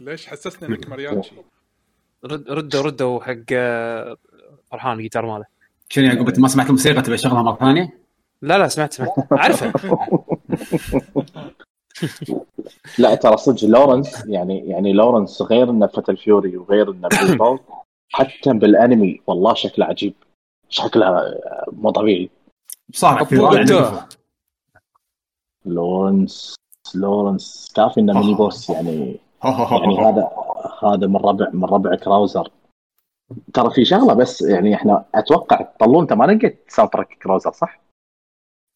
ليش 0.00 0.26
حسسني 0.26 0.68
إنك 0.68 0.88
مرياتشي 0.90 1.32
رد 2.24 2.50
ردوا 2.50 2.82
ردوا 2.82 3.20
حق 3.20 3.36
آه، 3.52 4.16
فرحان 4.70 4.96
الجيتار 4.96 5.26
ماله. 5.26 5.44
شنو 5.88 6.04
يعقوب 6.04 6.28
انت 6.28 6.38
ما 6.38 6.48
سمعت 6.48 6.66
الموسيقى 6.66 7.02
تبي 7.02 7.14
أشغلها 7.14 7.42
مرة 7.42 7.56
ثانية؟ 7.56 7.98
لا 8.42 8.58
لا 8.58 8.68
سمعت 8.68 8.92
سمعت. 8.92 9.12
عارفه 9.32 9.72
لا 12.98 13.14
ترى 13.14 13.36
صدق 13.36 13.64
لورنس 13.64 14.24
يعني 14.26 14.68
يعني 14.68 14.92
لورنس 14.92 15.42
غير 15.42 15.70
إنه 15.70 15.86
Fatal 15.86 16.16
Fury 16.16 16.56
وغير 16.56 16.90
إنه 16.90 17.08
حتى 18.08 18.52
بالأنمي 18.52 19.20
والله 19.26 19.54
شكله 19.54 19.86
عجيب. 19.86 20.14
شكله 20.70 21.34
مو 21.72 21.90
طبيعي 21.90 22.30
صار 22.92 23.24
في 23.24 23.36
لورنس 25.64 26.54
لورنس 26.94 27.72
كافي 27.76 28.00
إنه 28.00 28.20
mini 28.20 28.34
boss 28.34 28.70
يعني 28.70 29.16
يعني. 29.44 29.98
هذا 29.98 30.30
هذا 30.82 31.06
من 31.06 31.16
ربع 31.16 31.50
من 31.52 31.64
ربع 31.64 31.94
كراوزر 31.94 32.50
ترى 33.54 33.70
في 33.70 33.84
شغلة 33.84 34.14
بس 34.14 34.42
يعني 34.42 34.74
إحنا 34.74 35.04
أتوقع 35.14 35.62
طلول 35.80 36.02
انت 36.02 36.12
ما 36.12 36.24
لقيت 36.24 36.64
soundtrack 36.68 37.18
كراوزر 37.22 37.52
صح؟ 37.52 37.80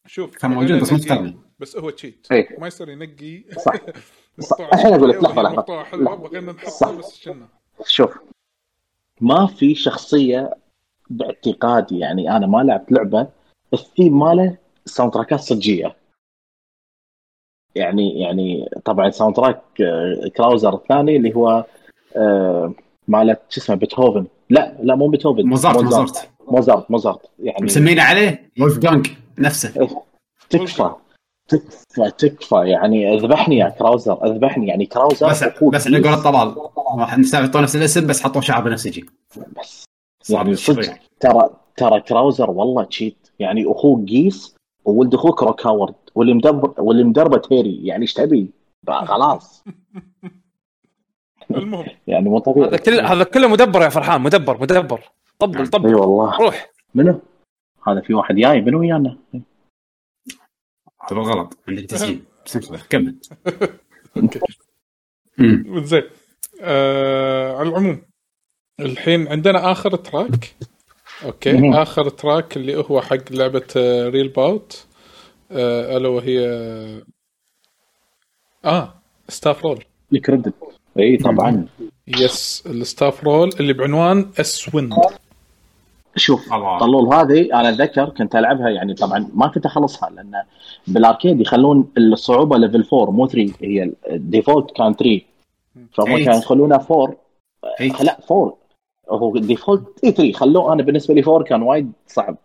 شوف 0.07 0.37
كان 0.37 0.51
موجود 0.51 0.81
بس 0.81 0.93
مستخدم 0.93 1.39
بس 1.59 1.77
هو 1.77 1.89
cheat 1.89 2.27
إيه. 2.31 2.59
ما 2.59 2.67
يصير 2.67 2.89
ينقي 2.89 3.43
صح. 3.51 3.73
الحين 4.73 4.93
أقول 4.93 5.09
لك. 5.09 5.23
مقطوعة 5.23 5.83
حلوة 5.83 6.15
بغينا 6.15 6.53
صح. 6.53 6.87
نحطها 6.87 6.97
بس 6.97 7.15
شلنا 7.15 7.47
شوف 7.85 8.17
ما 9.21 9.47
في 9.47 9.75
شخصية 9.75 10.57
باعتقادي 11.09 11.99
يعني 11.99 12.37
أنا 12.37 12.47
ما 12.47 12.63
لعبت 12.63 12.91
لعبة 12.91 13.27
الثيم 13.73 14.19
ماله 14.19 14.57
soundtrack 14.85 15.13
ات 15.13 15.39
صجية. 15.39 15.95
يعني 17.75 18.19
يعني 18.19 18.69
طبعا 18.85 19.09
soundtrack 19.09 19.61
كراوزر 20.37 20.75
الثاني 20.75 21.15
اللي 21.15 21.35
هو 21.35 21.65
آه، 22.17 22.73
مالت 23.07 23.41
شو 23.49 23.61
اسمه 23.61 23.75
بيتهوفن 23.75 24.25
لا 24.49 24.77
لا 24.81 24.95
مو 24.95 25.07
بيتهوفن 25.07 25.45
موزارت 25.45 25.83
موزارت. 25.83 26.29
موزارت 26.47 26.91
موزارت. 26.91 27.29
يعني 27.39 27.65
مسمينه 27.65 28.03
عليه؟ 28.03 28.49
وولف 28.59 28.79
جانج 28.79 29.07
نفسه 29.39 29.87
تكفى. 30.49 30.91
تكفى 31.47 32.11
تكفى. 32.17 32.55
يعني 32.55 33.13
اذبحني 33.13 33.57
يا 33.57 33.69
كراوزر 33.69 34.25
اذبحني. 34.25 34.67
يعني 34.67 34.85
كراوزر 34.85 35.29
بس 35.29 35.43
بس 35.43 35.43
على 35.43 35.51
كيس. 35.51 35.61
قول 35.63 35.73
طلال 37.51 37.63
نفس 37.63 37.75
الاسم 37.75 38.07
بس 38.07 38.23
حطوا 38.23 38.41
شعر 38.41 38.63
بنفسجي. 38.63 39.05
بس. 39.59 39.85
يعني 40.29 40.55
صدق 40.55 40.97
ترى 41.19 41.49
ترى 41.77 42.01
كراوزر 42.01 42.49
والله 42.49 42.83
cheat 42.83 43.27
يعني 43.39 43.71
أخوك 43.71 43.99
جيس 43.99 44.55
وولد 44.85 45.13
أخوك 45.13 45.43
روك 45.43 45.67
هاورد 45.67 45.95
واللي 46.15 46.33
مدبر 46.33 46.73
واللي 46.77 47.03
مدربة 47.03 47.37
تيري 47.37 47.87
يعني 47.87 48.01
إيش 48.01 48.13
تبي؟ 48.13 48.51
بقى 48.83 49.07
خلاص. 49.07 49.63
المهم. 51.51 51.85
يعني 52.07 52.29
مو 52.29 52.39
طبيعي. 52.39 52.67
هذا 52.67 52.77
كله 52.77 53.13
هذا 53.13 53.23
كله 53.23 53.47
مدبر 53.47 53.81
يا 53.81 53.89
فرحان. 53.89 54.21
مدبر 54.21 54.61
مدبر. 54.61 55.01
طبل 55.39 55.59
اي 55.59 55.65
طبل. 55.65 55.95
والله. 55.95 56.37
روح. 56.37 56.71
منو؟ 56.95 57.19
هذا 57.87 58.01
في 58.01 58.13
واحد 58.13 58.35
جاي. 58.35 58.61
منو 58.61 58.79
ويانا؟ 58.79 59.17
تبغى 61.07 61.23
غلط. 61.23 61.57
عندك 61.67 61.85
تسجيل. 61.85 62.23
كمل. 62.89 63.15
زين. 65.83 66.03
آه 66.61 67.57
على 67.57 67.69
العموم. 67.69 68.01
الحين 68.79 69.27
عندنا 69.27 69.71
آخر 69.71 69.95
track 69.95 70.55
okay 71.25 71.53
مهم. 71.53 71.73
آخر 71.73 72.09
track 72.09 72.57
اللي 72.57 72.75
هو 72.89 73.01
حق 73.01 73.31
لعبة 73.31 73.67
Real 74.09 74.27
Bout 74.27 74.85
آه 75.51 75.97
ألا 75.97 76.07
وهي 76.07 76.39
آه 78.65 78.93
staff 79.29 79.65
roll 79.65 79.83
ال 80.13 80.19
credit 80.19 80.53
إي 80.99 81.17
طبعا. 81.17 81.67
yes 82.07 82.63
ال 82.65 82.75
staff 82.75 83.23
roll 83.23 83.49
اللي 83.59 83.73
بعنوان 83.73 84.31
اسوند 84.39 84.93
شوف 86.15 86.53
الله. 86.53 86.79
طلول 86.79 87.13
هذه 87.13 87.59
أنا 87.59 87.69
أتذكر 87.69 88.09
كنت 88.09 88.35
ألعبها 88.35 88.69
يعني 88.69 88.93
طبعا 88.93 89.29
ما 89.33 89.47
كنت 89.47 89.65
أخلصها 89.65 90.09
لأن 90.09 90.31
بال 90.87 91.01
arcade 91.01 91.41
يخلون 91.41 91.91
الصعوبة 91.97 92.57
level 92.57 92.87
4 92.93 93.11
مو 93.11 93.27
3 93.27 93.53
هي 93.61 93.91
ال 94.11 94.18
default 94.18 94.71
كان 94.71 94.93
3 94.93 95.21
فهم. 95.93 96.23
كانوا 96.23 96.39
يخلونها 96.39 96.87
4 96.91 97.15
Eight. 97.81 98.01
لا 98.03 98.19
4 98.31 98.57
هو 99.09 99.35
ال 99.35 99.43
default 99.43 100.03
اي 100.03 100.11
3 100.11 100.33
خلوه. 100.33 100.73
أنا 100.73 100.83
بالنسبة 100.83 101.13
لي 101.13 101.23
4 101.27 101.43
كان 101.43 101.61
وايد 101.61 101.91
صعب. 102.07 102.37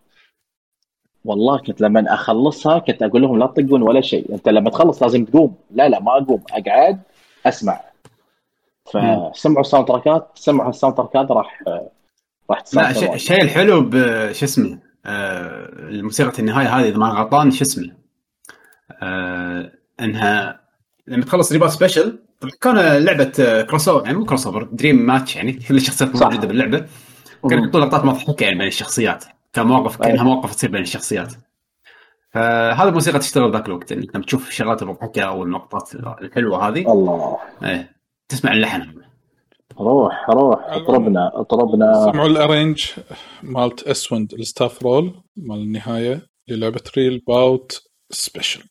والله 1.25 1.59
كنت 1.59 1.81
لما 1.81 2.13
أخلصها 2.13 2.79
كنت 2.79 3.03
أقول 3.03 3.21
لهم 3.21 3.39
لا 3.39 3.47
تطقون 3.47 3.81
ولا 3.81 4.01
شيء. 4.01 4.33
أنت 4.33 4.49
لما 4.49 4.69
تخلص 4.69 5.03
لازم 5.03 5.25
تقوم. 5.25 5.55
لا 5.71 5.89
لا 5.89 5.99
ما 5.99 6.17
أقوم. 6.17 6.43
أقعد 6.51 7.01
أسمع. 7.45 7.81
فسمعوا 8.85 9.61
ال 9.61 9.87
soundtrack 9.87 10.23
ات 10.23 10.27
سمعوا 10.35 10.69
ال 10.69 10.97
soundtrack 10.97 11.28
ات 11.28 11.31
راح 11.31 11.63
راح 12.49 12.61
تستانسوا 12.61 13.15
الشيء 13.15 13.41
الحلو 13.41 13.81
بش 13.81 14.43
اسمه؟ 14.43 14.79
آه 15.05 15.69
الموسيقى 15.89 16.39
النهاية 16.39 16.67
هذه 16.67 16.89
إذا 16.89 16.97
ما 16.97 17.09
غلطان 17.09 17.51
شو 17.51 17.61
اسمه؟ 17.61 17.91
آه 19.03 19.71
إنها 19.99 20.61
لما 21.07 21.25
تخلص 21.25 21.51
Real 21.51 21.60
Bout 21.60 21.69
Special 21.69 22.19
كان 22.61 23.03
لعبة 23.03 23.61
crossover 23.61 24.05
يعني 24.05 24.17
مو 24.17 24.25
crossover 24.25 24.63
dream 24.63 24.95
match 24.95 25.35
يعني 25.35 25.53
كل 25.53 25.75
الشخصيات. 25.75 26.15
موجودة 26.15 26.47
باللعبة. 26.47 26.85
كانوا 27.49 27.65
يحطون 27.65 27.81
لقطات 27.81 28.05
مضحكة 28.05 28.43
يعني 28.43 28.57
بين 28.57 28.67
الشخصيات. 28.67 29.25
كان 29.53 29.65
مواقف 29.65 29.97
كأنها 29.97 30.13
أيوة. 30.13 30.23
مواقف 30.23 30.55
تصير 30.55 30.71
بين 30.71 30.81
الشخصيات. 30.81 31.33
فهذا 32.33 32.89
الموسيقى 32.89 33.19
تشتغل 33.19 33.51
ذاك 33.51 33.67
الوقت 33.67 33.91
يعني 33.91 34.07
لما 34.15 34.25
تشوف 34.25 34.49
الشغلات 34.49 34.81
المضحكة 34.81 35.21
أو 35.21 35.43
اللقطات 35.43 35.89
الحلوة 35.95 36.67
هذه. 36.67 36.91
الله. 36.91 37.37
إيه. 37.63 37.95
تسمع 38.29 38.53
اللحن. 38.53 39.01
روح 39.79 40.29
روح 40.29 40.59
اطربنا 40.65 41.31
اطربنا. 41.33 42.11
سمعوا 42.11 42.27
ال 42.27 42.34
arrange 42.34 42.85
مالت 43.43 43.83
اسوند 43.83 44.33
ال 44.33 44.41
staff 44.41 44.83
roll 44.83 45.23
مال 45.35 45.57
النهاية 45.57 46.27
للعبة 46.47 46.81
Real 46.97 47.23
Bout 47.27 47.83
Special 48.09 48.63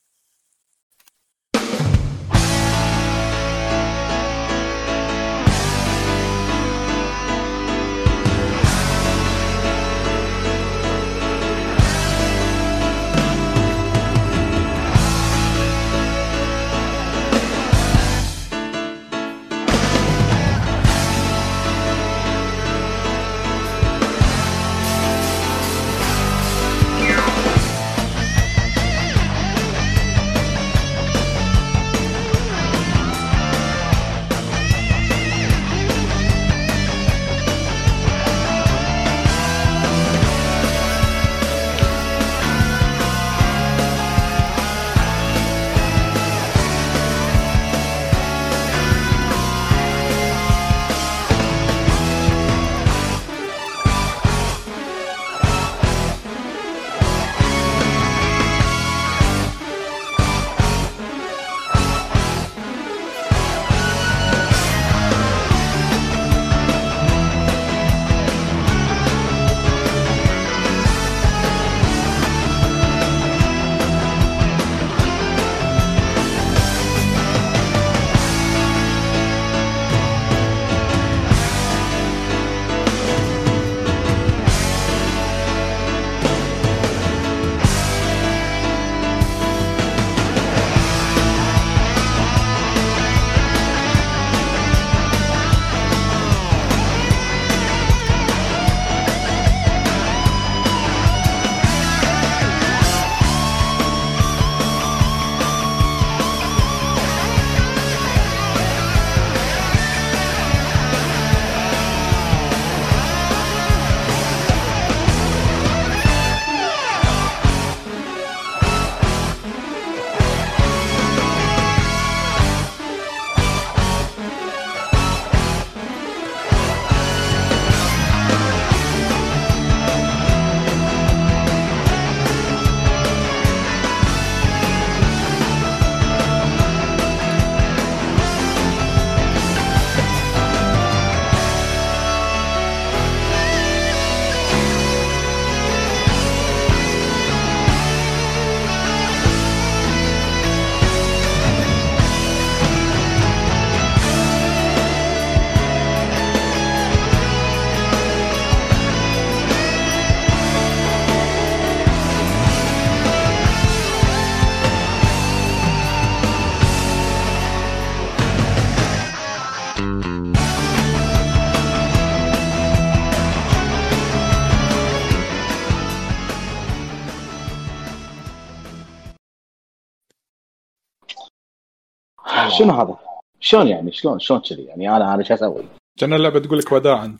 شنو 182.60 182.72
هذا؟ 182.72 182.96
شلون 183.40 183.68
يعني؟ 183.68 183.92
شلون 183.92 184.18
شلون 184.18 184.40
كذي؟ 184.40 184.62
يعني 184.62 184.96
أنا 184.96 185.14
أنا 185.14 185.22
شو 185.22 185.34
أسوي؟ 185.34 185.64
كان 185.98 186.12
اللعبة 186.12 186.38
تقول 186.38 186.58
لك 186.58 186.72
وداعا 186.72 187.18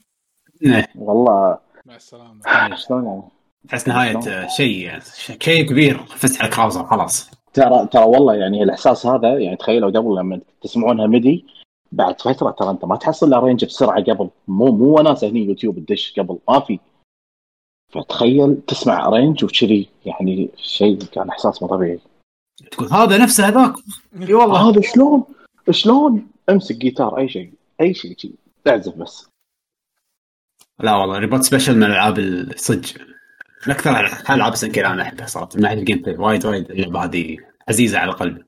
إيه، 0.62 0.86
والله 0.94 1.58
مع 1.86 1.96
السلامة. 1.96 2.76
شلون 2.76 3.04
يعني؟ 3.04 3.22
تحس 3.68 3.88
نهاية 3.88 4.46
شيء 4.48 4.98
شيء 5.40 5.66
كبير. 5.66 5.98
فتح 5.98 6.44
الكراوزر 6.44 6.86
خلاص. 6.86 7.30
ترى 7.52 7.86
ترى 7.86 8.04
والله 8.04 8.34
يعني 8.34 8.62
الإحساس 8.62 9.06
هذا 9.06 9.38
يعني 9.38 9.56
تخيلوا 9.56 9.90
قبل 9.90 10.16
لما 10.16 10.40
تسمعونها 10.62 11.06
MIDI 11.06 11.46
بعد 11.92 12.20
فترة 12.20 12.50
ترى 12.50 12.70
أنت 12.70 12.84
ما 12.84 12.96
تحصل 12.96 13.30
له 13.30 13.38
arrange 13.38 13.64
بسرعة 13.64 14.02
قبل. 14.02 14.30
مو 14.48 14.66
مو 14.66 14.98
وناس 14.98 15.24
هني 15.24 15.44
يوتيوب 15.44 15.78
تدش 15.78 16.14
قبل 16.18 16.38
ما 16.48 16.60
في. 16.60 16.78
فتخيل 17.92 18.56
تسمع 18.66 19.08
arrange 19.08 19.44
وكذي 19.44 19.88
يعني 20.06 20.50
شيء 20.56 20.98
كان 20.98 21.28
إحساس 21.28 21.62
مو 21.62 21.68
طبيعي. 21.68 22.00
تقول 22.70 22.92
هذا 22.92 23.18
نفسه 23.18 23.48
هذاك. 23.48 23.72
إي 24.22 24.34
والله. 24.34 24.70
هذا 24.70 24.80
شلون؟ 24.80 25.24
شلون 25.70 26.26
امسك 26.50 26.76
جيتار 26.76 27.18
اي 27.18 27.28
شيء؟ 27.28 27.52
اي 27.80 27.94
شيء 27.94 28.16
شيء. 28.18 28.34
تعزف 28.64 28.94
بس. 28.94 29.28
لا 30.80 30.94
والله 30.96 31.18
Real 31.18 31.30
Bout 31.30 31.42
Special 31.42 31.76
من 31.76 31.82
الألعاب 31.84 32.18
الصج 32.18 32.92
من 33.66 33.72
أكثر 33.72 33.90
العاب 34.34 34.54
SNK 34.54 34.86
أنا 34.86 35.02
أحبها 35.02 35.26
صراحة. 35.26 35.48
من 35.54 35.60
ناحية 35.60 35.78
ال 35.78 35.98
gameplay 36.02 36.16
وايد 36.16 36.46
وايد 36.46 36.70
اللعبه 36.70 37.04
هذه 37.04 37.36
عزيزة 37.68 37.98
على 37.98 38.10
القلب. 38.10 38.42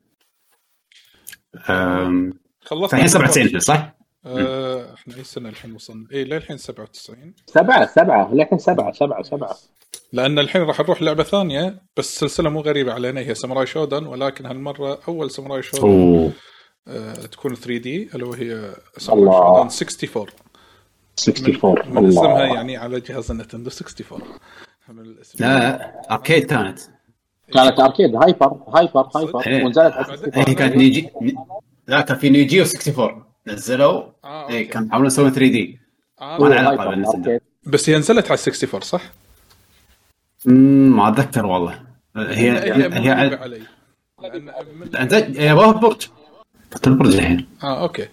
أم، 1.71 2.33
خلصنا 2.65 2.89
فالحين 2.89 3.09
97 3.09 3.61
صح؟ 3.61 3.95
آه، 4.27 4.95
إحنا 4.95 5.17
أي 5.17 5.25
سنة 5.25 5.49
الحين 5.49 5.73
وصلنا؟ 5.73 6.07
إي 6.13 6.25
للحين 6.25 6.57
97 6.57 7.35
سبعة 7.47 7.87
سبعة 7.87 8.35
للحين 8.35 8.59
سبعة 8.59 8.93
سبعة 8.93 9.23
سبعة. 9.23 9.57
لأن 10.13 10.39
الحين 10.39 10.63
راح 10.63 10.81
نروح 10.81 11.03
لعبة 11.03 11.23
ثانية 11.23 11.83
بس 11.97 12.19
سلسلة 12.21 12.51
مو 12.51 12.61
غريبة 12.61 12.93
علينا 12.93 13.21
هي 13.21 13.35
Samurai 13.35 13.67
Shodown 13.67 14.07
ولكن 14.07 14.47
هالمرة 14.47 15.01
أول 15.09 15.31
Samurai 15.31 15.63
Shodown 15.63 16.33
آه 16.89 17.13
تكون 17.15 17.55
3D 17.55 18.09
اللي 18.15 18.25
وهي 18.25 18.75
Samurai. 18.99 19.33
Shodown 19.33 19.71
64 19.71 20.27
64 21.19 21.95
من, 21.95 22.03
من 22.03 22.09
اسمها 22.09 22.25
الله. 22.45 22.55
يعني 22.55 22.77
على 22.77 23.01
جهاز 23.01 23.31
النينتندو 23.31 23.71
64 23.71 24.21
من 24.89 24.99
الاسم. 25.05 25.39
لا 25.45 25.93
arcade 26.15 26.45
كانت. 26.47 26.79
كانت 27.55 27.81
اركيد 27.81 28.17
Hyper 28.17 28.47
Hyper 28.69 29.09
Hyper 29.17 29.47
إيه. 29.47 29.65
ونزلت 29.65 29.93
على 29.93 30.05
بعدين- 30.07 30.25
64 30.25 30.49
هي 30.49 30.55
كانت 30.55 30.77
Neo 30.77 30.93
Geo 30.93 31.09
لا 31.89 32.01
كان 32.01 32.17
في 32.17 32.31
Neo 32.31 32.48
Geo 32.48 32.65
64 32.65 33.25
نزلوا. 33.47 34.03
آه، 34.25 34.49
اي. 34.49 34.65
كان 34.65 34.87
يحاولون 34.87 35.07
يسوون 35.07 35.31
3D 35.31 35.79
آه 36.21 36.39
ما 36.39 36.49
له. 36.49 37.09
أركيد. 37.11 37.41
بس 37.67 37.91
هي 37.91 37.97
نزلت 37.99 38.31
على 38.31 38.39
64 38.39 38.81
صح؟ 38.81 39.03
ما 40.47 41.09
أتذكر 41.09 41.47
والله. 41.47 41.83
هي 42.17 42.73
غريبة 42.73 42.99
هي 42.99 43.11
علي. 43.11 43.63
أنت 45.01 45.15
هي 45.15 45.55
بابا 45.55 45.79
برج. 45.79 46.07
كانت 46.71 46.87
البرج 46.87 47.15
الحين. 47.15 47.49
آه 47.63 47.83
أوكي. 47.83 48.09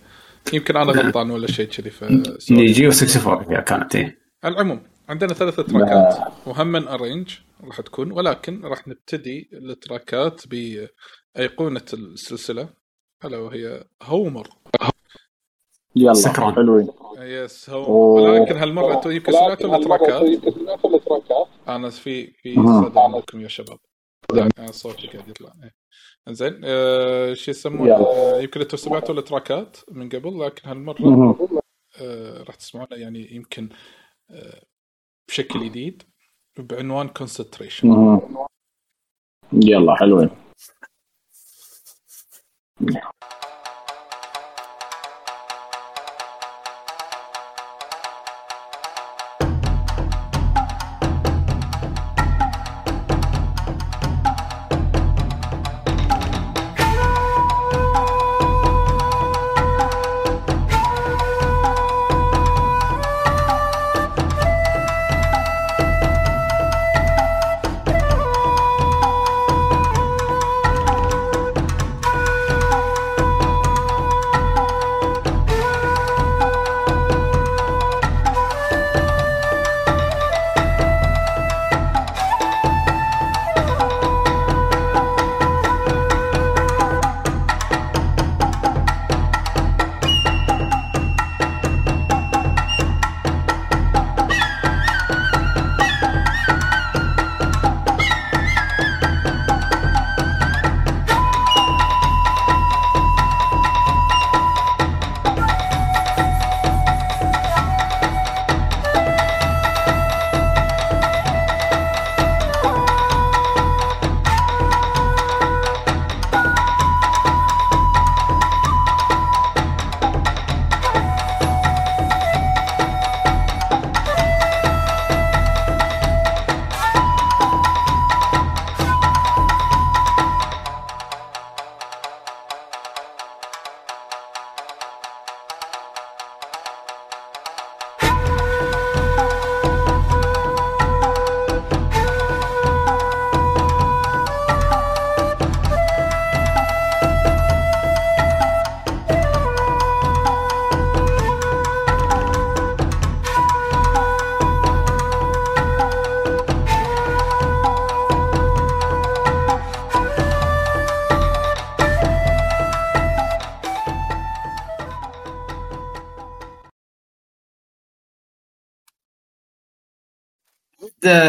يمكن 0.54 0.78
أنا 0.78 0.92
غلطان 0.92 1.32
ولا 1.32 1.48
شيء 1.48 1.68
كذي 1.68 1.90
ف 1.90 2.04
نيجيو 2.52 2.92
64 2.92 3.56
هي 3.56 3.62
كانت 3.62 3.96
إيه. 3.96 4.20
على 4.44 4.54
العموم 4.54 4.82
عندنا 5.10 5.34
ثلاثة 5.34 5.64
تراكات. 5.64 6.34
وهم 6.46 6.68
من 6.68 6.88
أرينج 6.88 7.38
راح 7.64 7.82
تكون 7.82 8.12
ولكن 8.12 8.62
راح 8.66 8.88
نبتدي 8.88 9.50
التراكات 9.54 10.42
بأيقونة 10.48 11.86
السلسلة. 11.94 12.70
ألا 13.26 13.38
وهي 13.38 13.84
هاومارو. 14.04 14.48
يلا 15.96 16.14
سكران. 16.14 16.56
حلوين 16.56 16.88
Yes 17.18 17.70
أوه. 17.70 17.90
ولكن 17.90 18.58
هالمرة 18.58 18.94
أنتم 18.94 19.12
يمكن 19.12 19.32
سمعتوا 19.32 19.76
ال 19.76 19.85
tracks 19.85 20.44
أنا 21.68 21.90
في 21.90 22.28
في. 22.28 22.56
صدى 22.56 23.00
عندكم 23.00 23.42
يا 23.42 23.48
شباب 23.48 23.80
صوتي 24.72 25.08
قاعد 25.08 25.30
يطلع 25.30 25.54
إيه. 25.64 25.76
زين 26.30 26.62
آه 26.64 27.34
شو 27.34 27.52
يسمونه. 27.52 27.94
آه 27.96 28.42
يمكن 28.42 28.62
أنتم 28.62 28.78
سمعتوا 28.78 29.16
ال 29.16 29.25
tracks 29.25 29.78
من 29.92 30.10
قبل 30.10 30.40
لكن 30.40 30.70
هالمرة. 30.70 31.38
آه 32.02 32.44
راح 32.44 32.56
تسمعونها 32.56 32.98
يعني 32.98 33.36
يمكن 33.36 33.70
آه 34.32 34.64
بشكل 35.28 35.66
جديد 35.66 36.04
بعنوان 36.58 37.08
Concentration. 37.08 38.20
يلا 39.54 39.96
حلوين 39.96 40.30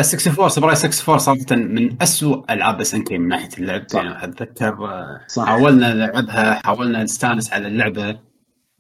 64 0.01 0.49
Samurai 0.49 0.77
64 0.77 1.19
صراحة 1.19 1.57
من 1.63 2.03
أسوأ 2.03 2.53
ألعاب 2.53 2.81
SNK 2.81 3.19
من 3.19 3.29
ناحية 3.29 3.49
اللعب 3.59 3.87
يعني 3.95 4.25
أتذكر 4.25 4.89
صح. 5.27 5.45
حاولنا 5.47 5.95
نلعبها 5.95 6.55
حاولنا 6.65 7.03
نستانس 7.03 7.53
على 7.53 7.69
اللعبة 7.69 8.19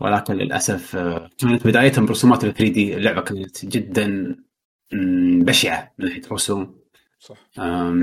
ولكن 0.01 0.35
للأسف 0.35 0.97
آه، 0.97 1.31
كانت 1.39 1.67
بدايتهم 1.67 2.07
برسومات 2.07 2.45
ال 2.45 2.55
3D 2.55 2.97
اللعبة 2.97 3.21
كانت 3.21 3.67
جدا 3.67 4.37
بشعة 5.45 5.93
من 5.99 6.07
ناحية 6.07 6.23
رسوم 6.33 6.75
صح. 7.19 7.37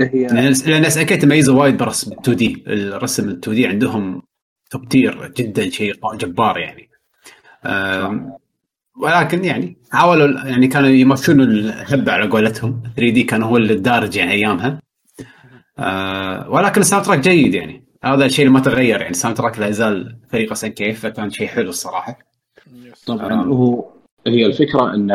هي- 0.02 0.26
لأن 0.26 0.84
SNK 0.84 1.16
تميزوا 1.16 1.60
وايد 1.60 1.76
برسم 1.76 2.12
2D. 2.12 2.64
الرسم 2.66 3.28
ال 3.28 3.38
2D 3.38 3.66
عندهم 3.66 4.22
top 4.70 4.88
tier 4.88 5.32
جدا 5.36 5.70
شيء 5.70 5.94
جبار 6.14 6.58
يعني. 6.58 6.88
ولكن 9.00 9.44
يعني 9.44 9.76
حاولوا 9.92 10.46
يعني 10.46 10.68
كانوا 10.68 10.88
يمشون 10.88 11.40
الهبه 11.40 12.12
على 12.12 12.28
قولتهم. 12.28 12.82
3D 12.96 13.22
كان 13.22 13.42
هو 13.42 13.56
الدارج 13.56 14.16
يعني 14.16 14.32
أيامها. 14.32 14.80
آه 15.78 16.50
ولكن 16.50 16.80
ال 16.80 17.04
soundtrack 17.04 17.18
جيد 17.18 17.54
يعني. 17.54 17.84
هذا 18.04 18.24
الشيء 18.24 18.46
اللي 18.46 18.58
ما 18.58 18.64
تغير 18.64 19.00
يعني. 19.00 19.10
ال 19.10 19.36
soundtrack 19.36 19.58
لا 19.58 19.66
يزال 19.66 20.18
فريق 20.32 20.52
SNK 20.52 20.92
فكان 20.92 21.30
شيء 21.30 21.46
حلو 21.46 21.68
الصراحة. 21.70 22.18
طبعا. 23.06 23.32
آه. 23.32 23.44
هو 23.44 23.84
هي 24.26 24.46
الفكرة 24.46 24.94
إن 24.94 25.10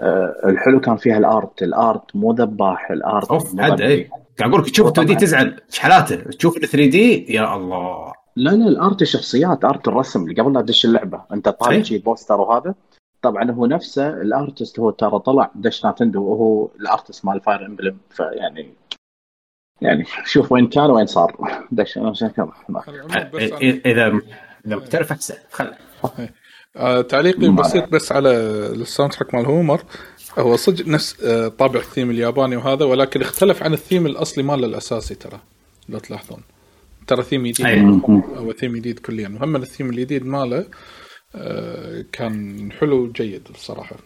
آه، 0.00 0.34
الحلو 0.44 0.80
كان 0.80 0.96
فيها 0.96 1.18
ال 1.18 1.27
art. 1.27 1.62
ال 1.62 1.76
art 1.76 2.16
مو 2.16 2.32
ذباح 2.32 2.90
ال 2.90 3.00
art 3.00 3.30
أوف 3.30 3.60
حد. 3.60 3.80
اي 3.80 4.10
قاعد 4.38 4.50
أقول 4.50 4.62
لك 4.62 4.70
تشوف 4.70 4.88
2D. 4.88 5.14
تزعل. 5.14 5.56
شحالاته 5.70 6.16
تشوف 6.16 6.56
ال 6.56 6.68
3D 6.68 7.34
يا 7.34 7.56
الله. 7.56 8.12
لا 8.36 8.50
لا 8.50 8.68
ال 8.68 8.77
art 8.77 9.02
الشخصيات 9.02 9.64
art 9.64 9.88
الرسم 9.88 10.22
اللي 10.22 10.42
قبل 10.42 10.52
لا 10.52 10.60
تدش 10.60 10.84
اللعبة. 10.84 11.22
أنت 11.32 11.48
طالع 11.48 11.72
إيه. 11.76 11.82
شي 11.82 11.98
poster 11.98 12.40
وهذا. 12.40 12.74
طبعا 13.22 13.50
هو 13.50 13.66
نفسه 13.66 14.08
ال 14.08 14.18
artist 14.18 14.78
هو 14.78 14.90
ترى 14.90 15.18
طلع 15.18 15.50
دش 15.54 15.84
نينتندو 15.84 16.22
وهو 16.22 16.70
ال 16.80 16.86
artist 16.86 17.24
مال 17.24 17.40
Fire 17.40 17.66
Emblem 17.66 17.96
فيعني 18.10 18.74
يعني 19.80 20.04
شوف 20.24 20.52
وين 20.52 20.66
كان 20.66 20.90
وين 20.90 21.06
صار. 21.06 21.66
دش 21.72 21.98
أنا 21.98 22.10
عشان 22.10 22.28
كذا 22.28 22.52
إذا 23.62 24.20
إذا 24.66 24.76
محترف 24.76 25.12
أحسن 25.12 25.34
خله 25.50 25.76
آه 26.76 27.00
تعليقي 27.00 27.48
بسيط 27.48 27.88
بس 27.88 28.12
على 28.12 28.30
ال 28.30 29.12
soundtrack 29.12 29.34
مال 29.34 29.46
هاومارو. 29.46 29.82
هو 30.38 30.56
صدق 30.56 30.86
نفس 30.88 31.24
آه 31.24 31.48
طابع 31.48 31.80
الثيم 31.80 32.10
الياباني 32.10 32.56
وهذا 32.56 32.84
ولكن 32.84 33.20
اختلف 33.20 33.62
عن 33.62 33.72
الثيم 33.72 34.06
الأصلي 34.06 34.44
ماله 34.44 34.66
الأساسي 34.66 35.14
ترى 35.14 35.40
لو 35.88 35.98
تلاحظون. 35.98 36.42
ترى 37.06 37.22
ثيم 37.22 37.46
جديد. 37.46 38.02
هو 38.36 38.52
ثيم 38.52 38.76
جديد 38.76 38.98
كليا. 38.98 39.28
وهم 39.28 39.56
الثيم 39.56 39.90
الجديد 39.90 40.26
ماله 40.26 40.66
كان 42.12 42.72
حلو 42.72 43.04
وجيد 43.04 43.48
الصراحه 43.50 43.96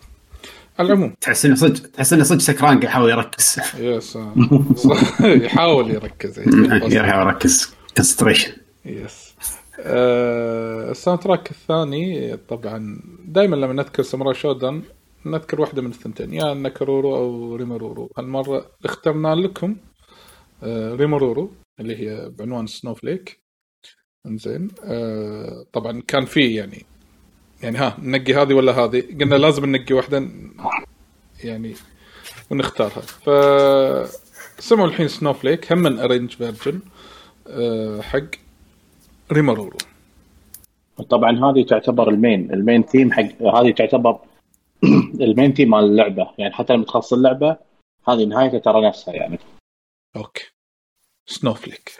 على 0.78 0.86
العموم. 0.88 1.14
تحس 1.20 1.44
إنه 1.46 1.54
صدق 1.54 1.86
تحس 1.90 2.12
إنه 2.12 2.24
صدق 2.24 2.38
سكران 2.40 2.62
قاعد 2.68 2.84
يحاول 2.84 3.10
يركز. 3.10 3.60
Yes 3.78 4.16
آه. 4.16 4.34
يحاول 5.44 5.90
يركز. 5.90 6.38
يحاول 6.94 7.26
يركز. 7.26 7.74
Concentration 7.96 8.52
Yes 8.84 9.34
آه 9.80 10.90
ال 10.90 11.20
soundtrack 11.20 11.50
الثاني 11.50 12.36
طبعا 12.36 13.00
دائما 13.24 13.56
لما 13.56 13.72
نذكر 13.72 14.02
Samurai 14.02 14.34
Shodown 14.34 14.82
نذكر 15.26 15.60
واحدة 15.60 15.82
من 15.82 15.90
الثنتين 15.90 16.34
يا 16.34 16.54
ناكورورو 16.54 17.16
أو 17.16 17.56
ريمورورو. 17.56 18.12
هالمرة 18.18 18.70
اخترنا 18.84 19.34
لكم 19.34 19.76
آه 20.62 20.94
ريمورورو 20.94 21.52
اللي 21.80 21.96
هي 21.96 22.30
بعنوان 22.38 22.66
Snowflake 22.66 23.40
إنزين. 24.26 24.68
آه 24.84 25.66
طبعا 25.72 26.02
كان 26.08 26.24
في 26.24 26.54
يعني 26.54 26.86
يعني 27.64 27.78
ها 27.78 27.96
ننقي 27.98 28.34
هذه 28.34 28.54
ولا 28.54 28.72
هذه؟ 28.72 29.02
قلنا 29.20 29.34
لازم 29.34 29.64
ننقي 29.64 29.94
واحدة 29.94 30.28
يعني 31.44 31.74
ونختارها 32.50 33.00
ف 33.00 33.30
سمعوا 34.58 34.88
الحين 34.88 35.08
Snowflake 35.08 35.72
هم 35.72 35.78
من 35.78 35.98
arrange 35.98 36.30
version 36.30 36.80
آه 37.48 38.00
حق 38.00 38.26
ريمورورو 39.32 39.78
طبعا 41.10 41.30
هذه 41.50 41.64
تعتبر 41.64 42.08
ال 42.08 42.17
main 42.17 42.52
ال 42.52 42.58
main 42.58 42.82
theme 42.82 43.12
حق 43.12 43.42
هذه 43.42 43.70
تعتبر 43.70 44.18
ال 45.20 45.27
main 45.27 45.54
theme 45.54 45.70
مال 45.70 45.84
اللعبة. 45.84 46.30
يعني 46.38 46.54
حتى 46.54 46.72
لما 46.72 46.84
تخلص 46.84 47.12
اللعبة 47.12 47.56
هذه 48.08 48.24
نهايتها 48.24 48.58
ترى 48.58 48.88
نفسها 48.88 49.14
يعني. 49.14 49.38
أوكي. 50.16 50.50
سنوفليك 51.26 51.92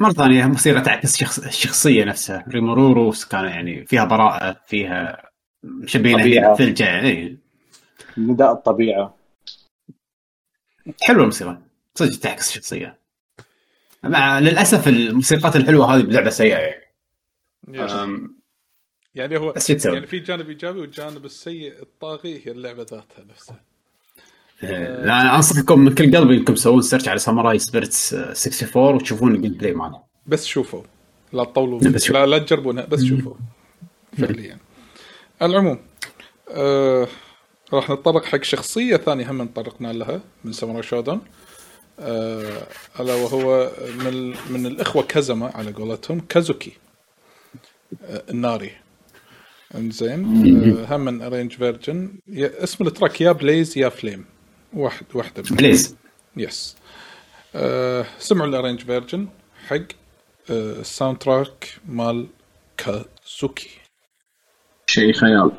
مرة 0.00 0.12
ثانية 0.12 0.44
الموسيقى 0.44 0.80
تعكس 0.80 1.16
شخص 1.16 1.38
الشخصية 1.38 2.04
نفسها. 2.04 2.44
ريمورورو 2.48 3.12
كان 3.30 3.44
يعني 3.44 3.86
فيها 3.86 4.04
براءة 4.04 4.60
فيها 4.66 5.30
طبيعة. 5.94 6.54
ثلجة 6.54 7.00
إي. 7.00 7.38
نداء 8.18 8.52
الطبيعة. 8.52 9.16
حلوة 11.02 11.20
الموسيقى. 11.20 11.58
صدق 11.94 12.20
تعكس 12.20 12.48
الشخصية. 12.48 12.98
مع 14.04 14.38
للأسف 14.38 14.88
الموسيقات 14.88 15.56
الحلوة 15.56 15.94
هذه 15.94 16.02
بلعبة 16.02 16.30
سيئة 16.30 16.58
يعني. 16.58 16.90
يعني 19.14 19.36
هو؟ 19.38 19.54
يعني 19.84 20.06
في 20.06 20.18
جانب 20.18 20.48
إيجابي 20.48 20.80
والجانب 20.80 21.24
السيء 21.24 21.82
الطاغي 21.82 22.46
هي 22.46 22.52
اللعبة 22.52 22.82
ذاتها 22.82 23.24
نفسها. 23.30 23.69
لا 24.62 25.20
أنا 25.20 25.36
انصحكم 25.36 25.78
من 25.78 25.94
كل 25.94 26.16
قلبي 26.16 26.36
إنكم 26.36 26.54
تسوون 26.54 26.82
search 26.82 27.08
على 27.08 27.18
Samurai 27.18 27.58
Spirits 27.58 28.14
64 28.14 28.94
وتشوفون 28.94 29.34
ال 29.34 29.52
gameplay 29.52 29.72
ماله 29.72 30.00
بس 30.26 30.46
شوفوا. 30.46 30.82
لا 31.32 31.44
تطولوا 31.44 31.78
بس. 31.80 32.10
لا 32.10 32.26
لا 32.26 32.38
تجربونها 32.38 32.84
بس 32.84 33.04
شوفوا. 33.04 33.34
فعليا. 34.18 34.58
على 35.40 35.52
العموم 35.52 35.78
آه 36.50 37.08
راح 37.72 37.90
نتطرق 37.90 38.24
حق 38.24 38.42
شخصية 38.42 38.96
ثانية 38.96 39.30
هم 39.30 39.46
تطرقنا 39.46 39.92
لها 39.92 40.20
من 40.44 40.52
Samurai 40.52 40.82
Shodown 40.82 41.20
آه 42.00 42.66
ألا 43.00 43.14
وهو 43.14 43.70
من 44.04 44.34
من 44.50 44.66
الإخوة 44.66 45.02
كازما 45.02 45.50
على 45.54 45.72
قولتهم 45.72 46.20
كازوكي 46.20 46.72
آه 48.04 48.22
الناري. 48.30 48.70
إنزين 49.74 50.24
آه 50.90 50.96
هم 50.96 51.00
من 51.00 51.22
arrange 51.22 51.52
version 51.52 52.12
اسم 52.34 52.86
ال 52.86 52.92
track 52.92 53.20
يا 53.20 53.32
Blaze 53.32 53.78
يا 53.78 53.88
Flame 53.88 54.24
واحد 54.72 55.06
واحدة 55.14 55.42
من 55.50 55.56
Blaze 55.56 55.96
Yes 56.36 56.76
آه 57.54 58.06
سمعوا 58.18 58.48
ال 58.48 58.52
arrange 58.52 58.80
version 58.80 59.28
حق 59.66 59.76
آه 59.76 60.80
ال 60.80 61.18
soundtrack 61.18 61.78
مال 61.88 62.26
كازوكي. 62.76 63.70
شيء 64.86 65.12
خيال. 65.12 65.52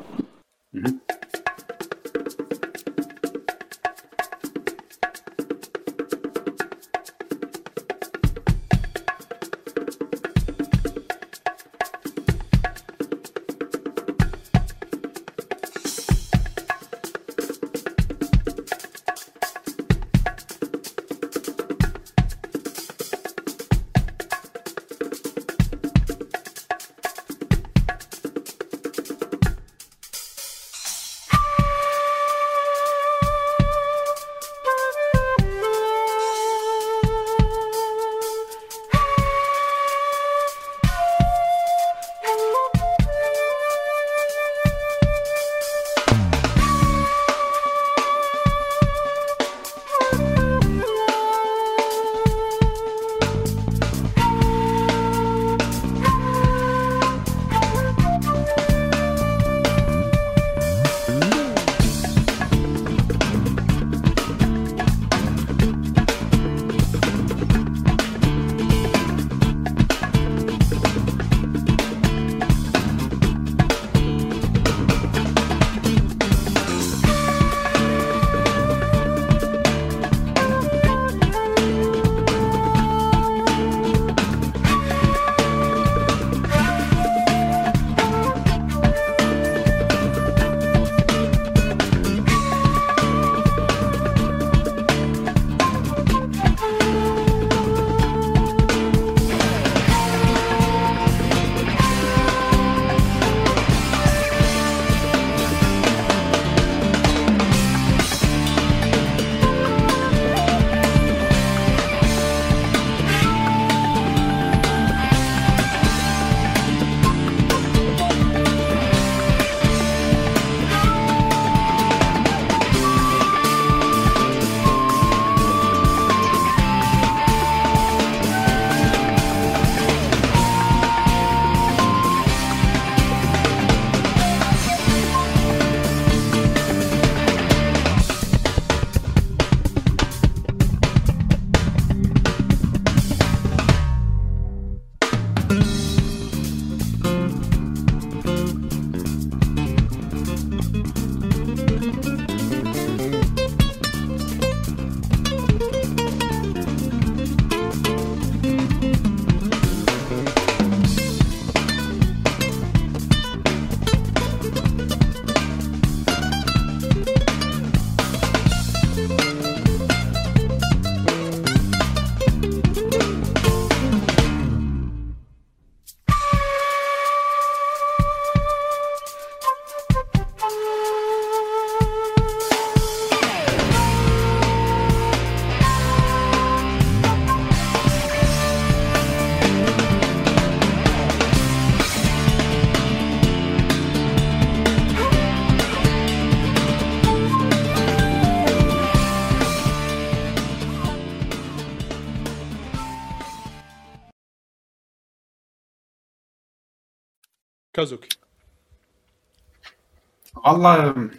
والله 210.52 211.10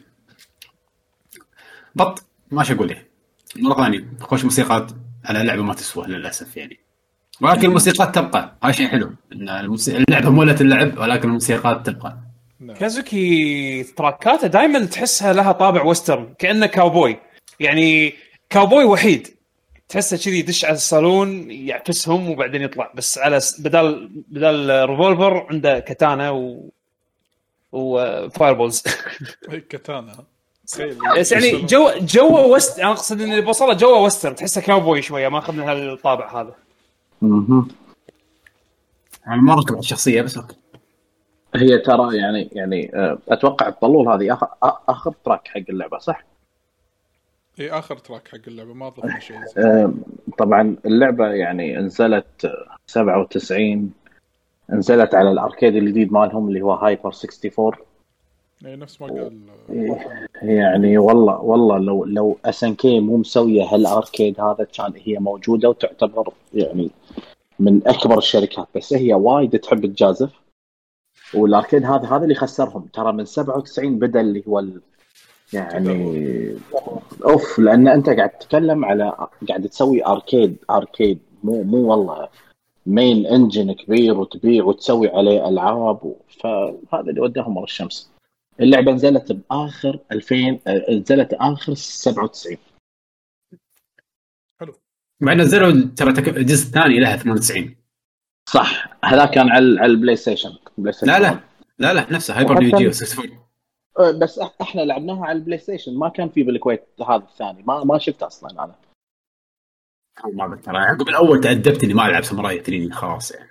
بط 1.95 2.25
ما 2.51 2.71
أقول 2.71 2.87
لك. 2.87 3.09
مرة 3.55 3.83
ثانية 3.83 4.05
خوش 4.19 4.43
موسيقات 4.43 4.91
على 5.25 5.43
لعبة 5.43 5.63
ما 5.63 5.73
تسوى 5.73 6.07
للأسف 6.07 6.57
يعني. 6.57 6.79
ولكن 7.41 7.65
الموسيقات 7.67 8.15
تبقى. 8.15 8.57
هذا 8.63 8.71
شيء 8.71 8.87
حلو 8.87 9.11
إن 9.33 9.49
اللعبة 9.87 10.29
مولت 10.29 10.61
اللعب 10.61 10.97
ولكن 10.97 11.27
الموسيقات 11.27 11.85
تبقى. 11.89 12.17
كازوكي 12.79 13.83
tracks 13.83 14.38
ه 14.38 14.47
دائما 14.47 14.85
تحسها 14.85 15.33
لها 15.33 15.51
طابع 15.51 15.83
western 15.83 16.33
كأنه 16.39 16.65
كاوبوي. 16.65 17.17
يعني 17.59 18.13
كاوبوي 18.49 18.83
وحيد. 18.83 19.27
تحسه 19.89 20.17
كذي 20.17 20.39
يدش 20.39 20.65
على 20.65 20.73
ال 20.73 20.84
saloon 20.84 21.51
يعفسهم 21.51 22.29
وبعدين 22.29 22.61
يطلع. 22.61 22.91
بس 22.95 23.17
على 23.17 23.39
بدال 23.59 24.09
بدال 24.27 24.89
revolver 24.89 25.47
عنده 25.49 25.79
katana 25.79 26.29
و 26.29 26.69
وفاير 27.73 28.53
بولز 28.53 28.83
هي 29.49 29.59
كاتانا 29.61 30.13
بس 31.19 31.31
يعني 31.31 31.61
جو 31.61 31.89
جو 31.99 32.55
وست 32.55 32.79
أنا 32.79 32.91
أقصد 32.91 33.21
ان 33.21 33.31
اللي 33.31 33.41
بوصله 33.41 33.73
جو 33.73 34.05
وسترن. 34.05 34.35
تحسه 34.35 34.61
كاوبوي 34.61 35.01
شوية 35.01 35.27
ما 35.29 35.37
اخذنا 35.37 35.71
هالطابع 35.71 36.41
هذا. 36.41 36.55
مهم. 37.21 37.67
أنا 39.27 39.35
ما 39.35 39.55
ركب 39.55 39.71
على 39.71 39.79
الشخصية 39.79 40.21
بس 40.21 40.37
أوكي. 40.37 40.55
هي 41.55 41.77
ترى 41.77 42.17
يعني 42.17 42.49
يعني 42.51 42.91
آه، 42.95 43.17
أتوقع 43.29 43.67
الطلول 43.67 44.07
هذه 44.07 44.33
آخر, 44.33 44.47
آخر 44.89 45.13
تراك 45.25 45.47
حق 45.47 45.61
اللعبة 45.69 45.97
صح؟ 45.97 46.23
اي 47.59 47.71
آخر 47.71 47.97
تراك 47.97 48.27
حق 48.27 48.37
اللعبة 48.47 48.73
ما 48.73 48.89
ضفنا 48.89 49.19
شيء. 49.19 49.37
آه، 49.57 49.93
طبعا 50.37 50.75
اللعبة 50.85 51.27
يعني 51.27 51.77
نزلت 51.77 52.45
آه، 52.45 52.77
97 52.87 53.93
نزلت 54.69 55.15
على 55.15 55.31
ال 55.31 55.38
arcade 55.38 55.75
الجديد 55.75 56.13
مالهم 56.13 56.47
اللي 56.47 56.61
هو 56.61 56.73
Hyper 56.73 57.05
64 57.05 57.71
اي 58.65 58.75
نفس 58.75 59.01
ما 59.01 59.07
قال 59.07 59.41
يعني 60.41 60.97
والله 60.97 61.41
والله 61.41 61.77
لو 61.77 62.05
لو 62.05 62.37
SNK 62.45 62.99
مو 62.99 63.17
مسوية 63.17 63.63
هال 63.63 63.83
arcade 63.83 64.41
هذا 64.41 64.67
كان 64.73 64.93
هي 65.05 65.19
موجودة 65.19 65.69
وتعتبر 65.69 66.33
يعني 66.53 66.91
من 67.59 67.87
أكبر 67.87 68.17
الشركات 68.17 68.67
بس 68.75 68.93
هي 68.93 69.13
وايد 69.13 69.59
تحب 69.59 69.85
تجازف 69.85 70.31
وال 71.33 71.46
arcade 71.46 71.85
هذا 71.85 72.07
هذا 72.07 72.23
اللي 72.23 72.35
خسرهم. 72.35 72.85
ترى 72.93 73.13
من 73.13 73.25
97 73.25 73.99
بدا 73.99 74.21
اللي 74.21 74.43
هو 74.47 74.59
ال 74.59 74.81
يعني 75.53 76.57
off 77.25 77.59
لأن 77.59 77.87
أنت 77.87 78.09
قاعد 78.09 78.29
تتكلم 78.29 78.85
على 78.85 79.27
قاعد 79.49 79.69
تسوي 79.69 80.05
arcade 80.05 80.57
arcade 80.69 81.19
مو 81.43 81.63
مو 81.63 81.91
والله 81.91 82.27
main 82.85 83.25
engine 83.25 83.71
كبير 83.71 84.17
وتبيع 84.17 84.63
وتسوي 84.63 85.07
عليه 85.09 85.47
ألعاب 85.49 86.05
و- 86.05 86.15
فهذا 86.41 87.09
اللي 87.09 87.21
وداهم 87.21 87.57
ورا 87.57 87.63
الشمس. 87.65 88.11
اللعبة 88.59 88.91
نزلت 88.91 89.31
بآخر 89.31 89.99
2000 90.11 90.59
آه، 90.67 90.91
نزلت 90.91 91.33
آخر 91.33 91.73
97 91.73 92.57
بعد 95.21 95.37
نزلوا 95.37 95.71
ترى 95.95 96.09
الجزء 96.37 96.67
الثاني 96.67 96.99
لها 96.99 97.17
98 97.17 97.75
صح. 98.49 98.97
هذا 99.05 99.25
كان 99.25 99.49
على 99.49 99.79
على 99.79 99.91
ال 99.91 100.15
PlayStation. 100.15 100.49
PlayStation 100.77 101.11
لا 101.11 101.19
لا. 101.19 101.39
لا 101.79 101.93
لا 101.93 102.13
نفسه. 102.13 102.37
Hyper 102.37 102.59
Neo 102.59 102.77
Geo 102.77 102.89
64 102.89 103.39
آه، 103.99 104.11
بس 104.11 104.39
إحنا 104.61 104.81
لعبناها 104.81 105.25
على 105.25 105.37
ال 105.37 105.57
PlayStation. 105.57 105.97
ما 105.97 106.09
كان 106.09 106.29
في 106.29 106.43
بالكويت 106.43 106.83
هذا 107.09 107.15
الثاني. 107.31 107.63
ما 107.63 107.83
ما 107.83 107.97
شفته 107.97 108.27
أصلا 108.27 108.63
أنا. 108.63 108.75
ما 110.33 110.45
قلت 110.45 110.65
ترى 110.65 110.77
عقب 110.77 111.09
الأول 111.09 111.41
تأدبت 111.41 111.83
إني 111.83 111.93
ما 111.93 112.05
ألعب 112.05 112.23
ساموراي 112.23 112.59
تريني 112.59 112.91
خلاص 112.91 113.31
يعني. 113.31 113.49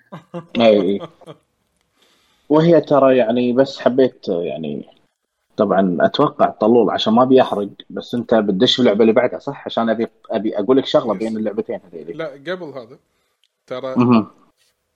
أي. 0.57 0.81
اي 0.83 1.01
وهي 2.49 2.81
ترى 2.81 3.17
يعني 3.17 3.53
بس 3.53 3.81
حبيت 3.81 4.29
يعني 4.29 4.87
طبعا 5.57 5.97
أتوقع 6.01 6.51
طلول 6.51 6.91
عشان 6.91 7.13
ما 7.13 7.23
ابي 7.23 7.43
احرق 7.43 7.69
بس 7.91 8.15
أنت 8.15 8.35
بتدش 8.35 8.75
في 8.75 8.81
اللعبة 8.81 9.01
اللي 9.01 9.13
بعدها 9.13 9.39
صح؟ 9.39 9.65
عشان 9.67 9.89
أبي 9.89 10.07
أبي 10.31 10.59
أقول 10.59 10.77
لك 10.77 10.87
شغلة 10.87 11.15
بين 11.15 11.37
اللعبتين 11.37 11.81
هذيلي. 11.85 12.13
لا 12.13 12.27
قبل 12.27 12.65
هذا 12.65 12.99
ترى. 13.67 14.27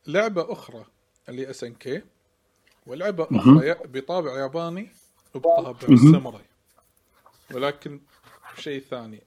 لعبة 0.07 0.53
أخرى 0.53 0.85
اللي 1.29 1.51
SNK 1.51 2.03
ولعبة. 2.87 3.27
أخرى 3.33 3.75
بطابع 3.85 4.39
ياباني 4.39 4.89
وبطابع. 5.35 5.97
ساموراي. 6.12 6.45
ولكن 7.55 8.01
شيء 8.57 8.81
ثاني. 8.81 9.21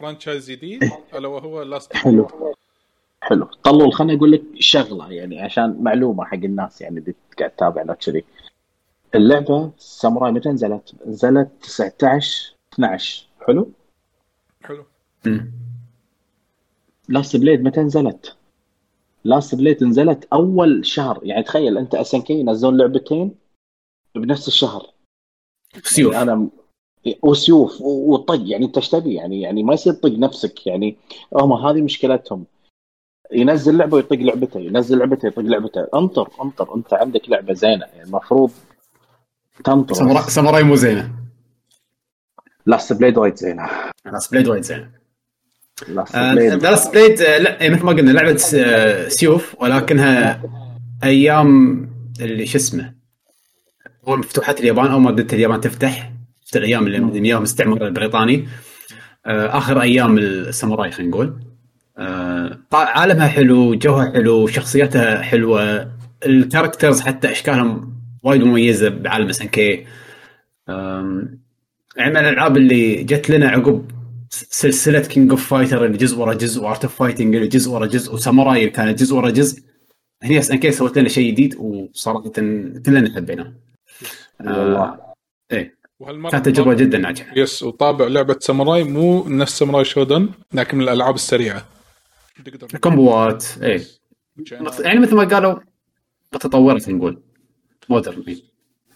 franchise 0.00 0.50
جديد 0.50 0.84
ألا 1.14 1.28
وهو 1.28 1.62
Last 1.62 1.96
حلو. 1.96 2.28
حلو. 3.22 3.44
طلول 3.44 3.92
خليني 3.92 4.18
أقول 4.18 4.32
لك 4.32 4.42
شغلة 4.54 5.12
يعني 5.12 5.40
عشان 5.40 5.76
معلومة 5.82 6.24
حق 6.24 6.34
الناس 6.34 6.80
يعني 6.80 6.98
اللي 6.98 7.14
قاعد 7.38 7.50
تتابعنا 7.50 7.94
كذي. 7.94 8.24
اللعبة 9.14 9.72
ساموراي 9.78 10.32
متى 10.32 10.48
نزلت؟ 10.48 10.94
نزلت 11.06 11.50
19 11.62 12.54
12 12.74 13.26
حلو؟ 13.46 13.72
حلو. 14.62 14.84
Last 17.08 17.36
Blade 17.36 17.62
متى 17.62 17.80
نزلت؟ 17.80 18.36
Last 19.24 19.54
Blade 19.54 19.84
نزلت 19.84 20.28
أول 20.32 20.86
شهر. 20.86 21.20
يعني 21.22 21.42
تخيل 21.42 21.78
أنت 21.78 21.94
SNK 21.94 22.32
ينزلون 22.32 22.76
لعبتين 22.76 23.34
بنفس 24.14 24.48
الشهر. 24.48 24.86
يعني 25.98 26.22
أنا 26.22 26.48
وسيوف 27.22 27.80
وطق 27.80 28.42
يعني 28.44 28.66
انت 28.66 28.76
إيش 28.76 28.88
تبي؟ 28.88 29.14
يعني 29.14 29.40
يعني 29.40 29.62
ما 29.62 29.74
يصير 29.74 29.92
طق 29.92 30.10
نفسك 30.10 30.66
يعني 30.66 30.96
هم 31.34 31.52
هذه 31.52 31.82
مشكلتهم. 31.82 32.44
ينزل 33.32 33.76
لعبة 33.76 33.96
ويطق 33.96 34.16
لعبته 34.16 34.60
ينزل 34.60 34.98
لعبته 34.98 35.26
يطق 35.26 35.40
لعبته. 35.40 35.86
انطر 35.94 36.28
انطر 36.42 36.74
انت 36.74 36.94
عندك 36.94 37.30
لعبة 37.30 37.54
زينة 37.54 37.86
يعني 37.86 38.02
المفروض 38.02 38.50
تنطر. 39.64 39.94
ساموراي 39.94 40.22
ساموراي 40.22 40.62
مو 40.62 40.76
زينة. 40.76 41.10
Last 42.66 42.92
Blade 42.92 43.18
وايد 43.18 43.36
زينة. 43.36 43.68
Last 44.04 44.32
Blade 44.32 44.48
وايد 44.48 44.62
زينة. 44.62 44.90
Last 45.88 46.14
آه، 46.14 46.34
Blade. 46.34 46.66
Blade 46.92 47.20
آه، 47.20 47.38
لا 47.38 47.70
مثل 47.70 47.84
ما 47.84 47.92
قلنا 47.92 48.10
لعبة 48.10 48.42
آه، 48.54 49.08
سيوف 49.08 49.56
ولكنها 49.60 50.42
أيام 51.04 51.80
اللي 52.20 52.46
شو 52.46 52.58
اسمه 52.58 52.94
أول 54.08 54.18
ما 54.18 54.24
فتوحات 54.24 54.60
اليابان 54.60 54.86
أول 54.86 55.00
ما 55.00 55.10
بدأت 55.10 55.34
اليابان 55.34 55.60
تفتح 55.60 56.12
في 56.50 56.58
الأيام 56.58 56.86
اللي 56.86 57.00
من 57.00 57.24
أيام 57.24 57.38
الاستعمار 57.38 57.86
البريطاني. 57.86 58.48
آه، 59.26 59.58
آخر 59.58 59.82
أيام 59.82 60.18
الساموراي 60.18 60.90
خلينا 60.90 61.10
نقول. 61.10 61.40
آه، 61.98 62.58
عالمها 62.72 63.28
حلو 63.28 63.74
جوها 63.74 64.12
حلو 64.12 64.46
شخصياتها 64.46 65.22
حلوة. 65.22 65.92
ال 66.26 66.33
characters 66.33 67.00
حتى 67.00 67.30
أشكالهم 67.32 67.94
وايد 68.22 68.42
مميزة 68.44 68.88
بعالم 68.88 69.28
SNK. 69.28 69.86
يعني 71.96 72.10
من 72.10 72.16
الألعاب 72.16 72.56
اللي 72.56 73.04
جت 73.04 73.30
لنا 73.30 73.48
عقب 73.48 73.90
سلسلة 74.30 75.00
King 75.00 75.30
of 75.30 75.48
Fighter 75.48 75.84
اللي 75.84 75.98
جزء 75.98 76.18
ورا 76.18 76.34
جزء 76.34 76.62
و 76.62 76.67
Art 76.67 76.84
of 76.84 76.94
Fighting 76.94 77.34
اللي 77.34 77.48
جزء 77.48 77.70
ورا 77.70 77.86
جزء 77.86 78.14
وساموراي 78.14 78.58
اللي 78.58 78.70
كانت 78.70 79.00
جزء 79.00 79.16
ورا 79.16 79.30
جزء. 79.30 79.62
هني 80.22 80.38
SNK 80.38 80.70
سوت 80.70 80.98
لنا 80.98 81.08
شيء 81.08 81.32
جديد 81.32 81.56
وصراحة 81.56 82.28
كلنا 82.86 83.14
حبيناه 83.16 83.52
والله. 84.40 84.98
إيه. 85.52 85.79
وهالمرة 86.00 86.30
كانت 86.30 86.48
تجربة 86.48 86.74
جدا 86.74 86.98
ناجحة. 86.98 87.38
yes 87.38 87.62
وطابع 87.62 88.06
لعبة 88.06 88.36
ساموراي 88.40 88.84
مو 88.84 89.28
نفس 89.28 89.58
Samurai 89.58 89.84
Shodown 89.84 90.28
لكن 90.52 90.78
من 90.78 90.84
الألعاب 90.84 91.14
السريعة. 91.14 91.66
تقدر 92.44 92.78
combo 92.78 93.33
ات 93.33 93.44
إيه. 93.62 93.82
يعني 94.80 95.00
مثل 95.00 95.14
ما 95.14 95.24
قالوا 95.24 95.58
متطوره 96.34 96.82
نقول. 96.88 97.22
modern 97.88 98.24
إيه. 98.28 98.36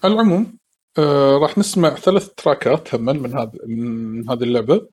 العموم 0.05 0.57
آه 0.97 1.37
راح 1.37 1.57
نسمع 1.57 1.89
ثلاث 1.89 2.29
track 2.37 2.85
ات 2.85 2.95
هم 2.95 3.05
من 3.05 3.33
هذا 3.33 3.51
من 3.67 4.29
هذه 4.29 4.43
اللعبة. 4.43 4.87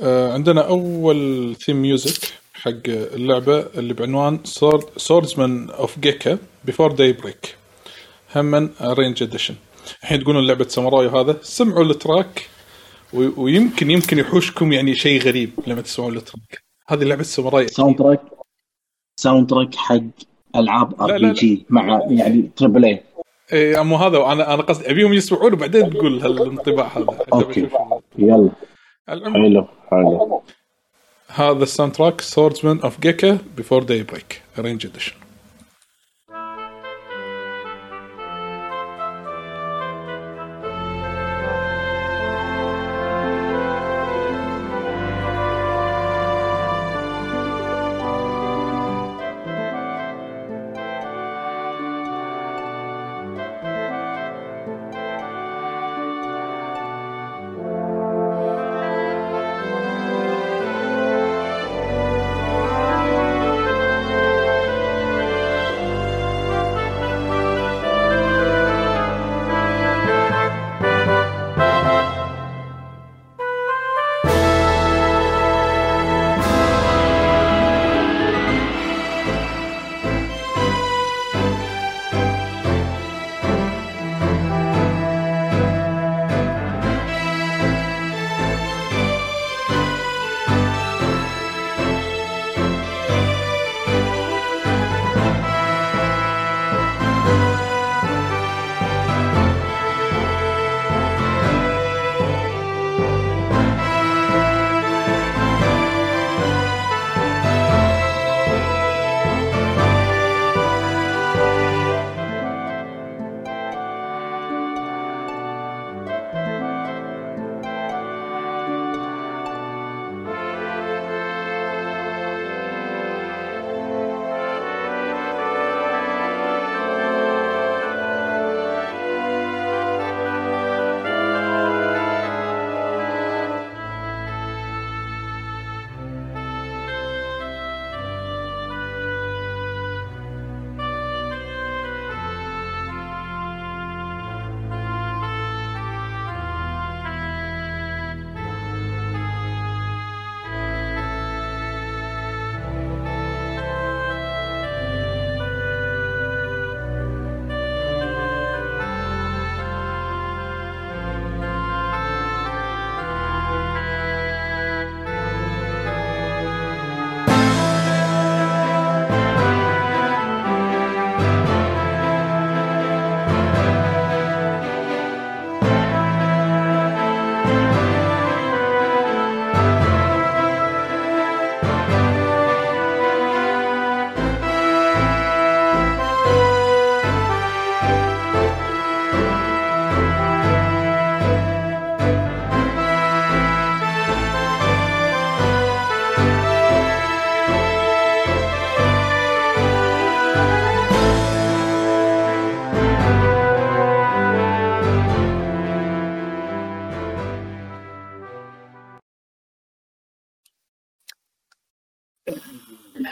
آه 0.00 0.32
عندنا 0.32 0.68
أول 0.68 1.56
theme 1.56 1.82
music 1.82 2.32
حق 2.54 2.88
اللعبة 2.88 3.60
اللي 3.60 3.94
بعنوان 3.94 4.40
Swordsman 4.96 5.70
of 5.70 5.98
Gekka 5.98 6.38
Before 6.64 6.92
Daybreak 6.92 7.56
Arrange 8.36 9.22
Edition 9.22 9.54
الحين 10.02 10.22
تقولون 10.22 10.46
لعبة 10.46 10.68
ساموراي 10.68 11.06
وهذا 11.06 11.36
سمعوا 11.42 11.84
ال 11.84 11.95
track 11.95 12.48
ويمكن 13.12 13.90
يمكن 13.90 14.18
يحوشكم 14.18 14.72
يعني 14.72 14.94
شيء 14.94 15.22
غريب 15.22 15.50
لما 15.66 15.80
تسمعون 15.80 16.16
ال 16.16 16.23
track. 16.23 16.62
هذه 16.88 17.04
لعبة 17.04 17.22
ساموراي. 17.22 17.68
soundtrack 17.68 18.20
soundtrack 19.16 19.74
حق 19.74 20.00
ألعاب 20.56 21.00
R. 21.02 21.18
PG 21.18 21.66
مع 21.70 22.00
يعني 22.08 22.50
triple 22.56 22.84
A 22.84 23.02
A 23.52 23.80
اما 23.80 23.96
هذا 23.96 24.16
أنا 24.16 24.54
أنا 24.54 24.62
قصدي 24.62 24.90
أبيهم 24.90 25.12
يسمعون 25.12 25.52
وبعدين 25.52 25.90
تقول 25.90 26.20
هالانطباع 26.20 26.86
هذا. 26.86 27.18
okay. 27.32 27.68
يلا. 28.18 28.50
حلو 29.08 29.66
حلو. 29.90 30.42
هذا 31.28 31.62
ال 31.62 31.92
soundtrack 31.92 32.20
Swordsman 32.20 32.80
of 32.80 33.00
Gekka 33.00 33.38
Before 33.56 33.82
Daybreak 33.82 34.42
Arrange 34.58 34.86
Edition 34.86 35.14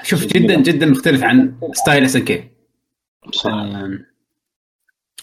شوف 0.08 0.26
جدا 0.26 0.54
جدا 0.60 0.86
مختلف 0.86 1.22
عن 1.22 1.54
style 1.72 2.04
SNK 2.04 2.48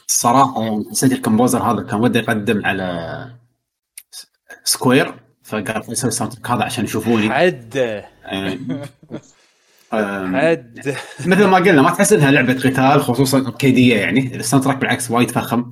الصراحه 0.09 0.63
يعني 0.63 0.85
حسيت 0.91 1.11
ال 1.11 1.17
composer 1.17 1.63
هذا 1.63 1.83
كان 1.83 1.99
وده 1.99 2.19
يقدم 2.19 2.65
على 2.65 3.31
Square 4.63 5.13
فقال 5.43 5.83
يسوي 5.89 6.07
ال 6.07 6.11
sound 6.11 6.33
هذا 6.47 6.63
عشان 6.63 6.83
يشوفوني. 6.83 7.27
آم، 9.93 10.35
حد 10.35 10.95
مثل 11.25 11.45
ما 11.45 11.57
قلنا 11.57 11.81
ما 11.81 11.89
تحس 11.91 12.13
إنها 12.13 12.31
لعبة 12.31 12.53
قتال 12.53 13.01
خصوصا 13.01 13.37
اركيديه 13.37 13.95
يعني. 13.95 14.35
ال 14.35 14.65
soundtrack 14.65 14.77
بالعكس 14.77 15.11
وايد 15.11 15.31
فخم. 15.31 15.71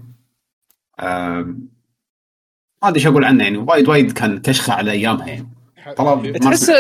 ما 1.00 2.90
أدري 2.90 3.00
إيش 3.00 3.08
أقول 3.08 3.26
عنه 3.26 3.44
يعني. 3.44 3.58
وايد 3.58 3.90
وايد 3.90 4.12
كان 4.12 4.42
كشخة 4.42 4.74
على 4.74 4.92
أيامها 4.92 5.28
يعني. 5.28 5.53
طلب 5.98 6.46
أسمع. 6.48 6.76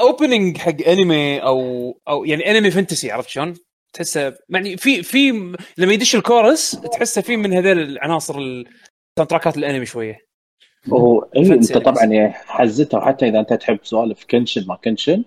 opening 0.00 0.58
حق 0.58 0.88
انمي 0.88 1.42
أو 1.42 1.90
أو 2.08 2.24
يعني 2.24 2.50
انمي 2.50 2.70
fantasy 2.70 3.10
عرفت 3.10 3.28
شلون؟ 3.28 3.54
تحسه 3.92 4.34
يعني 4.48 4.76
في 4.76 5.02
في 5.02 5.30
لما 5.78 5.92
يدش 5.92 6.16
الكورس 6.16 6.70
تحسه 6.70 7.22
في 7.22 7.36
من 7.36 7.52
هذول 7.52 7.78
العناصر 7.78 8.38
ال 8.38 9.30
soundtrack 9.30 9.54
ات 9.54 9.56
الانمي 9.56 9.86
شوية 9.86 10.18
هو 10.92 11.28
فن 11.34 11.52
أنت. 11.52 11.78
طبعا 11.78 12.04
يعني 12.04 12.32
حزتها 12.32 12.98
وحتى 12.98 13.28
إذا 13.28 13.40
أنت 13.40 13.52
تحب 13.52 13.78
سوالف 13.82 14.24
Kenshin 14.30 14.66
ما 14.66 14.76
Kenshin 14.76 15.24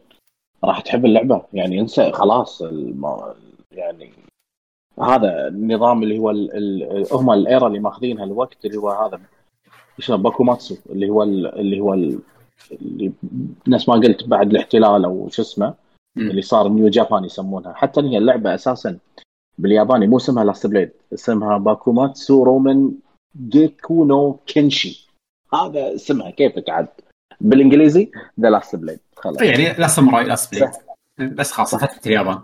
راح 0.63 0.81
تحب 0.81 1.05
اللعبة 1.05 1.41
يعني 1.53 1.79
انسى 1.79 2.11
خلاص 2.11 2.61
الم... 2.61 3.33
يعني 3.71 4.09
هذا 4.99 5.47
النظام 5.47 6.03
اللي 6.03 6.17
هو 6.17 6.31
ال... 6.31 6.57
ال... 6.57 7.07
هم 7.11 7.31
ال 7.31 7.40
era 7.40 7.67
اللي 7.67 7.79
ماخذينها 7.79 8.23
الوقت 8.23 8.65
اللي 8.65 8.77
هو 8.77 8.89
هذا 8.89 9.21
شنو 9.99 10.17
باكوماتسو 10.17 10.75
اللي 10.89 11.09
هو 11.09 11.23
ال... 11.23 11.59
اللي 11.59 11.79
هو 11.79 11.93
ال... 11.93 12.19
اللي 12.71 13.11
نفس 13.67 13.89
ما 13.89 13.95
قلت 13.95 14.23
بعد 14.23 14.49
الاحتلال 14.51 15.05
أو 15.05 15.29
شو 15.29 15.41
اسمه. 15.41 15.73
اللي 16.17 16.41
صار 16.41 16.69
New 16.69 16.87
Japan 16.89 17.25
يسمونها. 17.25 17.73
حتى 17.73 18.01
هي 18.01 18.17
اللعبة 18.17 18.55
أساسا 18.55 18.97
بالياباني 19.57 20.07
مو 20.07 20.17
اسمها 20.17 20.43
Last 20.43 20.67
Blade 20.67 20.91
اسمها 21.13 21.57
باكوماتسو 21.57 22.43
رومان 22.43 22.91
جيكو 23.49 24.05
نو 24.05 24.33
كينشي. 24.33 25.09
هذا 25.53 25.95
اسمها 25.95 26.29
كيفك 26.29 26.69
عاد؟ 26.69 26.87
بالإنجليزي 27.41 28.11
The 28.39 28.49
Last 28.49 28.75
Blade 28.75 28.99
خلاص. 29.15 29.41
يعني 29.41 29.73
لا 29.73 29.87
ساموراي 29.87 30.23
لا 30.23 30.35
سبليت 30.35 30.71
بس 31.19 31.51
خاصه 31.51 31.77
فتره 31.77 32.01
اليابان. 32.05 32.39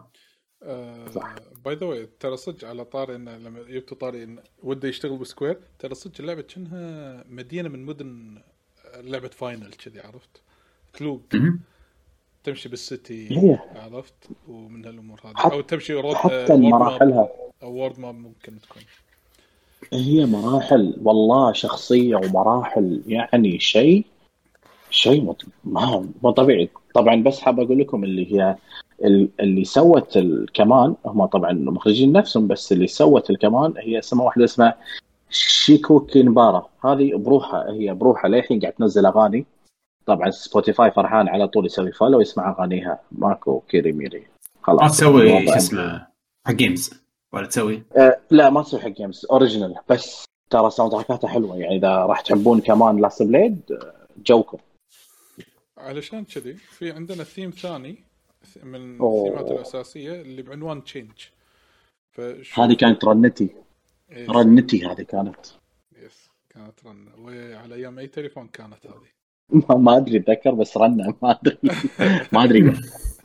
by 1.65 1.75
the 1.75 1.85
way 1.85 2.09
ترى 2.19 2.37
صدق 2.37 2.67
على 2.67 2.85
طاري 2.85 3.15
إنه 3.15 3.37
لما 3.37 3.63
جبتوا 3.63 3.97
طاري 3.97 4.23
انه 4.23 4.41
وده 4.63 4.87
يشتغل 4.87 5.17
ب 5.17 5.23
Square 5.23 5.59
ترى 5.79 5.95
صدق 5.95 6.13
اللعبة 6.19 6.41
كأنها 6.41 7.23
مدينة 7.29 7.69
من 7.69 7.85
مدن 7.85 8.41
لعبة 8.99 9.27
Final 9.27 9.71
كذي 9.73 9.99
عرفت؟ 9.99 10.41
تلوق. 10.93 11.21
تمشي 12.43 12.69
بال 12.69 12.94
city. 12.94 13.57
عرفت؟ 13.75 14.13
ومن 14.47 14.85
هالأمور 14.85 15.19
هذه. 15.25 15.53
أو 15.53 15.61
تمشي 15.61 15.93
road 15.93 16.15
حتى 16.15 16.57
مراحلها 16.57 17.29
أو 17.63 17.73
world 17.73 17.99
map 17.99 18.15
ممكن 18.15 18.59
تكون. 18.61 18.83
هي 19.93 20.25
مراحل 20.25 20.95
والله 21.03 21.53
شخصية 21.53 22.15
ومراحل 22.15 23.01
يعني 23.07 23.59
شيء 23.59 24.05
شيء 24.89 25.35
ما 25.63 26.09
مو 26.23 26.31
طبيعي. 26.31 26.69
طبعا 26.95 27.23
بس 27.23 27.39
حاب 27.39 27.59
أقول 27.59 27.79
لكم 27.79 28.03
اللي 28.03 28.33
هي 28.33 28.55
ال- 29.03 29.29
اللي 29.39 29.63
سوت 29.63 30.17
الكمان 30.17 30.95
هم 31.05 31.25
طبعا 31.25 31.51
مخرجين 31.53 32.11
نفسهم 32.11 32.47
بس 32.47 32.71
اللي 32.71 32.87
سوت 32.87 33.29
الكمان 33.29 33.73
هي 33.77 33.99
اسمها 33.99 34.25
واحدة 34.25 34.43
اسمها 34.45 34.77
شيكو 35.31 35.99
كينبارا. 35.99 36.69
هذه 36.85 37.15
بروحها 37.15 37.71
هي 37.71 37.93
بروحها 37.93 38.29
للحين 38.29 38.59
قاعد 38.59 38.73
تنزل 38.73 39.05
أغاني. 39.05 39.45
طبعا 40.05 40.29
سبوتيفاي 40.29 40.91
فرحان 40.91 41.29
على 41.29 41.47
طول 41.47 41.65
يسوي 41.65 41.91
follow 41.91 42.17
ويسمع 42.17 42.51
أغانيها. 42.51 42.99
ماكو 43.11 43.59
كيري 43.59 43.91
ميري. 43.91 44.27
خلاص. 44.61 44.81
ما 44.81 44.87
تسوي 44.87 45.45
شو 45.45 45.53
اسمه 45.53 46.07
حق 46.47 46.53
جيمز 46.53 47.01
ولا 47.33 47.47
تسوي؟ 47.47 47.83
أه 47.97 48.19
لا 48.31 48.49
ما 48.49 48.63
تسوي 48.63 48.79
حق 48.79 48.87
جيمز 48.87 49.25
original 49.31 49.75
بس 49.89 50.25
ترى 50.49 50.69
soundtrack 50.69 50.91
اتها 50.91 51.27
حلوة. 51.27 51.57
يعني 51.57 51.77
إذا 51.77 51.95
راح 51.95 52.21
تحبون 52.21 52.61
كمان 52.61 53.01
لاست 53.01 53.23
بليد 53.23 53.79
جوكم 54.25 54.57
علشان 55.77 56.25
كذي 56.25 56.53
في 56.53 56.91
عندنا 56.91 57.23
ثيم 57.23 57.49
ثاني 57.49 58.03
من. 58.63 59.01
الثيمات 59.01 59.51
الأساسية 59.51 60.21
اللي 60.21 60.41
بعنوان 60.41 60.83
Change 60.83 61.11
هذه 62.53 62.73
كانت 62.73 63.05
رنتي 63.05 63.55
إيه، 64.11 64.29
رنتي 64.31 64.85
هذه 64.85 65.01
كانت. 65.01 65.35
yes 66.05 66.29
كانت 66.49 66.85
رن 66.85 67.07
وعلى 67.19 67.75
أيام 67.75 67.99
أي 67.99 68.07
تليفون 68.07 68.47
كانت 68.47 68.85
هذه؟ 68.85 69.11
ما, 69.69 69.75
ما 69.75 69.97
أدري 69.97 70.17
أتذكر 70.17 70.51
بس 70.51 70.77
رنة. 70.77 71.13
ما 71.21 71.31
أدري. 71.41 71.57
ما 72.33 72.43
أدري. 72.43 72.61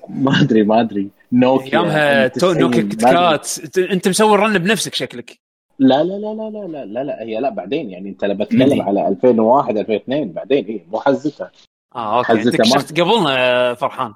ما 0.08 0.40
أدري 0.42 0.62
ما 0.62 0.80
أدري. 0.80 1.10
نوكيا 1.32 1.78
أيامها 1.78 2.28
two 2.28 2.38
90 2.52 2.58
نوكيا. 2.60 2.82
كات. 2.82 3.78
انت 3.78 4.08
مسوي 4.08 4.34
الرن 4.34 4.58
بنفسك 4.58 4.94
شكلك. 4.94 5.38
لا 5.78 6.04
لا 6.04 6.12
لا 6.18 6.34
لا 6.34 6.66
لا 6.68 6.84
لا 6.84 7.04
لا, 7.04 7.22
هي 7.22 7.40
لا 7.40 7.50
بعدين 7.50 7.90
يعني 7.90 8.08
أنت. 8.08 8.20
تتكلم 8.24 8.82
على 8.82 9.08
2001 9.08 9.76
2002 9.78 10.32
بعدين 10.32 10.64
اي 10.66 10.86
مو 10.88 11.00
حزتها. 11.00 11.50
آه 11.94 12.18
okay. 12.18 12.32
أنت 12.32 12.40
حزتها 12.40 12.58
ما- 12.58 12.64
كشفت 12.76 13.00
قبلنا 13.00 13.74
فرحان. 13.74 14.14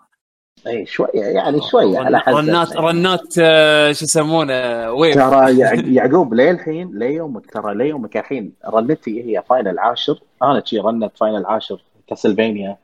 اي 0.67 0.87
شوية 0.87 1.09
يعني 1.15 1.61
شوية 1.71 1.99
على 1.99 2.19
حزتها 2.21 2.41
رنات 2.41 2.77
رنات 2.77 3.35
آه، 3.41 3.93
شو 3.93 4.05
يسمونه 4.05 4.91
ويف 4.93 5.15
ترى 5.15 5.59
يع- 5.59 5.75
يعقوب 5.75 6.35
للحين 6.35 6.99
ليومك 6.99 7.51
ترى 7.51 7.75
ليومك 7.75 8.17
الحين 8.17 8.53
رنتي 8.69 9.23
هي 9.25 9.43
فاينل 9.49 9.79
عاشر. 9.79 10.19
أنا 10.43 10.63
شي 10.65 10.79
رنت 10.79 11.13
فاينل 11.17 11.47
عاشر 11.47 11.81
كاسلفينيا. 12.09 12.77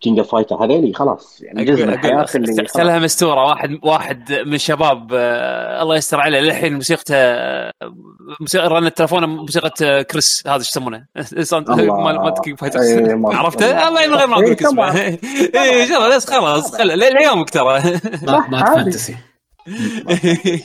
كينج 0.00 0.18
اوف 0.18 0.32
فايتر 0.32 0.64
هذيلي 0.64 0.92
خلاص. 0.92 1.40
يعني 1.42 1.64
جزء 1.64 1.86
من 1.86 1.98
حياتي 1.98 2.38
اللي 2.38 2.54
خلاص. 2.56 2.70
سلها 2.72 2.98
مستورة. 2.98 3.44
واحد 3.48 3.78
واحد 3.82 4.32
من 4.32 4.54
الشباب 4.54 5.08
آه، 5.14 5.82
الله 5.82 5.96
يستر 5.96 6.20
عليه. 6.20 6.40
للحين 6.40 6.74
موسيقته 6.74 7.14
آه، 7.16 7.72
موسيقى 8.40 8.68
رن 8.68 8.94
تلفونه 8.94 9.26
موسيقى 9.26 9.70
آه، 9.82 10.02
كريس. 10.02 10.42
هذا 10.46 10.56
إيش 10.56 10.68
يسمونه؟ 10.68 10.98
مال 12.04 12.34
كينج 12.44 12.62
ما- 13.12 13.34
عرفته؟ 13.38 13.88
الله 13.88 14.06
من 14.06 14.14
غير 14.14 14.26
ما 14.26 14.32
أقول 14.34 14.44
إيه، 14.44 14.52
لك 14.52 14.62
اسمه. 14.62 14.96
اي 15.60 15.86
خلاص. 16.26 16.74
خل 16.76 16.98
ليومك 16.98 17.50
ترى. 17.50 17.82
ما. 18.22 18.64
Fantasy 18.74 19.16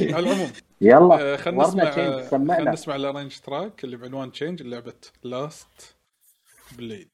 على 0.02 0.20
العموم 0.20 0.52
يلا. 0.82 1.38
خلينا 1.38 1.64
ورنا 1.64 1.68
نسمع 1.68 1.91
خلينا 1.91 2.24
سمعنا. 2.30 2.72
نسمع 2.72 2.95
ال 2.95 3.01
arrange 3.01 3.36
track 3.45 3.84
اللي 3.84 3.98
بعنوان 3.98 4.32
Change 4.32 4.62
لعبه 4.64 4.94
لاست 5.24 5.95
بليد 6.78 7.10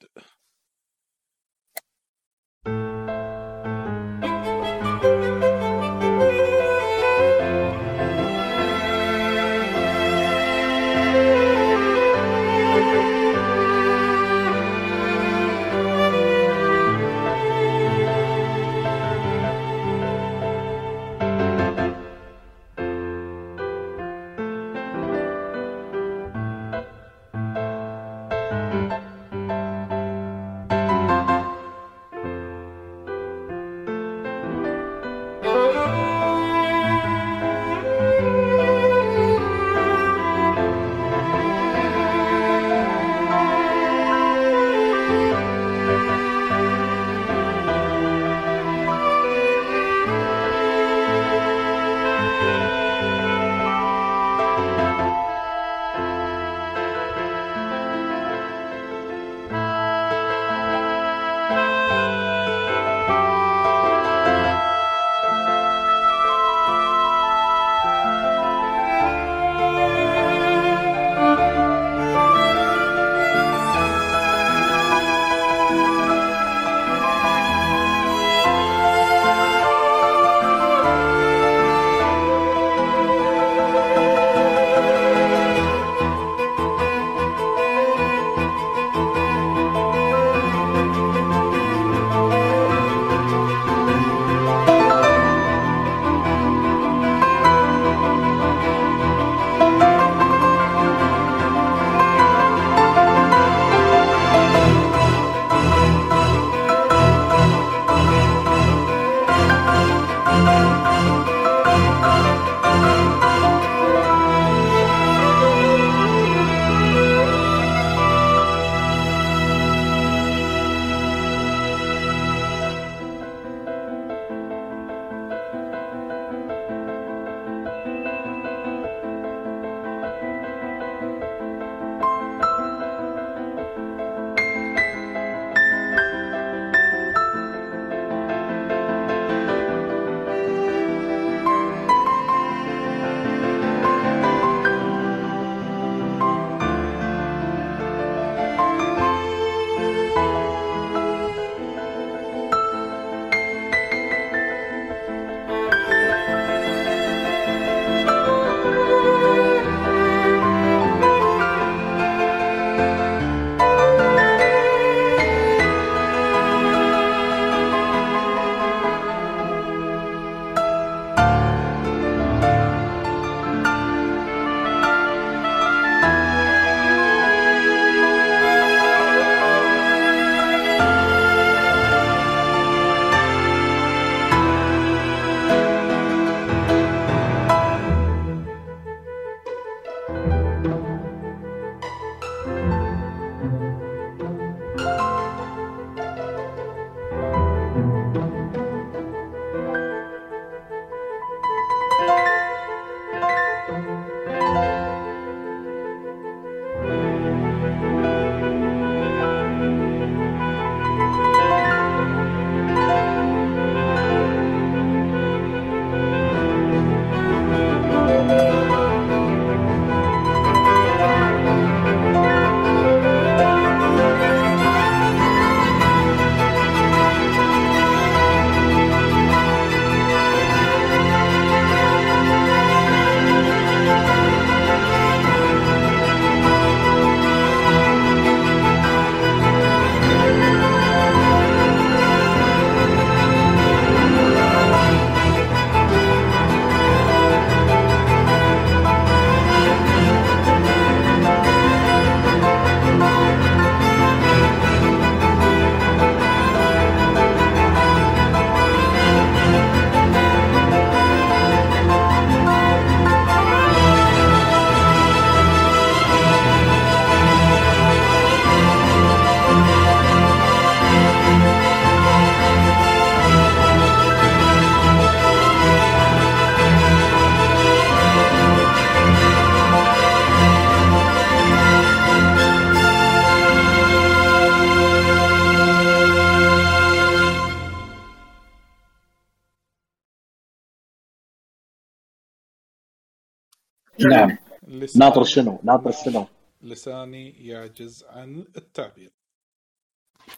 نعم. 294.10 294.38
لساني- 294.68 295.06
ناطر 295.06 295.23
شنو؟ 295.23 295.60
ناطر 295.64 295.91
شنو؟ 295.91 296.28
لساني 296.61 297.48
يعجز 297.48 298.03
عن 298.03 298.45
التعبير. 298.57 299.11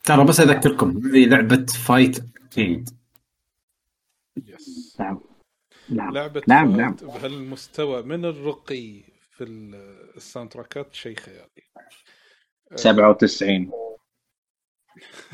ترى 0.04 0.26
بس 0.26 0.40
أذكركم 0.40 0.98
هذه 1.08 1.26
لعبة 1.26 1.66
fight 1.66 2.20
كينج 2.52 2.90
yes 4.48 4.96
نعم. 5.00 5.22
نعم. 5.90 6.14
لعبة 6.14 6.42
نعم، 6.48 6.76
نعم. 6.76 6.96
بهالمستوى 6.96 8.02
من 8.02 8.26
الرقي 8.26 9.04
في 9.32 9.44
ال- 9.44 9.76
ال 10.18 10.50
soundtrack 10.52 10.90
ات 10.90 10.94
شيء 10.94 11.16
خيالي 11.20 11.64
97 12.76 13.72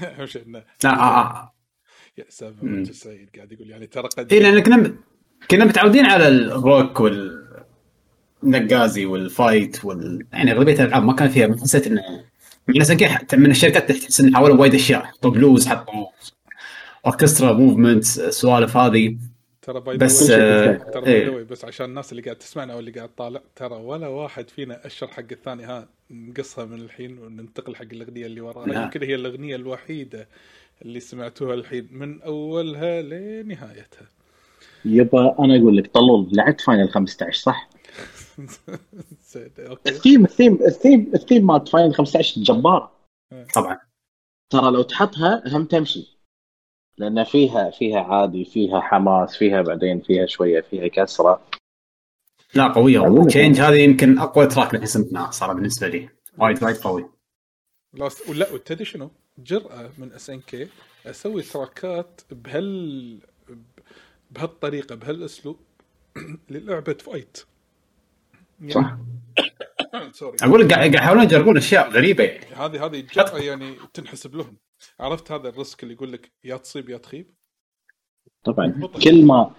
أهم 0.03 0.25
شيء 0.25 0.45
انه 0.45 0.59
لا 0.83 0.89
آه 0.89 0.93
آه. 1.43 1.55
يا 2.17 2.25
97 2.29 3.29
قاعد 3.35 3.51
يقول 3.51 3.69
يعني 3.69 3.87
ترى 3.87 4.07
قد 4.07 4.33
اي 4.33 4.39
لأن 4.39 4.63
كنا 4.63 4.97
كنا 5.51 5.65
متعودين 5.65 6.05
على 6.05 6.27
الروك 6.27 7.01
والنقازي 8.43 9.05
وال 9.05 9.28
fight 9.28 9.85
وال 9.85 10.25
يعني 10.33 10.51
أغلبية 10.51 10.73
الألعاب 10.73 11.03
ما 11.03 11.13
كان 11.13 11.29
فيها 11.29 11.47
ما 11.47 11.61
حسيت 11.61 11.87
إنه 11.87 12.01
يعني 12.01 12.23
من 13.33 13.51
الشركات 13.51 13.91
تحس 13.91 14.19
إنه 14.19 14.37
حاولوا 14.37 14.57
وايد 14.57 14.75
أشياء 14.75 15.03
حطوا 15.03 15.31
بلوز 15.31 15.67
حطوا 15.67 16.05
أوركسترا 17.05 17.53
movement 17.53 18.03
السوالف 18.03 18.77
هذه 18.77 19.17
ترى 19.61 19.79
باي 19.79 19.97
بس 19.97 20.29
آه... 20.29 20.73
ترى 20.73 21.01
باي 21.01 21.13
إيه. 21.13 21.43
بس 21.43 21.65
عشان 21.65 21.85
الناس 21.85 22.11
اللي 22.11 22.21
قاعد 22.23 22.35
تسمعنا 22.35 22.73
أو 22.73 22.79
اللي 22.79 22.91
قاعد 22.91 23.09
تطالع 23.09 23.41
ترى 23.55 23.75
ولا 23.75 24.07
واحد 24.07 24.49
فينا 24.49 24.85
أشر 24.85 25.07
حق 25.07 25.23
الثاني 25.31 25.63
ها 25.63 25.87
نقصها 26.11 26.65
من 26.65 26.79
الحين 26.79 27.17
وننتقل 27.17 27.75
حق 27.75 27.85
الأغنية 27.93 28.25
اللي 28.25 28.41
وراها 28.41 28.67
لا. 28.67 28.83
يمكن 28.83 29.03
هي 29.03 29.15
الأغنية 29.15 29.55
الوحيدة 29.55 30.27
اللي 30.81 30.99
سمعتوها 30.99 31.53
الحين 31.53 31.87
من 31.91 32.21
أولها 32.21 33.01
لنهايتها 33.01 34.07
يبا 34.85 35.35
أنا 35.39 35.57
أقول 35.57 35.77
لك 35.77 35.87
طلول 35.87 36.29
لعبت 36.31 36.61
Final 36.61 36.89
15 36.89 37.39
صح؟ 37.39 37.69
الثيم 39.87 40.25
الثيم 40.25 40.53
الثيم 40.53 41.11
الثيم 41.13 41.47
مالت 41.47 41.69
Final 41.69 41.95
15 41.95 42.41
جبار. 42.41 42.91
طبعا. 43.55 43.79
ترى 44.49 44.71
لو 44.71 44.81
تحطها 44.81 45.43
هم 45.47 45.65
تمشي. 45.65 46.19
لأن 46.97 47.23
فيها 47.23 47.69
فيها 47.69 47.99
عادي 47.99 48.45
فيها 48.45 48.79
حماس 48.81 49.37
فيها 49.37 49.61
بعدين 49.61 50.01
فيها 50.01 50.25
شوية 50.25 50.61
فيها 50.61 50.87
كسرة. 50.87 51.41
لا 52.55 52.67
قوية. 52.67 53.25
Change 53.27 53.59
هذه 53.59 53.79
يمكن 53.79 54.19
أقوى 54.19 54.47
track 54.47 54.75
اللي 54.75 54.85
سمعناه 54.85 55.29
صار 55.29 55.53
بالنسبة 55.53 55.87
لي. 55.87 56.09
وايد 56.37 56.63
وايد 56.63 56.77
قوي. 56.77 57.09
لاست 57.93 58.29
ولا 58.29 58.53
وتدري 58.53 58.85
شنو؟ 58.85 59.11
جرأة 59.37 59.91
من 59.97 60.13
SNK 60.13 60.67
أسوي 61.05 61.41
track 61.41 62.08
ات 62.08 62.21
بهال 62.31 63.19
بهالطريقة 64.31 64.95
بهالأسلوب. 64.95 65.59
للعبة 66.49 66.93
fight 66.93 67.37
صح. 68.67 68.97
sorry 70.11 70.37
أقول 70.43 70.61
لك 70.61 70.73
قاعد 70.73 70.95
يحاولون 70.95 71.23
يجربون 71.23 71.57
أشياء 71.57 71.89
غريبة. 71.89 72.23
يعني 72.23 72.55
هذه 72.55 72.85
هذه 72.85 73.03
يعني 73.43 73.75
تنحسب 73.93 74.35
لهم. 74.35 74.57
عرفت 74.99 75.31
هذا 75.31 75.49
ال 75.49 75.56
risk 75.56 75.83
اللي 75.83 75.93
يقول 75.93 76.11
لك 76.13 76.31
يا 76.43 76.57
تصيب 76.57 76.89
يا 76.89 76.97
تخيب؟ 76.97 77.31
طبعا. 78.43 78.81
كل 79.03 79.25
ما 79.25 79.51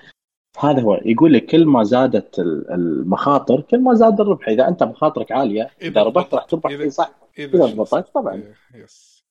هذا 0.59 0.83
هو 0.83 1.01
يقول 1.05 1.33
لك 1.33 1.47
كل 1.47 1.67
ما 1.67 1.83
زادت 1.83 2.39
ال- 2.39 2.71
المخاطر 2.73 3.61
كل 3.61 3.81
ما 3.81 3.95
زاد 3.95 4.21
الربح. 4.21 4.49
إذا 4.49 4.69
أنت 4.69 4.83
مخاطرك 4.83 5.33
عالية 5.33 5.71
إذا 5.83 6.03
ربحت 6.03 6.35
راح 6.35 6.45
تربح. 6.45 6.71
فيه 6.77 6.89
صح. 6.89 7.11
شو- 7.37 7.47
ضبطت 7.67 8.15
طبعاً. 8.15 8.55
يس 8.75 9.25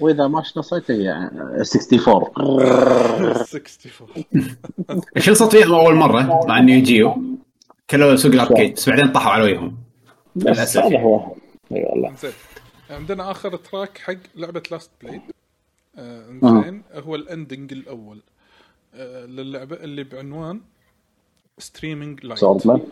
وإذا 0.00 0.26
ما 0.26 0.42
شنصيت 0.42 0.90
هي 0.90 1.10
64 1.12 1.98
64 2.60 4.24
إيش 5.16 5.28
الصوت 5.28 5.56
فيهم 5.56 5.74
أول 5.74 5.94
مرة 5.94 6.46
مع 6.48 6.58
انه 6.58 6.72
يجيو 6.72 7.14
كلوا 7.90 8.16
سوق 8.16 8.32
الاركيد 8.32 8.74
بس 8.74 8.88
بعدين 8.88 9.12
طاحوا 9.12 9.32
على 9.32 9.42
وجههم 9.44 9.78
بس 10.36 10.46
للأسف. 10.46 10.82
هذا. 10.82 10.98
هو. 11.00 11.34
أي 11.72 11.84
والله. 11.84 12.14
زين. 12.14 12.32
عندنا 12.90 13.30
آخر 13.30 13.56
تراك 13.56 13.98
حق 13.98 14.14
لعبة 14.34 14.62
لاست 14.70 14.90
بليد 15.02 15.20
آه 15.98 16.38
آه. 16.42 16.62
زين 16.62 16.82
هو 16.94 17.14
الاندنج 17.14 17.72
الأول. 17.72 18.20
آه 18.94 19.24
للعبة 19.26 19.76
اللي 19.76 20.04
بعنوان 20.04 20.60
ستريمينج 21.58 22.24
لايت 22.24 22.38
سوردمان 22.38 22.82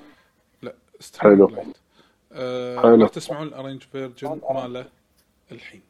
لا 0.62 0.70
حلو. 0.70 1.00
Streaming 1.00 1.50
Light 1.52 1.76
آه 2.32 2.82
حلو. 2.82 3.02
راح 3.02 3.08
تسمعون 3.10 3.46
ال 3.46 3.51
arrange 3.51 3.82
version 3.82 4.40
ماله 4.50 4.86
الحين. 5.52 5.82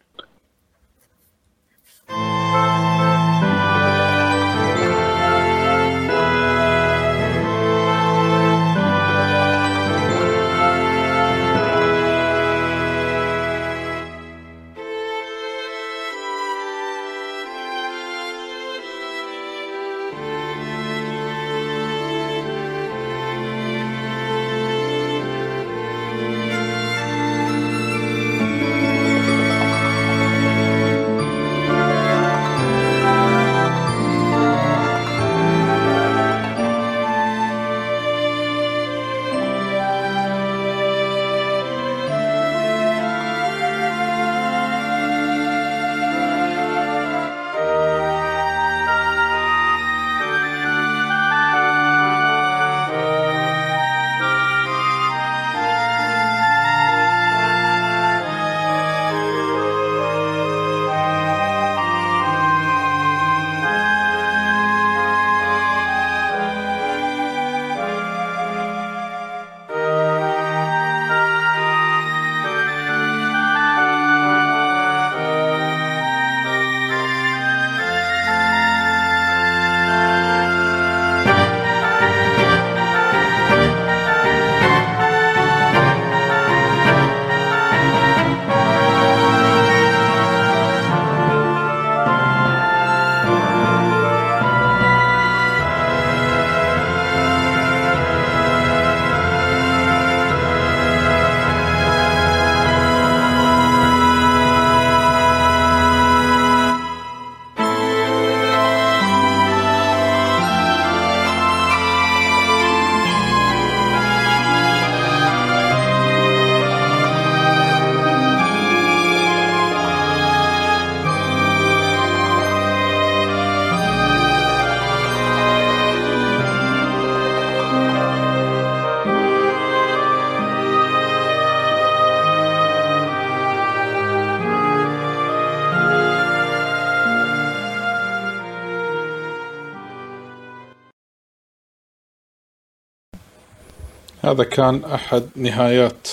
هذا 144.35 144.45
كان 144.45 144.85
أحد 144.85 145.23
نهايات 145.37 146.09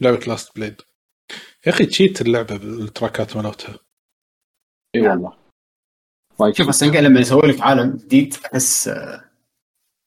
لعبة 0.00 0.20
لاست 0.26 0.56
بليد 0.56 0.74
يا 1.66 1.72
أخي 1.72 1.86
cheat 1.86 2.20
اللعبة 2.20 2.56
بال 2.56 2.76
track 2.76 3.26
ات 3.26 3.36
مالتها. 3.36 3.74
اي 4.94 5.00
والله. 5.00 5.32
شوف 6.52 6.68
بس 6.68 6.82
لما 6.82 7.20
يسوي 7.20 7.42
لك 7.42 7.60
عالم 7.60 7.96
جديد 7.96 8.32
تحس 8.32 8.88
آه، 8.88 9.24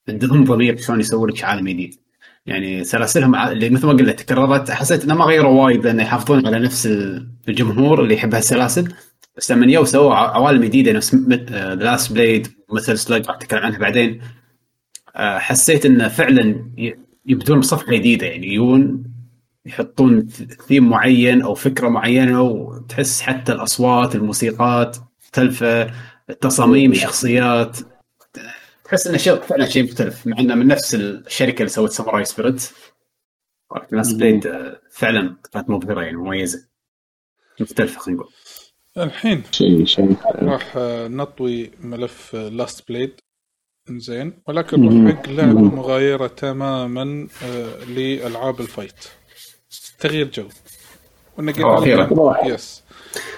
عندهم 0.10 0.44
ضمير 0.44 0.78
شلون 0.78 1.00
يسوي 1.00 1.32
لك 1.32 1.44
عالم 1.44 1.68
جديد. 1.70 1.96
يعني 2.46 2.84
سلاسلهم 2.84 3.36
اللي 3.36 3.70
مثل 3.70 3.86
ما 3.86 3.94
قلت 3.94 4.20
تكررت. 4.20 4.72
حسيت 4.72 5.04
إنه 5.04 5.16
ما 5.16 5.26
غيروا 5.26 5.64
وايد 5.64 5.86
لأنه 5.86 6.04
يحافظون 6.04 6.48
على 6.48 6.60
نفس 6.60 6.86
ال- 6.86 7.28
الجمهور 7.50 8.04
اللي 8.04 8.14
يحب 8.14 8.36
هالسلاسل. 8.36 8.94
بس 9.38 9.52
لما 9.52 9.72
يو 9.72 9.86
سووا 9.86 10.16
عوالم 10.16 10.64
جديدة 10.64 10.92
نفس 10.92 11.16
ذا 11.16 11.76
لاست 11.76 12.14
بليد 12.14 12.48
مثل 12.70 12.98
سلاج 12.98 13.26
راح 13.28 13.36
أتكلم 13.36 13.60
عنها 13.60 13.80
بعدين 13.80 14.22
آه، 15.16 15.38
حسيت 15.40 15.86
إنه 15.86 16.08
فعلا 16.08 16.72
يبدون 17.26 17.60
بصفحة 17.60 17.94
جديدة 17.94 18.28
يعني 18.28 18.48
يجون 18.48 19.04
يحطون 19.66 20.28
ثيم 20.68 20.90
معين 20.90 21.42
أو 21.42 21.54
فكرة 21.54 21.90
معينة 21.90 22.42
وتحس 22.42 23.22
حتى 23.22 23.52
الأصوات 23.52 24.16
الموسيقات 24.16 24.98
تلفه 25.34 25.94
التصاميم 26.30 26.92
الشخصيات 26.92 27.78
تحس 28.84 29.08
انه 29.08 29.18
شيء 29.18 29.36
فعلا 29.36 29.66
شيء 29.66 29.84
مختلف 29.84 30.28
مع 30.28 30.40
إنه 30.40 30.56
من 30.56 30.68
نفس 30.68 30.96
الشركة 30.96 31.58
اللي 31.58 31.70
سوت 31.70 31.92
ساموراي 31.92 32.26
سبيريت 32.26 32.70
لاست 33.92 34.16
بليد 34.16 34.54
فعلا 34.92 35.36
كانت 35.54 35.70
مبهرة 35.70 36.02
يعني 36.02 36.18
مميزة. 36.18 36.68
مختلفة 37.60 38.00
خلينا 38.00 38.22
نقول. 38.22 38.34
الحين 38.98 39.44
شيء 39.52 39.86
شيء. 39.86 40.16
راح 40.26 40.74
نطوي 41.08 41.72
ملف 41.80 42.36
لاست 42.36 42.88
بليد 42.88 43.12
زين 43.90 44.34
ولكن 44.48 44.80
مهم. 44.80 45.08
نروح 45.08 45.16
حق 45.18 45.30
لعبه 45.30 45.60
مغايرة 45.62 46.28
تماما 46.28 47.28
آه، 47.44 47.84
لألعاب 47.84 48.62
ال 48.62 48.66
fight. 48.66 48.94
تغيير 50.00 50.32
جو. 50.32 50.48
ونقل 51.38 52.52
yes 52.52 52.84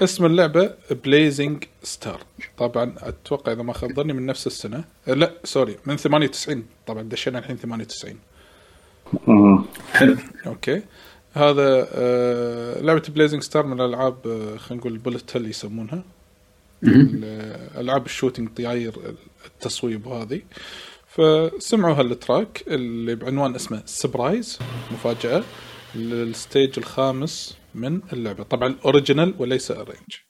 اسم 0.03 0.25
اللعبة 0.25 0.73
Blazing 1.03 1.63
Star 1.83 2.19
طبعا 2.57 2.95
أتوقع 2.97 3.51
إذا 3.51 3.61
ما 3.61 3.73
خاب 3.73 3.93
ظني 3.93 4.13
من 4.13 4.25
نفس 4.25 4.47
السنة. 4.47 4.83
آه، 5.07 5.13
لا 5.13 5.31
سوري 5.43 5.77
من 5.85 5.97
98 5.97 6.65
طبعا 6.87 7.03
دشينا 7.03 7.39
الحين 7.39 7.57
98 7.57 8.15
مم. 9.27 9.65
حلو. 9.93 10.15
okay. 10.47 10.81
هذا 11.33 11.87
آه 11.93 12.81
لعبة 12.81 13.03
Blazing 13.09 13.41
Star 13.41 13.65
من 13.65 13.81
الألعاب 13.81 14.27
آه 14.27 14.57
خلينا 14.57 14.81
نقول 14.83 14.97
bullet 14.97 15.37
hell 15.37 15.45
يسمونها. 15.49 16.03
العاب 16.83 18.05
ال 18.05 18.10
shooting 18.10 18.49
طياير 18.49 19.15
التصويب 19.45 20.07
وهذه 20.07 20.41
فسمعوا 21.07 21.95
هال 21.95 22.15
track 22.15 22.63
اللي 22.67 23.15
بعنوان 23.15 23.55
اسمه 23.55 23.81
Surprise 23.85 24.59
مفاجأة 24.91 25.43
لل 25.95 26.18
stage 26.18 26.73
الخامس 26.77 27.57
من 27.75 28.01
اللعبة. 28.13 28.43
طبعا 28.43 28.75
original 28.85 29.33
وليس 29.39 29.71
arrange 29.71 30.26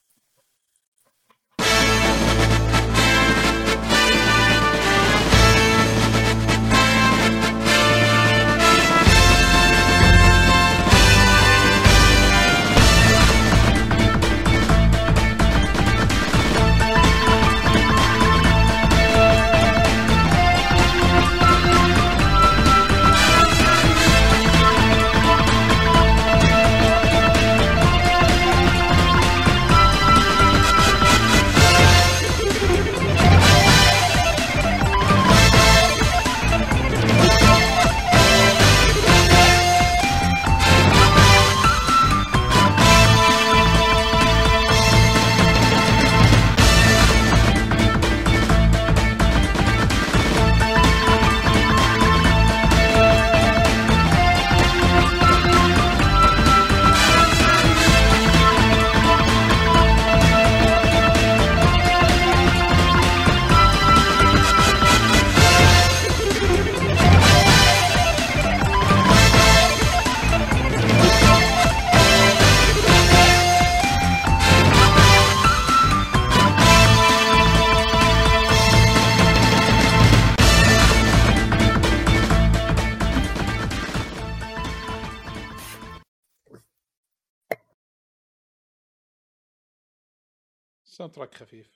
track 91.18 91.36
خفيف. 91.36 91.68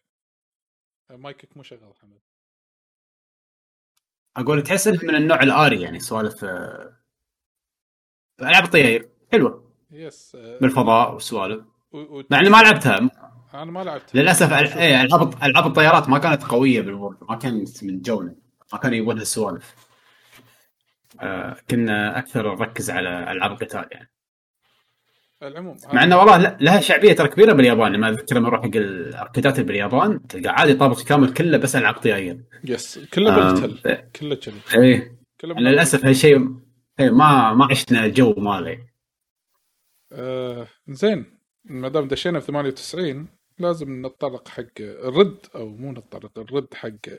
آه، 1.12 1.16
مايكك 1.16 1.58
مو 1.58 1.64
شغال 1.64 1.94
حمد. 2.02 2.20
أقول 4.38 4.64
تحس 4.64 4.88
إنك 4.88 5.04
من 5.04 5.16
النوع 5.16 5.44
الآري 5.44 5.82
يعني 5.82 6.00
سوالف 6.00 6.44
آه، 6.44 6.98
ألعاب 8.42 8.64
الطياير 8.64 9.10
حلوة. 9.32 9.72
yes 9.92 10.36
آه، 10.36 10.60
بالفضاء 10.60 11.14
والسوالف. 11.14 11.66
و- 11.92 12.24
مع 12.30 12.40
إني 12.40 12.50
ما 12.50 12.58
لعبتها. 12.58 12.98
أنا 13.54 13.72
ما 13.72 13.84
لعبت 13.84 14.16
للأسف 14.16 14.54
إيه، 14.54 15.02
ألعاب 15.02 15.44
ألعاب 15.44 15.68
الطيارات 15.68 16.10
ما 16.10 16.18
كانت 16.20 16.44
قوية 16.44 16.82
بالورد 16.82 17.18
ما 17.30 17.36
كانت 17.36 17.84
من 17.84 18.02
جونا 18.02 18.36
ما 18.74 18.80
كانوا 18.80 18.98
يبون 18.98 19.18
هالسوالف 19.20 19.76
آه 21.22 21.58
كنا 21.70 22.20
أكثر 22.20 22.56
نركز 22.56 22.90
على 22.90 23.32
ألعاب 23.32 23.52
القتال 23.52 23.88
يعني. 23.92 24.11
العموم 25.44 25.78
مع 25.94 26.04
إنه 26.04 26.18
والله 26.18 26.58
لها 26.62 26.82
شعبية 26.82 27.14
ترى 27.14 27.28
كبيرة 27.28 27.54
باليابان 27.54 27.92
لما 27.92 28.10
اذكر 28.10 28.36
لما 28.36 28.48
أروح 28.48 28.62
حق 28.62 28.76
ال 28.76 28.86
arcade 28.86 29.49
ات 29.49 29.60
باليابان 29.60 30.28
تلقى 30.28 30.50
عادي 30.50 30.74
طابق 30.74 31.02
كامل 31.02 31.34
كله 31.34 31.58
بس 31.58 31.76
العاب 31.76 31.96
طياير 31.96 32.44
yes 32.64 33.00
كله 33.14 33.36
آه، 33.36 33.52
bullet 33.52 33.64
hell 33.64 33.82
إيه. 33.86 34.10
كله 34.16 34.36
كذي 34.36 34.62
إيه 34.78 35.18
للأسف 35.44 36.06
هالشيء 36.06 36.40
ما 37.00 37.54
ما 37.54 37.68
عشنا 37.72 38.06
الجو 38.06 38.34
ماله 38.34 38.88
آه 40.12 40.68
زين. 40.88 41.26
ما 41.66 41.90
دام 41.90 42.08
دشينا 42.08 42.40
في 42.40 42.46
98 42.46 43.28
لازم 43.60 44.06
نتطرق 44.06 44.48
حق 44.48 44.80
الرد 44.80 45.46
أو 45.56 45.70
مو 45.70 45.92
نتطرق 45.92 46.40
الرد 46.40 46.74
حق 46.74 47.10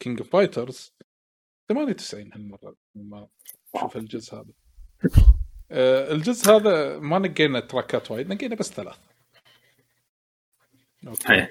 King 0.00 0.18
of 0.18 0.30
Fighters 0.30 0.94
98 1.68 2.32
هالمرة 2.32 2.76
ما 2.94 3.28
شوف 3.80 3.96
الجزء 3.96 4.34
هذا. 4.34 4.52
الجزء 5.70 6.50
هذا 6.50 6.98
ما 6.98 7.18
نقينا 7.18 7.60
track 7.60 8.02
ات 8.02 8.10
وايد 8.10 8.28
نقينا 8.28 8.54
بس 8.54 8.72
ثلاث 8.72 8.98
okay. 11.06 11.46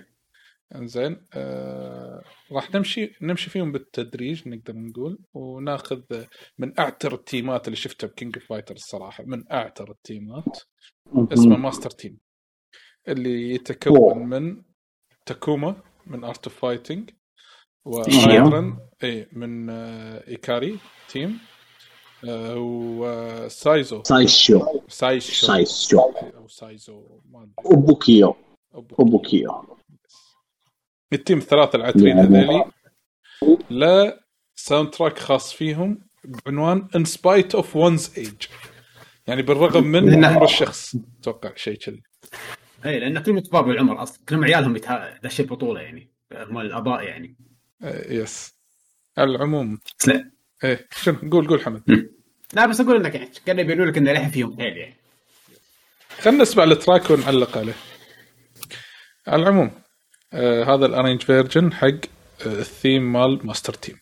إنزين 0.75 1.25
آه 1.33 2.23
راح 2.51 2.75
نمشي 2.75 3.15
نمشي 3.21 3.49
فيهم 3.49 3.71
بالتدريج 3.71 4.47
نقدر 4.47 4.75
نقول 4.75 5.19
وناخذ 5.33 6.01
من 6.57 6.79
أعتر 6.79 7.13
ال 7.14 7.22
team 7.22 7.59
ات 7.59 7.68
اللي 7.67 7.75
شفتها 7.75 8.07
ب 8.07 8.14
King 8.14 8.38
of 8.38 8.47
Fighters 8.47 8.76
الصراحه 8.75 9.23
من 9.27 9.51
أعتر 9.51 9.91
ال 9.91 10.03
team 10.03 10.48
ات 10.48 10.60
اسمه 11.33 11.57
Master 11.57 11.89
Team 11.89 12.18
اللي 13.07 13.53
يتكون 13.53 14.29
من 14.29 14.63
تاكوما 15.25 15.75
من 16.07 16.23
Art 16.23 16.47
of 16.47 16.60
Fighting 16.60 17.10
وهايدرن 17.85 18.77
اي 19.03 19.27
من 19.31 19.69
آه، 19.69 20.27
ايكاري 20.27 20.79
team 21.10 21.30
آه، 21.29 21.59
وسايزو. 22.27 24.03
سايشو 24.03 24.79
سايشو 24.87 25.45
سايشو 25.47 25.99
أو 25.99 26.47
سايزو 26.47 27.21
ما 27.31 27.39
أدري. 27.43 27.53
أوبوكيو. 27.65 28.35
أوبو. 28.75 28.95
أوبوكيو. 28.99 29.63
ال 31.14 31.18
team 31.18 31.38
الثلاثه 31.37 31.75
العترين 31.75 32.17
يعني- 32.17 32.37
هذيلي 32.37 32.65
له 33.69 34.23
soundtrack 34.56 35.19
خاص 35.19 35.53
فيهم 35.53 36.01
بعنوان 36.45 36.87
In 36.95 37.06
Spite 37.06 37.56
of 37.56 37.76
One's 37.76 38.11
Age 38.18 38.34
يعني 39.27 39.41
بالرغم 39.41 39.83
من 39.83 40.21
لأن- 40.21 40.25
عمر 40.25 40.43
الشخص. 40.43 40.95
أتوقع 41.21 41.51
شيء 41.55 41.77
كذي. 41.77 42.01
اي 42.85 42.99
لأن 42.99 43.19
كلهم 43.23 43.39
كبار 43.39 43.61
بالعمر 43.61 44.03
أصلا 44.03 44.19
كلهم 44.29 44.43
عيالهم 44.43 44.75
يتها... 44.75 45.19
دش 45.23 45.39
البطوله 45.39 45.81
يعني. 45.81 46.11
هم 46.33 46.57
الأباء 46.57 47.03
يعني. 47.03 47.35
آه، 47.83 48.13
yes 48.14 48.56
على 49.17 49.31
العموم. 49.35 49.79
لا. 50.07 50.31
إيه. 50.64 50.88
شنو 51.02 51.15
قول 51.31 51.48
قول 51.48 51.61
حمد. 51.61 52.10
لا 52.53 52.65
بس 52.65 52.81
أقول 52.81 52.95
انك 52.95 53.15
يعني 53.15 53.31
كانوا 53.45 53.61
يبينوا 53.61 53.86
لك 53.86 53.98
إنه 53.98 54.11
للحين 54.11 54.30
فيهم. 54.30 54.57
حيل 54.57 54.77
يعني. 54.77 54.95
خلينا 56.22 56.41
نسمع 56.41 56.64
ال 56.64 56.71
track 56.71 57.10
ونعلق 57.10 57.57
عليه. 57.57 57.73
على 59.27 59.41
العموم 59.44 59.72
آه 60.34 60.64
هذا 60.64 60.86
ال 60.85 60.90
arrange 60.90 61.22
version 61.22 61.73
حق 61.73 61.88
آه 61.88 62.45
الثيم 62.45 63.14
مال 63.14 63.48
Master 63.47 63.73
Team. 63.73 63.99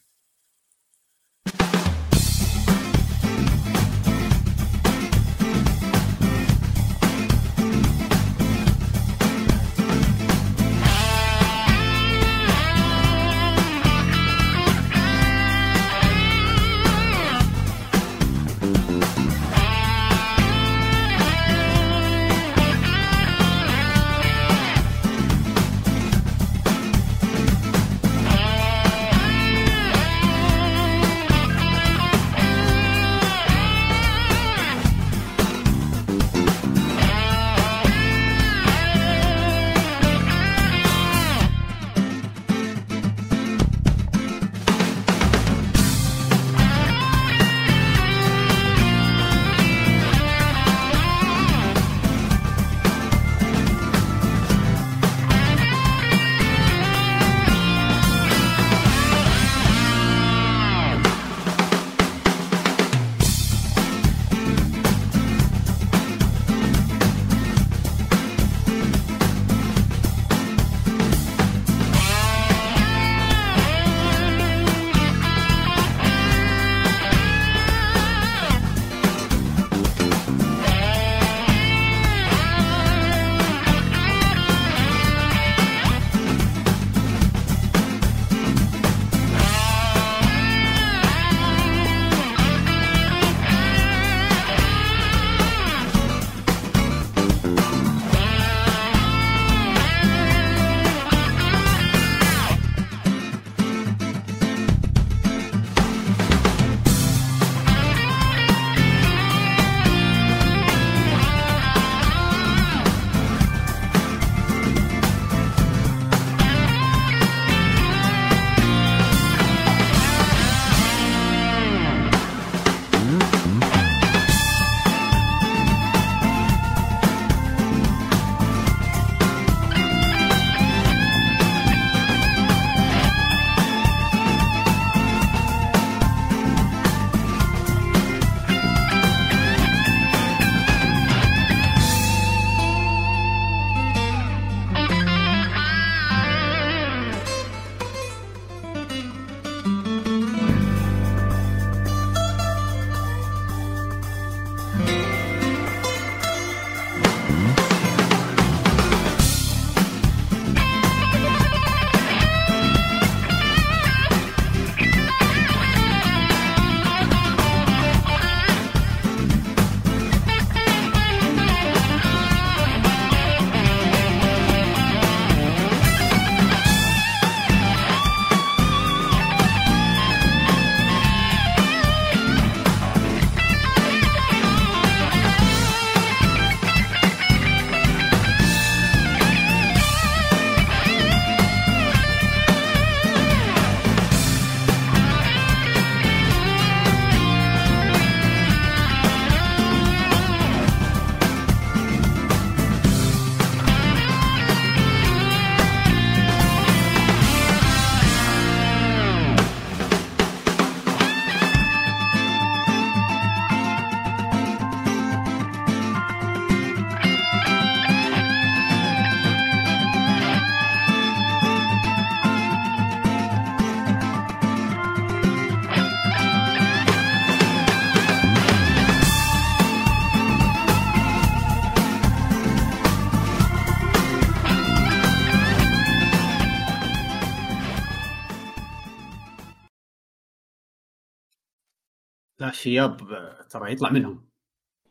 آه، 242.65 243.45
ترى 243.49 243.71
يطلع 243.71 243.89
منهم. 243.89 244.25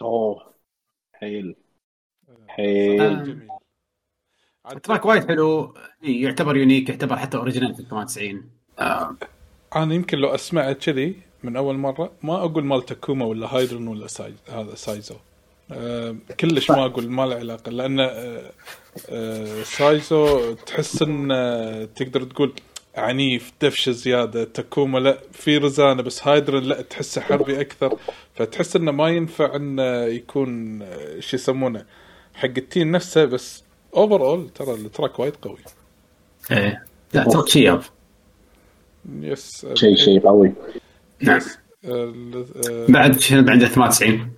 أوه 0.02 0.54
حيل. 1.12 1.56
حيل. 2.48 3.24
جميل. 3.24 3.48
ال 4.72 4.78
track 4.78 5.04
وايد 5.06 5.28
حلو. 5.28 5.74
يعتبر 6.02 6.56
unique 6.56 6.88
يعتبر 6.88 7.16
حتى 7.16 7.36
original 7.36 7.74
في 7.74 7.82
98 7.82 8.50
آه، 8.78 9.16
أنا 9.76 9.94
يمكن 9.94 10.18
لو 10.18 10.34
أسمعه 10.34 10.72
كذي 10.72 11.16
من 11.42 11.56
أول 11.56 11.76
مرة 11.76 12.12
ما 12.22 12.36
أقول 12.44 12.64
مال 12.64 12.84
تاكوما 12.84 13.24
ولا 13.24 13.56
هايدرن 13.56 13.88
ولا 13.88 14.06
ساي... 14.06 14.34
هذا 14.48 14.74
سايزو. 14.74 15.14
أه 15.72 16.16
كلش 16.40 16.70
ما 16.70 16.84
أقول 16.86 17.10
ما 17.10 17.26
له 17.26 17.36
علاقة 17.36 17.70
لأن 17.70 18.00
أه 18.00 18.52
أه 19.08 19.62
سايزو 19.62 20.54
تحس 20.54 21.02
انه 21.02 21.84
تقدر 21.84 22.24
تقول 22.24 22.54
عنيف 22.96 23.52
دفشه 23.62 23.92
زيادة 23.92 24.44
تاكوما 24.44 24.98
لا 24.98 25.18
في 25.32 25.56
رزانة 25.58 26.02
بس 26.02 26.28
هايدرن 26.28 26.62
لا 26.62 26.82
تحسه 26.82 27.20
حربي 27.20 27.60
أكثر. 27.60 27.98
فتحس 28.34 28.76
إنه 28.76 28.92
ما 28.92 29.08
ينفع 29.08 29.56
إنه 29.56 29.82
يكون 30.04 30.82
آه، 30.82 31.20
شو 31.20 31.36
يسمونه 31.36 31.84
حق 32.34 32.44
ال 32.58 32.65
team 32.65 32.92
نفسه 32.92 33.24
بس 33.24 33.64
overall 33.96 34.48
ترى 34.50 34.74
ال 34.74 34.82
track 34.82 35.18
وايد 35.18 35.36
قوي. 35.36 35.58
إيه. 36.50 36.84
لا 37.14 37.24
track 37.24 37.48
شياب 37.48 37.82
yes. 39.20 39.66
شيء 39.74 39.96
شيء 39.96 40.20
قوي. 40.20 40.52
نعم. 41.22 41.40
ال- 41.84 42.46
آه، 42.70 42.86
بعد 42.92 43.18
شنو 43.20 43.42
بعد 43.42 43.64
98 43.64 44.32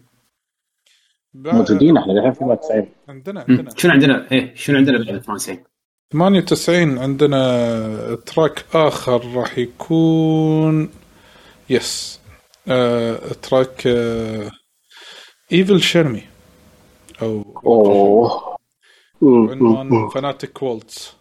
بعد- 1.34 1.54
موجودين 1.54 1.96
إحنا 1.96 2.12
الحين 2.12 2.32
في 2.32 2.56
90 2.62 2.88
عندنا. 3.08 3.44
عندنا. 3.48 3.70
شنو 3.76 3.92
عندنا؟ 3.92 4.30
إيه 4.32 4.54
شنو 4.54 4.76
عندنا 4.76 4.98
بعد 4.98 5.20
98 5.22 5.64
98 6.12 6.98
عندنا 6.98 8.14
track 8.14 8.64
آخر 8.74 9.34
راح 9.34 9.58
يكون 9.58 10.90
yes 11.70 12.20
آه 12.68 13.16
track 13.16 13.86
آه 13.86 14.50
evil 15.52 15.80
شيرمي 15.80 16.22
أو 17.22 17.60
أوه. 17.66 18.56
عنوان 19.22 20.08
Fanatic 20.08 20.62
Waltz 20.62 21.16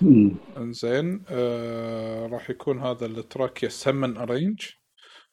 مم. 0.00 0.36
إنزين 0.56 1.24
آه 1.28 2.26
راح 2.26 2.50
يكون 2.50 2.78
هذا 2.80 3.06
ال 3.06 3.15
track 3.15 3.62
yes 3.62 3.88
همن 3.88 4.16
arrange 4.16 4.66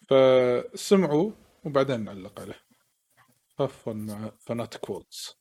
فسمعوا 0.10 1.32
وبعدين 1.66 2.04
نعلق 2.04 2.42
عليه. 2.42 2.60
have 3.60 3.81
fun 3.81 3.98
مع 3.98 4.32
Fanatic 4.40 4.90
Waltz 4.90 5.39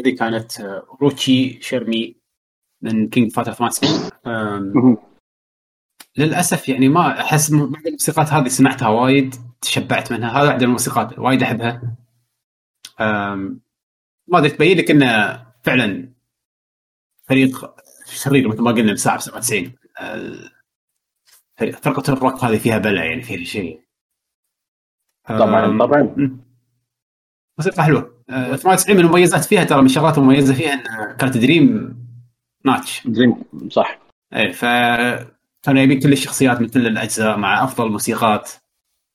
هذه 0.00 0.16
كانت 0.16 0.60
آه، 0.60 0.96
أوروتشي 1.02 1.62
شيرمي 1.62 2.16
من 2.82 3.08
King 3.08 3.32
of 3.32 3.36
Fighters 3.36 3.52
98 3.52 4.10
آم، 4.26 4.62
مهم. 4.74 4.96
للأسف 6.18 6.68
يعني 6.68 6.88
ما 6.88 7.20
أحس 7.20 7.50
بعض 7.52 7.86
الموسيقات 7.86 8.28
هذه 8.28 8.48
سمعتها 8.48 8.88
وايد 8.88 9.34
تشبعت 9.60 10.12
منها. 10.12 10.30
هذا 10.30 10.42
واحدة 10.46 10.56
من 10.58 10.64
الموسيقات 10.64 11.18
وايد 11.18 11.42
أحبها. 11.42 11.96
ما 14.28 14.38
أدري 14.38 14.50
تبين 14.50 14.78
لك 14.78 14.90
إنه 14.90 15.46
فعلا 15.62 16.12
فريق 17.22 17.74
شرير 18.06 18.48
مثل 18.48 18.62
ما 18.62 18.70
قلنا 18.70 18.92
بساعه 18.92 19.18
97 19.18 19.72
ال- 20.00 20.50
فريق- 21.56 21.76
فرقة 21.76 22.12
الروك 22.12 22.44
هذه 22.44 22.58
فيها 22.58 22.78
بلا 22.78 23.04
يعني 23.04 23.22
فيها 23.22 23.44
شيء. 23.44 23.82
طبعا 25.28 25.78
طبعا. 25.78 26.02
موسيقى 27.58 27.82
حلوة. 27.84 28.19
98 28.30 28.96
من 28.96 29.04
المميزات 29.04 29.44
فيها 29.44 29.64
ترى 29.64 29.80
من 29.80 29.86
الشغلات 29.86 30.18
المميزه 30.18 30.54
فيها 30.54 30.72
إن 30.72 31.16
كانت 31.16 31.36
dream 31.36 31.96
match. 32.64 33.02
dream 33.06 33.36
صح. 33.70 33.98
إيه 34.34 34.52
ف 34.52 34.64
كانوا 35.62 35.82
يبين 35.82 36.00
كل 36.00 36.12
الشخصيات 36.12 36.60
من 36.60 36.68
كل 36.68 36.86
الأجزاء 36.86 37.36
مع 37.36 37.64
أفضل 37.64 37.86
الموسيقات 37.86 38.50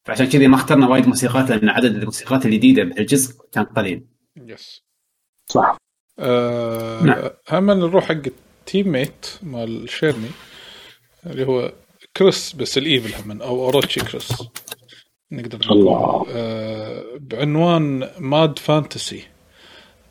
فعشان 0.05 0.25
كذي 0.25 0.47
ما 0.47 0.55
اخترنا 0.55 0.87
وايد 0.87 1.07
موسيقات 1.07 1.49
لأن 1.49 1.69
عدد 1.69 1.95
الموسيقات 1.95 2.45
الجديدة 2.45 2.83
بهالجزء 2.83 3.35
كان 3.51 3.63
قليل. 3.63 4.05
yes 4.37 4.83
صح. 5.47 5.77
آه 6.19 7.03
نعم. 7.03 7.29
هم 7.49 7.71
نروح 7.71 8.05
حق 8.05 8.11
ال 8.11 8.91
teammate 8.91 9.25
مال 9.43 9.89
شيرمي 9.89 10.29
اللي 11.25 11.47
هو 11.47 11.73
كريس 12.17 12.53
بس 12.53 12.77
ال 12.77 12.88
evil 12.88 13.31
هم 13.31 13.41
أو 13.41 13.65
أوروتشي 13.65 13.99
كريس. 13.99 14.33
نقدر 15.35 15.57
نقول 15.65 15.79
الله. 15.79 16.25
آه 16.35 17.03
بعنوان 17.19 18.09
Mad 18.19 18.59
Fantasy 18.59 19.23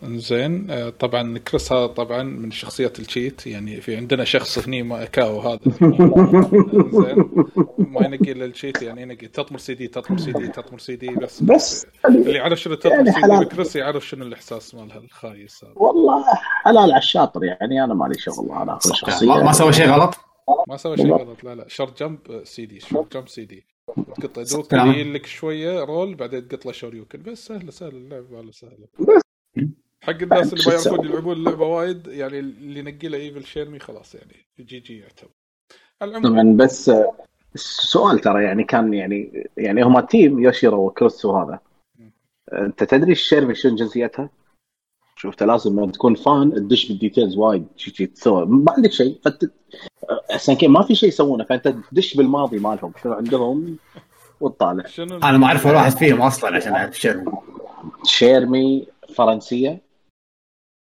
زين 0.05 0.91
طبعا 0.91 1.39
كريس 1.39 1.73
هذا 1.73 1.87
طبعا 1.87 2.23
من 2.23 2.51
شخصيات 2.51 2.99
ال 2.99 3.07
cheat 3.07 3.47
يعني 3.47 3.81
في 3.81 3.97
عندنا 3.97 4.25
شخص 4.25 4.59
هني 4.59 4.83
ما 4.83 5.05
كاو 5.05 5.41
هذا. 5.41 5.59
زين 7.01 7.31
ما 7.79 8.07
ينقي 8.07 8.33
إلا 8.33 8.45
ال 8.45 8.51
cheat 8.51 8.83
يعني 8.83 9.03
ينقي 9.03 9.29
تطمر 9.29 9.59
سي 9.59 9.75
دي 9.75 9.89
تطمر 9.89 10.19
سي 10.19 10.33
دي 10.33 10.49
تطمر 10.49 10.79
سي 10.79 10.97
دي 10.97 11.09
بس 11.09 11.43
بس 11.43 11.87
اللي 12.09 12.33
يعرف 12.33 12.61
شنو 12.61 12.75
تطمر 12.75 12.93
يعني 12.93 13.13
سي 13.13 13.21
دي. 13.21 13.45
بكريس 13.45 13.77
يعرف 13.77 14.09
شنو 14.09 14.27
الإحساس 14.27 14.75
مالها 14.75 14.99
الخايس 14.99 15.65
هذا. 15.65 15.73
والله 15.77 16.25
حلال 16.65 16.79
على 16.79 16.99
الشاطر. 16.99 17.45
يعني 17.45 17.85
أنا 17.85 17.95
مالي 17.95 18.15
شغل 18.19 18.51
أنا 18.51 18.77
اخذ 18.77 18.93
شخصية. 18.93 19.27
ما, 19.27 19.43
ما 19.43 19.53
سوى 19.53 19.73
شيء 19.73 19.89
غلط؟ 19.91 20.15
ما 20.69 20.77
سوى 20.77 20.97
شيء 20.97 21.13
غلط. 21.13 21.45
لا 21.45 21.55
لا 21.55 21.65
short 21.69 22.03
jump 22.03 22.19
CD 22.45 22.81
short 22.81 23.17
jump 23.17 23.29
CD. 23.29 23.74
تقط 24.21 24.39
دوك 24.39 24.75
لك 24.75 25.27
شوية 25.27 25.85
roll 25.85 26.15
بعدين 26.15 26.49
تقط 26.49 26.67
له 26.67 26.73
شوريوكن. 26.73 27.23
بس 27.23 27.47
سهلة 27.47 27.71
سهلة 27.71 27.97
اللعبة 27.97 28.37
والله 28.37 28.53
سهلة. 28.53 28.87
حق 30.01 30.23
الناس 30.23 30.53
اللي 30.53 30.65
ما 30.67 30.73
يعرفون؟ 30.73 31.07
يلعبون 31.07 31.37
اللعبة 31.37 31.67
وايد 31.67 32.07
يعني 32.07 32.39
اللي 32.39 32.81
ينقي 32.81 33.09
له 33.09 33.19
evil 33.19 33.45
شيرمي 33.45 33.79
خلاص 33.79 34.15
يعني 34.15 34.47
GG 34.61 34.99
يعتبر. 34.99 35.31
طبعا 36.01 36.57
بس 36.57 36.91
السؤال 37.55 38.19
ترى 38.19 38.45
يعني 38.45 38.65
كان 38.65 38.95
يعني 38.95 39.49
يعني 39.57 39.83
هما 39.83 40.01
team 40.01 40.39
يوشيرو 40.39 40.87
وكريس 40.87 41.25
وهذا 41.25 41.61
أنت 42.53 42.85
تدري 42.85 43.13
الشيرمي 43.13 43.55
شنو 43.55 43.77
جنسيتها؟ 43.77 44.31
شفت 45.25 45.43
لازم 45.43 45.81
لما 45.81 45.93
تكون 45.93 46.15
fan 46.15 46.55
تدش 46.55 46.89
بال 46.89 46.99
details 46.99 47.37
وايد 47.37 47.67
تسوي. 48.15 48.47
ما 48.47 48.73
عندك 48.73 48.93
شيء. 48.93 49.21
فت 49.25 49.51
أحسن 50.31 50.55
كيف 50.55 50.71
ما 50.71 50.83
في 50.83 50.95
شيء 50.95 51.09
يسوونه. 51.09 51.45
فأنت 51.45 51.69
تدش 51.69 52.15
بالماضي 52.15 52.59
مالهم. 52.59 52.93
شنو 53.03 53.13
عندهم؟ 53.13 53.77
وتطالع. 54.41 54.87
شنو 54.87 55.17
أنا 55.17 55.39
ما 55.39 55.47
أعرف 55.47 55.67
ولا 55.67 55.75
واحد 55.75 55.93
فيهم 55.93 56.23
أصلا 56.23 56.57
عشان 56.57 56.73
أعرف 56.73 57.01
شنو. 57.01 57.43
شيرمي 58.05 58.87
فرنسية 59.15 59.83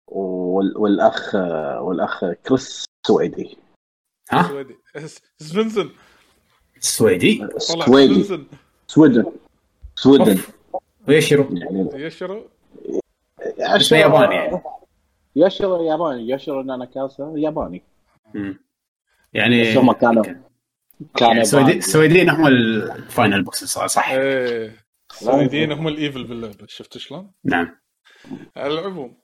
وال- 0.08 0.78
والأخ 0.78 1.36
والأخ 1.82 2.26
كريس 2.26 2.86
سويدي. 3.08 3.58
ها؟ 4.32 4.44
سويدي. 4.44 4.76
سفنسن. 5.40 5.90
سويدي؟ 6.80 7.48
سفنسن. 7.58 8.46
سويدن. 8.88 9.26
سويدن. 9.96 10.30
أوف. 10.30 10.52
ويشيرو 11.08 11.44
يعني 11.52 11.90
يشرو. 12.06 12.46
اسمه 13.60 13.98
ياباني 13.98 14.36
يعني 14.36 14.62
يشرو 15.36 15.84
ياباني 15.84 16.30
يشرو 16.30 16.62
ناناكاسا 16.62 17.34
ياباني. 17.38 17.84
يعني 19.34 19.62
بس 19.72 19.78
هم 19.78 19.92
كانوا 19.92 20.24
كانوا 20.24 21.34
يعني 21.34 21.40
ياباني. 21.48 21.78
السويديين 21.78 22.30
هم 22.30 22.48
الفاينل 22.48 23.44
بوكس 23.44 23.64
صح؟ 23.64 24.10
إيه 24.10 24.76
السويديين 25.12 25.72
هم 25.72 25.88
الايفل 25.88 26.24
باللعبه 26.24 26.66
شفت 26.68 26.98
شلون؟ 26.98 27.32
نعم 27.44 27.76
على 28.58 28.74
العموم 28.80 29.18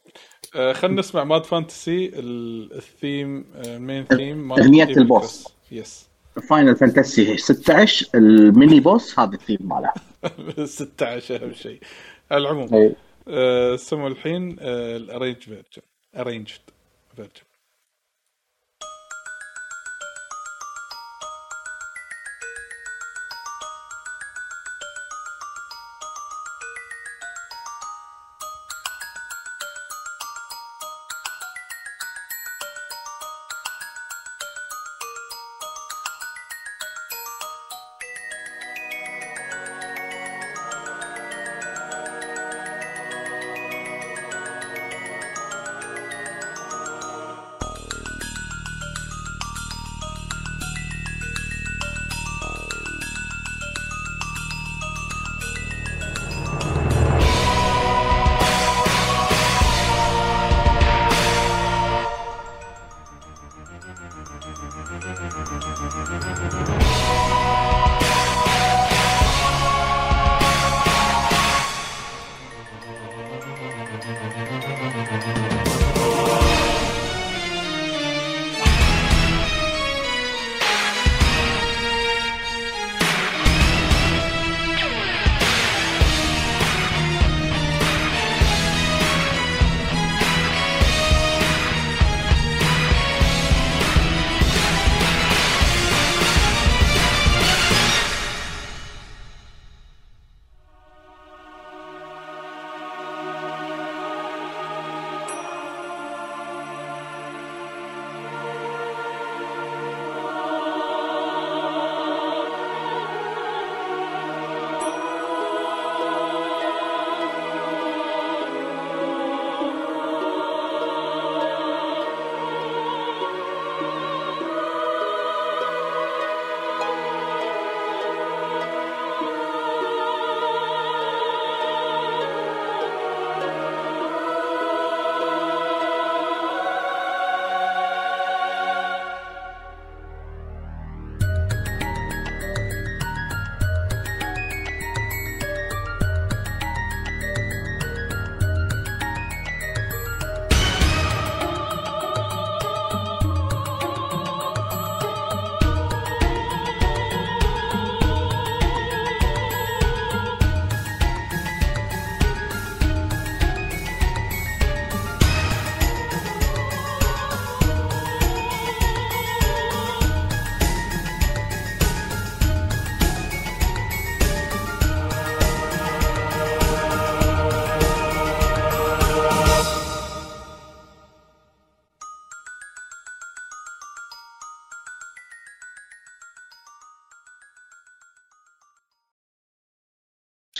آه 0.55 0.73
خلينا 0.73 0.99
نسمع 0.99 1.23
ماد 1.23 1.43
فانتسي 1.45 2.05
ال- 2.15 2.73
الثيم 2.73 3.45
المين 3.65 4.05
ثيم 4.05 4.51
إيفل 4.53 4.99
البوس. 5.01 5.47
يس 5.71 6.09
Final 6.49 6.75
Fantasy 6.75 7.37
16 7.37 8.07
ال 8.15 8.28
mini 8.28 8.79
boss 8.79 9.19
هذا 9.19 9.33
الثيم 9.33 9.57
ماله 9.61 9.93
16 10.65 11.43
أهم 11.45 11.53
شيء 11.53 11.79
على 12.31 12.41
العموم 12.41 12.75
إيه. 12.75 12.95
سموا 13.75 14.07
الحين 14.09 14.57
آه 14.59 14.97
ال 14.97 15.02
arrange 15.02 15.37
version 15.37 15.81
arranged 16.15 16.59
version. 17.15 17.50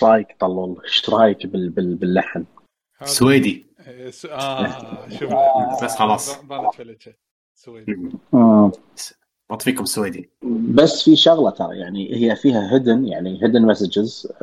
إيش 0.01 0.09
رايك 0.09 0.35
طلول؟ 0.39 0.81
إيش 0.83 1.09
رايك 1.09 1.47
بال... 1.47 1.69
بال... 1.69 1.95
باللحن؟ 1.95 2.45
سويدي. 3.03 3.65
إيه، 3.87 4.09
س- 4.09 4.25
آه 4.25 5.09
شوف 5.09 5.31
بس 5.83 5.95
خلاص. 5.95 6.37
سويدي. 7.55 8.09
بط 9.49 9.61
فيكم 9.61 9.85
سويدي. 9.85 10.29
بس 10.73 11.03
في 11.03 11.15
شغلة 11.15 11.49
ترى 11.49 11.77
يعني 11.79 12.15
هي 12.15 12.35
فيها 12.35 12.73
hidden 12.73 13.05
يعني 13.05 13.43
hidden 13.43 13.61
messages 13.65 14.33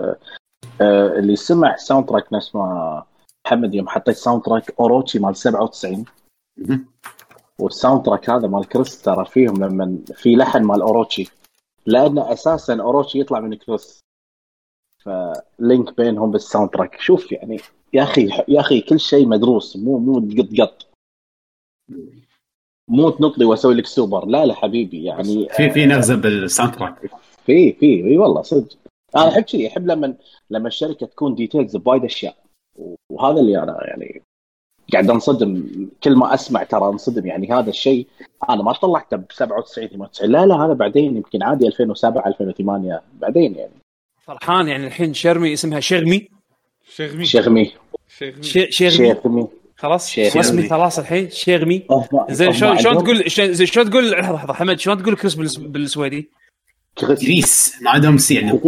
اللي 1.18 1.36
سمع 1.36 1.76
soundtrack 1.76 2.32
نفس 2.32 2.54
ما 2.54 3.04
محمد 3.46 3.74
يوم 3.74 3.88
حطيت 3.88 4.16
soundtrack 4.16 4.74
أوروتشي 4.80 5.18
مال 5.18 5.36
97 5.36 6.04
مهم. 6.56 6.86
وال 7.58 8.02
soundtrack 8.06 8.30
هذا 8.30 8.48
مال 8.48 8.68
كريس 8.68 9.02
ترى 9.02 9.24
فيهم 9.24 9.64
لما 9.64 9.98
في 10.14 10.36
لحن 10.36 10.62
مال 10.62 10.82
أوروتشي. 10.82 11.28
لأن 11.86 12.18
أساسا 12.18 12.74
أوروتشي 12.80 13.20
يطلع 13.20 13.40
من 13.40 13.54
كريس. 13.54 14.00
ف 15.08 15.26
link 15.26 15.96
بينهم 15.96 16.30
بال 16.30 16.70
soundtrack 16.70 17.00
شوف 17.00 17.32
يعني 17.32 17.60
يا 17.92 18.02
أخي 18.02 18.28
يا 18.48 18.60
أخي 18.60 18.80
كل 18.80 19.00
شيء 19.00 19.26
مدروس 19.26 19.76
مو 19.76 19.98
مو 19.98 20.28
قط 20.38 20.60
قط. 20.60 20.86
مو 22.88 23.10
تنط 23.10 23.38
لي 23.38 23.44
وأسوي 23.44 23.74
لك 23.74 23.86
سوبر. 23.86 24.26
لا 24.26 24.46
لا 24.46 24.54
حبيبي 24.54 25.04
يعني 25.04 25.48
في 25.48 25.70
في 25.70 25.86
نغزة 25.86 26.16
بال 26.16 26.74
soundtrack 26.74 27.10
في 27.46 27.72
في 27.72 27.86
إي 27.86 28.18
والله 28.18 28.42
صدق. 28.42 28.76
أنا 29.16 29.28
أحب 29.28 29.42
كذي 29.42 29.68
أحب 29.68 29.86
لما 29.86 30.14
لما 30.50 30.68
الشركة 30.68 31.06
تكون 31.06 31.34
details 31.34 31.76
بوايد 31.76 32.04
أشياء. 32.04 32.36
وهذا 33.12 33.40
اللي 33.40 33.62
أنا 33.62 33.78
يعني 33.86 34.22
قاعد 34.92 35.10
أنصدم. 35.10 35.64
كل 36.02 36.16
ما 36.16 36.34
أسمع 36.34 36.62
ترى 36.62 36.88
أنصدم 36.88 37.26
يعني 37.26 37.52
هذا 37.52 37.70
الشيء 37.70 38.06
أنا 38.50 38.62
ما 38.62 38.72
طلعته 38.72 39.16
ب 39.16 39.24
97 39.32 39.88
98 39.88 40.30
لا 40.30 40.46
لا 40.46 40.54
هذا 40.54 40.72
بعدين 40.72 41.16
يمكن 41.16 41.42
عادي 41.42 41.66
2007 41.66 42.26
2008 42.26 43.02
بعدين 43.20 43.54
يعني. 43.54 43.72
فرحان 44.28 44.68
يعني 44.68 44.86
الحين 44.86 45.14
شرمي 45.14 45.52
اسمها 45.52 45.80
شغمي 45.80 46.28
شيغمي. 46.96 47.24
شغمي 47.26 47.72
شيغمي. 48.18 48.42
ش- 48.42 48.52
شغمي 48.70 48.90
شيخمي 48.90 49.46
خلاص؟ 49.76 50.10
شيغمي. 50.10 50.40
رسمي 50.40 50.68
خلاص 50.68 50.98
الحين 50.98 51.30
شغمي 51.30 51.82
هم- 51.90 52.06
زين 52.30 52.46
هم 52.48 52.52
شلون 52.54 52.78
شلون 52.78 52.86
عندهم 52.96 53.04
تقول 53.04 53.30
شلون 53.30 53.52
زين 53.52 53.66
شلون 53.66 53.90
تقول 53.90 54.10
لحظة 54.10 54.32
لحظة 54.36 54.52
حمد 54.54 54.80
شلون 54.80 55.02
تقول 55.02 55.16
كريس 55.16 55.34
بالس- 55.34 55.56
بالسويدي؟ 55.58 56.28
كريس. 56.98 57.74
ما 57.82 57.90
عندهم 57.90 58.18
سي 58.18 58.38
عندهم 58.38 58.58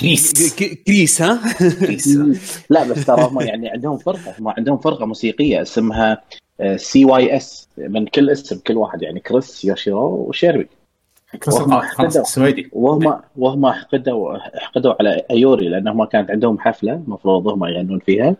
كريس. 0.00 0.54
كريس 0.86 1.22
ها؟ 1.22 1.40
كريس. 1.80 2.18
لا 2.70 2.84
بس 2.84 3.06
ترى 3.06 3.22
هم 3.22 3.40
يعني 3.40 3.68
عندهم 3.68 3.98
فرقة 3.98 4.34
هم 4.38 4.48
عندهم 4.48 4.78
فرقة 4.78 5.06
موسيقية 5.06 5.62
اسمها 5.62 6.22
C 6.76 7.04
Y 7.04 7.36
S 7.36 7.68
من 7.78 8.06
كل 8.06 8.30
اسم 8.30 8.58
كل 8.66 8.74
واحد 8.76 9.02
يعني 9.02 9.20
كريس 9.20 9.64
يوشيرو 9.64 10.06
وشيربي 10.28 10.68
كريس 11.36 11.60
والله 11.60 11.80
خلاص 11.80 12.14
حلو. 12.14 12.24
سويدي. 12.24 12.70
وهم 12.72 13.20
وهم 13.36 13.72
حقدوا 13.72 14.38
حقدوا 14.38 14.94
على 15.00 15.22
ايوري 15.30 15.68
لأنهم 15.68 16.04
كانت 16.04 16.30
عندهم 16.30 16.58
حفلة 16.58 16.94
المفروض 16.94 17.48
هم 17.48 17.64
يغنون 17.64 17.98
فيها. 17.98 18.36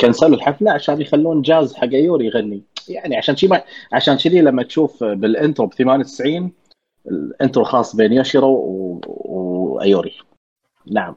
كنسلوا 0.00 0.36
الحفلة 0.36 0.70
عشان 0.72 1.00
يخلون 1.00 1.42
جاز 1.42 1.74
حق 1.74 1.88
ايوري 1.92 2.26
يغني. 2.26 2.62
يعني 2.88 3.16
عشان 3.16 3.36
شي 3.36 3.46
ما 3.48 3.62
عشان 3.92 4.16
كذي 4.16 4.40
لما 4.40 4.62
تشوف 4.62 5.04
بال 5.04 5.22
intro 5.22 5.66
ب 5.66 5.74
98 5.74 6.52
ال 7.06 7.16
intro 7.16 7.64
خاص 7.64 7.96
بين 7.96 8.12
يوشيرو 8.12 8.48
و... 8.48 9.00
وايوري. 9.06 10.12
نعم. 10.92 11.16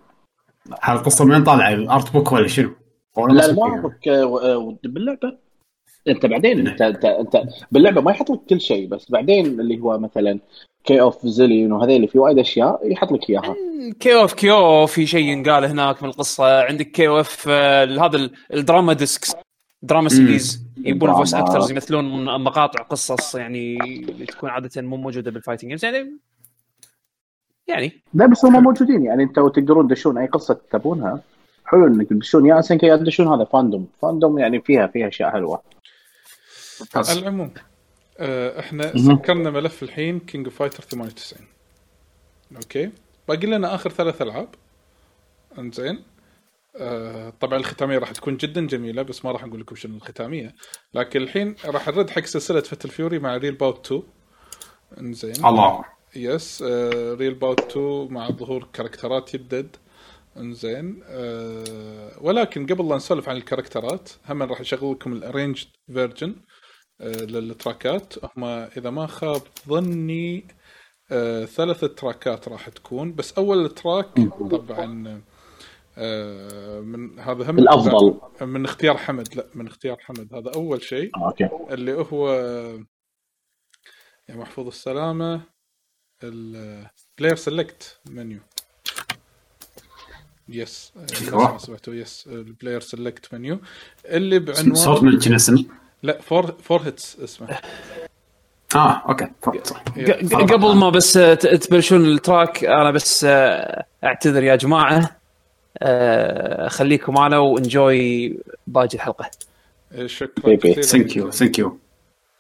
هذه 0.81 0.98
القصة 0.98 1.26
من 1.26 1.44
طالعة؟ 1.44 1.73
ال 1.73 1.84
art 1.84 2.14
book 2.14 2.31
ولا 2.31 2.48
شنو؟ 2.48 2.69
لا؟ 3.18 3.61
اعرفك 3.61 4.07
آه، 4.07 4.77
باللعبة. 4.84 5.43
انت 6.07 6.25
بعدين 6.25 6.67
انت 6.67 6.81
انت 6.81 7.05
انت 7.05 7.43
باللعبة 7.71 8.01
ما 8.01 8.11
يحط 8.11 8.31
لك 8.31 8.39
كل 8.49 8.61
شيء 8.61 8.88
بس 8.88 9.11
بعدين 9.11 9.45
اللي 9.45 9.80
هو 9.80 9.97
مثلا 9.97 10.39
KOF 10.84 11.27
Zillion 11.27 11.72
وهذيل 11.71 12.07
في 12.07 12.19
وايد 12.19 12.39
أشياء 12.39 12.91
يحط 12.91 13.11
لك 13.11 13.30
إياها. 13.30 13.55
KOF 13.99 14.34
KOF 14.34 14.85
في 14.85 15.07
شيء 15.07 15.25
ينقال 15.25 15.65
هناك 15.65 16.03
من 16.03 16.09
القصة. 16.09 16.61
عندك 16.63 16.91
KOF 16.91 17.48
هذا 17.47 18.17
ال- 18.17 18.31
ال 18.53 18.60
drama 18.60 18.94
discs 18.94 19.35
drama 19.81 20.10
series. 20.10 20.64
يبون. 20.77 21.13
Voice 21.14 21.34
actors 21.34 21.72
يمثلون 21.71 22.25
مقاطع 22.43 22.84
قصص 22.84 23.35
يعني 23.35 23.77
اللي 23.84 24.25
تكون 24.25 24.49
عادة 24.49 24.81
مو 24.81 24.97
موجودة 24.97 25.31
بال 25.31 25.39
fighting 25.39 25.69
games 25.69 25.85
يعني 25.85 26.11
يعني. 27.67 27.91
لا 28.13 28.25
بس 28.25 28.45
هم 28.45 28.63
موجودين. 28.63 29.05
يعني 29.05 29.23
أنتوا 29.23 29.49
تقدرون 29.49 29.88
تدشون 29.88 30.17
أي 30.17 30.27
قصة 30.27 30.57
تبونها 30.71 31.19
حلو 31.65 31.88
إنك 31.88 32.09
تدشون. 32.09 32.45
يا 32.45 32.59
SNK 32.60 32.85
يا 32.85 32.95
تدشون 32.95 33.27
هذا 33.27 33.43
fandom 33.44 33.88
fandom 34.02 34.40
يعني 34.39 34.61
فيها 34.61 34.88
فيها 34.88 35.07
أشياء 35.07 35.31
حلوة. 35.31 35.61
ممتاز. 36.84 37.18
العموم 37.18 37.53
آه، 38.19 38.60
إحنا. 38.60 38.97
سكرنا 38.97 39.49
ملف 39.49 39.84
الحين 39.84 40.19
King 40.19 40.45
of 40.45 40.56
Fighters 40.56 40.84
98 40.84 41.47
okay؟ 42.56 42.91
باقي 43.27 43.47
لنا 43.47 43.76
آخر 43.76 43.89
ثلاث 43.89 44.22
ألعاب. 44.22 44.49
إنزين. 45.60 46.03
آه، 46.76 47.34
طبعا 47.41 47.60
الختامية 47.60 47.97
راح 47.97 48.11
تكون 48.11 48.38
جدا 48.38 48.68
جميلة 48.68 49.01
بس 49.01 49.26
ما 49.26 49.31
راح 49.31 49.45
نقول 49.45 49.60
لكم 49.61 49.76
شنو 49.76 49.95
الختامية. 49.95 50.55
لكن 50.93 51.22
الحين 51.22 51.55
راح 51.65 51.88
نرد 51.88 52.10
حق 52.10 52.26
سلسلة 52.26 52.61
Fatal 52.61 52.90
Fury 52.90 53.19
مع 53.19 53.38
Real 53.38 53.56
Bout 53.56 53.85
2 53.85 54.03
إنزين. 54.99 55.45
الله. 55.45 55.84
Yes 56.15 56.64
آه، 56.68 57.14
Real 57.14 57.34
Bout 57.34 57.60
2 57.77 58.07
مع 58.14 58.30
ظهور 58.31 58.68
كاركترات 58.73 59.34
يدد 59.34 59.76
إنزين. 60.38 61.03
آه 61.07 62.18
ولكن 62.22 62.65
قبل 62.65 62.89
لا 62.89 62.95
نسولف 62.95 63.30
عن 63.30 63.35
الكاركترات 63.38 64.10
هم 64.30 64.43
راح 64.43 64.60
اشغل 64.60 64.91
لكم 64.91 65.14
ال 65.14 65.20
arrange 65.20 65.64
version 65.94 66.35
للتراكات. 66.99 68.14
هم 68.24 68.44
إذا 68.44 68.90
ما 68.90 69.07
خاب 69.07 69.41
ظني 69.68 70.48
آه 71.11 71.45
ثلاث 71.45 71.80
تراكات 71.80 72.48
راح 72.48 72.70
تكون. 72.70 73.15
بس 73.15 73.34
أول 73.34 73.70
track 73.69 74.07
طبعا 74.52 75.22
آه 75.98 76.80
من 76.80 77.20
هذا 77.20 77.52
هم 77.52 77.60
الأفضل. 77.60 78.20
من 78.41 78.65
اختيار 78.65 78.98
حمد. 78.98 79.36
لا 79.36 79.48
من 79.56 79.68
اختيار 79.68 79.98
حمد. 79.99 80.34
هذا 80.34 80.52
أول 80.56 80.82
شيء. 80.82 81.11
آه، 81.15 81.28
okay. 81.27 81.49
اللي 81.70 81.94
هو 81.94 82.34
يا 84.30 84.36
محفوظ 84.36 84.68
السلامة 84.68 85.41
البلاير 86.24 87.36
سيلكت 87.36 87.99
منيو 88.10 88.40
يس. 90.49 90.94
سمعتوا 91.57 91.94
يس 91.94 92.28
البلاير 92.28 92.80
سيلكت 92.80 93.34
منيو 93.34 93.60
اللي 94.06 94.53
صوت 94.53 94.76
بعنوان 94.76 95.06
من 95.06 95.20
كنا 95.20 95.36
اسم 95.36 95.65
لا 96.03 96.21
فور 96.21 96.51
فور 96.51 96.81
هيتس 96.81 97.19
اسمه. 97.19 97.57
آه 98.75 99.03
أوكي 99.09 99.31
صح. 99.63 99.84
قبل 100.34 100.75
ما 100.75 100.89
بس 100.89 101.13
ت- 101.13 101.47
تبلشون 101.47 102.05
التراك 102.05 102.63
أنا 102.65 102.91
بس 102.91 103.23
آه، 103.23 103.85
أعتذر 104.03 104.43
يا 104.43 104.55
جماعة. 104.55 105.19
آه، 105.77 106.67
خليكم 106.67 107.13
معنا 107.13 107.38
وإنجوي 107.38 108.38
باقي 108.67 108.88
الحلقة. 108.93 109.31
شكرا 110.05 110.45
baby. 110.45 110.72
كثير 110.71 110.84
thank 110.84 111.15
you 111.15 111.31
thank 111.31 111.60
you 111.60 111.80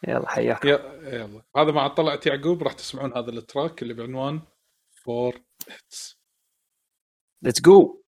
يلا 0.07 0.29
حياك 0.29 0.65
يا- 0.65 0.99
يلا. 1.03 1.41
هذا 1.57 1.71
مع 1.71 1.87
طلعت 1.87 2.25
يعقوب 2.27 2.63
راح 2.63 2.73
تسمعون 2.73 3.17
هذا 3.17 3.29
ال 3.29 3.38
track 3.38 3.81
اللي 3.81 3.93
بعنوان 3.93 4.39
four 5.05 5.35
hits 5.69 6.17
let's 7.41 7.61
go 7.61 8.02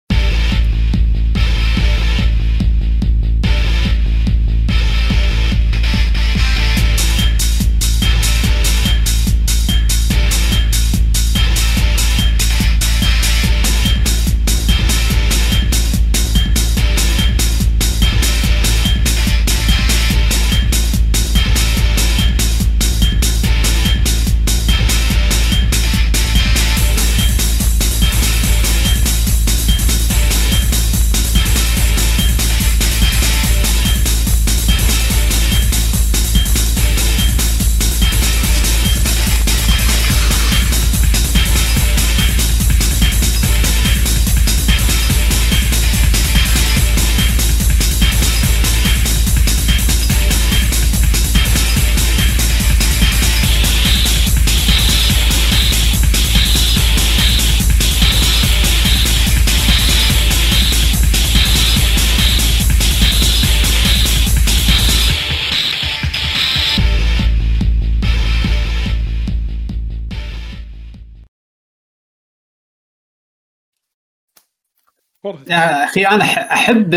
أخي 75.52 76.02
أنا 76.02 76.24
أحب 76.54 76.96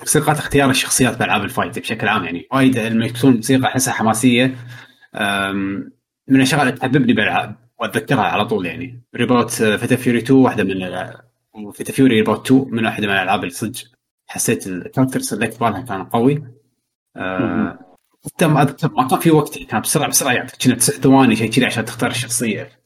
موسيقى 0.00 0.32
اختيار 0.32 0.70
الشخصيات 0.70 1.18
بألعاب 1.18 1.44
ال 1.44 1.50
fight 1.50 1.78
بشكل 1.78 2.08
عام 2.08 2.24
يعني 2.24 2.48
وايد 2.52 2.78
لما 2.78 3.06
يكون 3.06 3.34
موسيقى 3.34 3.66
أحسها 3.66 3.94
حماسية 3.94 4.54
من 6.28 6.36
الأشياء 6.36 6.62
اللي 6.62 6.72
تحببني 6.72 7.12
بالالعاب 7.12 7.56
وأتذكرها 7.78 8.22
على 8.22 8.44
طول 8.44 8.66
يعني. 8.66 9.02
Real 9.16 9.33
Bout 9.33 9.50
Fatal 9.50 9.96
Fury 9.96 10.18
2 10.18 10.40
واحدة 10.40 10.64
من 10.64 10.76
و 11.66 11.70
Fatal 11.70 11.92
Fury 11.92 12.14
Real 12.14 12.30
Bout 12.30 12.46
2 12.46 12.66
من 12.70 12.86
واحدة 12.86 13.06
من 13.06 13.12
الألعاب 13.12 13.40
اللي 13.40 13.54
صدق 13.54 13.80
حسيت 14.26 14.66
ال 14.66 14.71
character 14.71 15.20
select 15.20 15.62
مالها 15.62 15.80
كان 15.80 16.04
قوي. 16.04 16.44
أه، 17.16 17.78
تم 18.38 18.56
أذكر 18.58 18.90
ما 18.92 19.08
كان 19.08 19.18
في 19.18 19.30
وقت 19.30 19.58
كان 19.58 19.80
بسرعة 19.80 20.08
بسرعة 20.08 20.32
يعطيك 20.32 20.62
كنا 20.62 20.74
تسع 20.74 20.92
ثواني 20.92 21.36
شيء 21.36 21.50
كذي 21.50 21.66
عشان 21.66 21.84
تختار 21.84 22.10
الشخصية. 22.10 22.81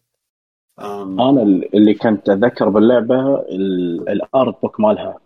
أنا 0.81 1.43
اللي 1.75 1.95
كنت 1.95 2.29
أتذكر 2.29 2.69
باللعبة 2.69 3.41
ال- 3.41 4.09
الارت 4.09 4.63
بوك 4.63 4.81
مالها 4.81 5.19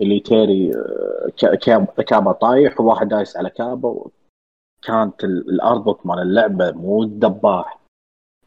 اللي 0.00 0.20
تيري 0.20 0.72
آه، 0.74 1.54
كابا 2.06 2.32
طايح 2.32 2.80
وواحد 2.80 3.08
دايس 3.08 3.36
على 3.36 3.50
كابا 3.50 4.04
كانت 4.82 5.24
ال- 5.24 5.50
الارت 5.50 5.80
بوك 5.80 6.06
مال 6.06 6.18
اللعبة 6.18 6.70
مو 6.72 7.02
الدباح. 7.02 7.78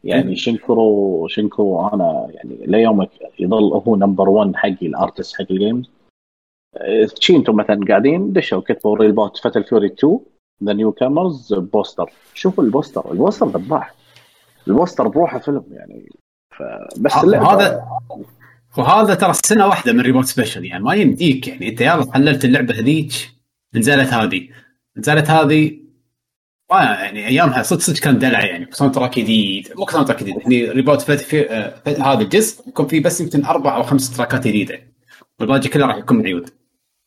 يعني 0.04 0.28
مم. 0.28 0.34
شنكرو 0.34 1.28
شنكرو 1.28 1.88
أنا 1.88 2.26
يعني 2.30 2.66
ليومك 2.66 3.10
يظل 3.38 3.72
هو 3.88 3.96
نمبر 3.96 4.28
1 4.28 4.56
حقي 4.56 4.86
الأرتست 4.86 5.34
حق 5.36 5.46
الجيمز 5.50 5.90
آه، 6.76 7.08
شي 7.20 7.36
أنتم 7.36 7.56
مثلا 7.56 7.80
قاعدين 7.88 8.32
دشوا 8.32 8.60
كتبوا 8.60 8.96
ريل 8.96 9.12
بوت 9.12 9.36
فتل 9.36 9.64
فيوري 9.64 9.86
2 9.86 10.20
ذا 10.64 10.72
نيو 10.72 10.92
كامرز 10.92 11.54
بوستر. 11.54 12.12
شوفوا 12.34 12.64
البوستر. 12.64 13.12
البوستر 13.12 13.46
ذباح. 13.46 13.94
البوستر 14.68 15.08
بروحه 15.08 15.38
فيلم 15.38 15.64
يعني. 15.70 16.08
فبس 16.96 17.16
هذا 17.16 17.84
وهذا 18.78 19.14
ترى 19.14 19.32
سنة 19.32 19.66
واحدة 19.66 19.92
من 19.92 20.00
Real 20.00 20.12
Bout 20.12 20.24
Special 20.24 20.64
يعني 20.64 20.84
ما 20.84 20.94
يمديك 20.94 21.48
يعني. 21.48 21.68
انت 21.68 21.80
يلا 21.80 22.12
حللت 22.12 22.44
اللعبة 22.44 22.78
هذيك 22.78 23.12
نزلت 23.74 24.12
هذه. 24.12 24.48
نزلت 24.96 25.30
هذه 25.30 25.82
يعني 26.70 27.26
أيامها 27.26 27.62
صدق 27.62 27.80
صدق 27.80 27.98
كان 27.98 28.18
دلع 28.18 28.44
يعني. 28.44 28.68
soundtrack 28.70 29.18
جديد 29.18 29.68
مو 29.76 29.86
soundtrack 29.86 30.20
جديد 30.20 30.36
يعني 30.38 30.70
ريبوت 30.70 31.00
فت 31.00 31.20
في 31.20 31.46
هذا 31.86 32.20
الجزء 32.20 32.68
يكون 32.68 32.86
فيه 32.86 33.02
بس 33.02 33.20
يمكن 33.20 33.44
أربع 33.44 33.76
أو 33.76 33.82
خمس 33.82 34.16
تراكات 34.16 34.46
جديدة. 34.46 34.80
والباقي 35.40 35.68
كله 35.68 35.86
راح 35.86 35.96
يكون 35.96 36.26
عيود 36.26 36.50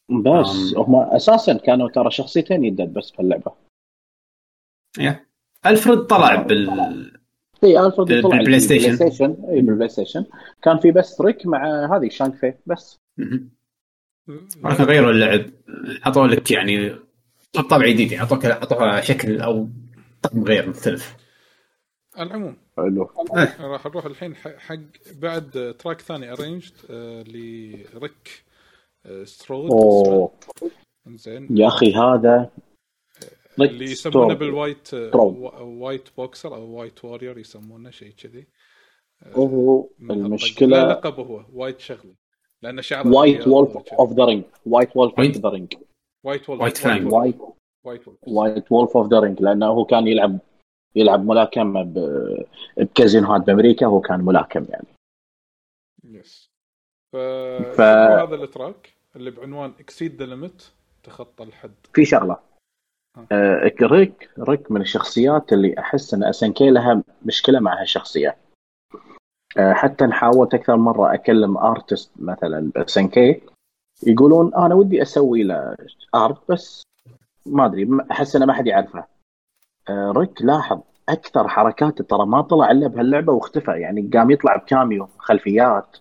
بس. 0.10 0.73
هم 0.77 0.95
أساسا 0.95 1.53
كانوا 1.53 1.90
ترى 1.90 2.11
شخصيتين 2.11 2.65
يدد 2.65 2.94
بس 2.94 3.11
في 3.11 3.19
اللعبة. 3.19 3.52
يا. 4.99 5.26
ألفريد 5.65 5.99
طلع 5.99 6.36
بال 6.36 7.15
اي 7.66 7.86
الفرد 7.86 8.08
بال- 8.08 8.24
طلع 8.24 8.38
بالبلاي 8.38 8.60
ستيشن. 8.60 8.88
بالبلاي 8.90 9.12
ستيشن 9.12 9.36
اي 9.50 9.62
بالبلاي 9.62 9.90
ستيشن 9.90 10.26
كان 10.64 10.80
في 10.80 10.92
بس 10.92 11.16
تريك 11.16 11.46
مع 11.48 11.86
هذه 11.98 12.10
شانك 12.10 12.36
في 12.36 12.54
بس. 12.66 13.00
ولكن 14.64 14.84
غيروا 14.84 15.12
اللعب. 15.12 15.46
حطوا 16.02 16.28
لك 16.28 16.52
يعني 16.52 16.96
طبع 17.70 17.88
جديد 17.88 18.12
يعني 18.12 18.24
اعطوك 18.24 18.46
أعطوها 18.46 19.02
شكل 19.02 19.42
أو 19.42 19.68
طقم 20.22 20.44
غير 20.44 20.70
مختلف. 20.70 21.16
على 22.16 22.28
العموم 22.30 22.58
حلو 22.78 23.10
راح 23.60 23.86
نروح 23.86 24.06
الحين 24.06 24.36
حق 24.36 24.76
بعد 25.22 25.76
track 25.80 26.02
ثاني 26.02 26.32
arranged 26.32 26.72
ل 27.28 27.51
Rick 27.51 28.44
آه، 29.06 29.24
Strowd. 29.24 29.72
أوه. 29.72 30.32
زين 31.08 31.48
يا 31.58 31.68
أخي 31.68 31.94
هذا 31.96 32.50
اللي 33.61 33.86
يسمونه. 33.86 34.34
بالوايت 34.34 34.94
آه، 34.94 35.15
وايت 35.61 36.10
بوكسر 36.18 36.56
أو 36.56 36.69
وايت 36.69 37.06
وورير 37.06 37.38
يسمونه 37.38 37.90
شيء 37.90 38.11
كذي. 38.11 38.48
هو 39.34 39.90
من 39.99 40.10
هالطق. 40.11 40.22
لا 40.22 40.26
المشكلة 40.26 40.84
لقبه 40.88 41.23
هو 41.23 41.45
white 41.53 41.80
شغلة. 41.80 42.15
لأن 42.61 42.82
شعره 42.82 43.07
وايت 43.15 43.48
وولف. 43.48 43.94
اوف 43.94 44.14
ذا 44.14 44.26
رينج 44.26 44.44
وايت 44.65 44.98
وولف 44.98 45.11
اوف 45.11 45.19
وايت؟ 45.19 45.38
ذا 45.38 45.49
رينج 45.49 45.73
وايت 46.26 46.49
وولف 46.49 46.61
وايت 46.61 46.77
فانج. 46.77 47.14
وايت 47.14 47.38
وايت 48.27 48.72
وولف 48.72 48.98
اوف 48.98 49.07
ذا 49.07 49.19
رينج 49.19 49.41
لأنه 49.41 49.65
هو 49.68 49.86
كان 49.86 50.07
يلعب 50.07 50.40
يلعب 50.95 51.26
ملاكمه 51.26 51.84
ب- 51.84 52.45
بكازينوهات 52.77 53.41
بأمريكا 53.41 53.86
هو 53.86 54.02
كان 54.02 54.26
ملاكم 54.26 54.65
يعني. 54.69 54.88
yes 56.03 56.52
ف... 57.14 57.18
ف- 57.76 57.82
هذا 57.82 58.36
ال 58.36 58.45
track 58.45 58.94
اللي 59.15 59.32
بعنوان 59.32 59.73
exceed 59.80 60.16
the 60.22 60.26
limit 60.26 60.64
تخطى 61.03 61.44
الحد. 61.44 61.73
في 61.94 62.06
شغلة. 62.06 62.40
آه، 63.32 63.72
Rick 63.82 64.30
Rick 64.40 64.72
من 64.72 64.82
الشخصيات 64.82 65.54
اللي 65.54 65.80
أحس 65.80 66.14
إن 66.14 66.24
الناس 66.24 66.44
لها 66.62 67.04
مشكلة 67.26 67.60
مع 67.60 67.82
هالشخصية. 67.82 68.36
آه، 69.58 69.74
حتى 69.74 70.08
حاولت 70.12 70.54
أكثر 70.54 70.76
مرة 70.76 71.14
أكلم 71.14 71.58
artists 71.57 72.12
مثلا 72.20 72.72
اس 72.78 73.00
يقولون 74.04 74.56
أنا 74.56 74.76
ودي 74.76 75.02
أسوي 75.02 75.44
له 75.44 75.76
art 76.16 76.52
بس 76.52 76.84
ما 77.46 77.66
أدري 77.66 77.90
أحس 78.12 78.36
إنه 78.36 78.46
ما 78.46 78.54
حد 78.54 78.68
يعرفه. 78.68 79.06
آه، 79.90 80.12
Rick 80.12 80.41
لاحظ 80.42 80.80
أكثر 81.10 81.48
حركاته 81.48 82.04
ترى 82.04 82.26
ما 82.26 82.42
طلع 82.42 82.72
إلا 82.72 82.88
بهاللعبة 82.88 83.34
واختفى 83.34 83.72
يعني 83.72 84.10
قام 84.14 84.32
يطلع 84.32 84.56
ب 84.56 84.64
cameo 84.64 85.07
خلفيات. 85.18 85.98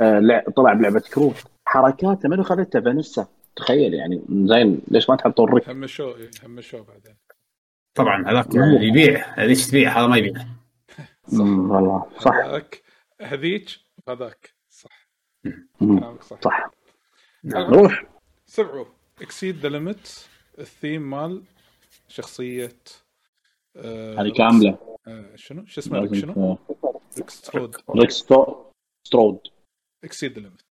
لع- 0.00 0.44
طلع 0.56 0.72
بلعبة 0.72 1.02
كروت. 1.14 1.34
حركاته 1.68 2.28
منو 2.28 2.42
خذتها 2.42 2.80
Vanessa. 2.80 3.26
تخيل 3.56 3.94
يعني 3.94 4.22
زين 4.30 4.80
ليش 4.88 5.10
ما 5.10 5.16
تحطون 5.16 5.48
Rick؟ 5.54 5.68
هم 5.68 5.86
شو 5.86 6.14
هم 6.44 6.60
شو 6.60 6.82
بعدين؟ 6.82 7.16
طبعا 7.94 8.24
هذاك 8.30 8.46
يبيع 8.80 9.34
هذيك 9.34 9.58
تبيع 9.70 9.98
هذا 9.98 10.06
ما 10.06 10.16
يبيع. 10.16 10.32
والله 11.38 12.06
صح. 12.18 12.34
هذاك 12.34 12.82
هذيك 13.20 13.70
هذاك. 14.08 14.54
صح. 14.70 15.08
كلامك 15.80 16.22
صح 16.22 16.40
صح. 16.40 16.70
العموم، 17.44 17.70
نروح. 17.80 18.04
سمعوا 18.46 18.84
exceed 19.22 19.56
the 19.56 19.68
limit 19.68 20.26
ال 20.58 20.67
theme 20.67 21.10
مال 21.10 21.42
شخصية 22.08 22.76
آه 23.76 24.14
هذه 24.22 24.32
كاملة. 24.32 24.78
آه 25.06 25.36
شنو؟ 25.36 25.66
شو 25.66 25.80
اسمه 25.80 26.12
شنو؟ 26.14 26.54
ت- 26.54 27.18
Rick 27.18 27.30
Strowd. 27.30 27.76
Rick 27.96 28.10
ستو- 28.10 28.54
Strowd. 29.06 29.38
exceed 30.04 30.32
the 30.32 30.40
limit 30.40 30.62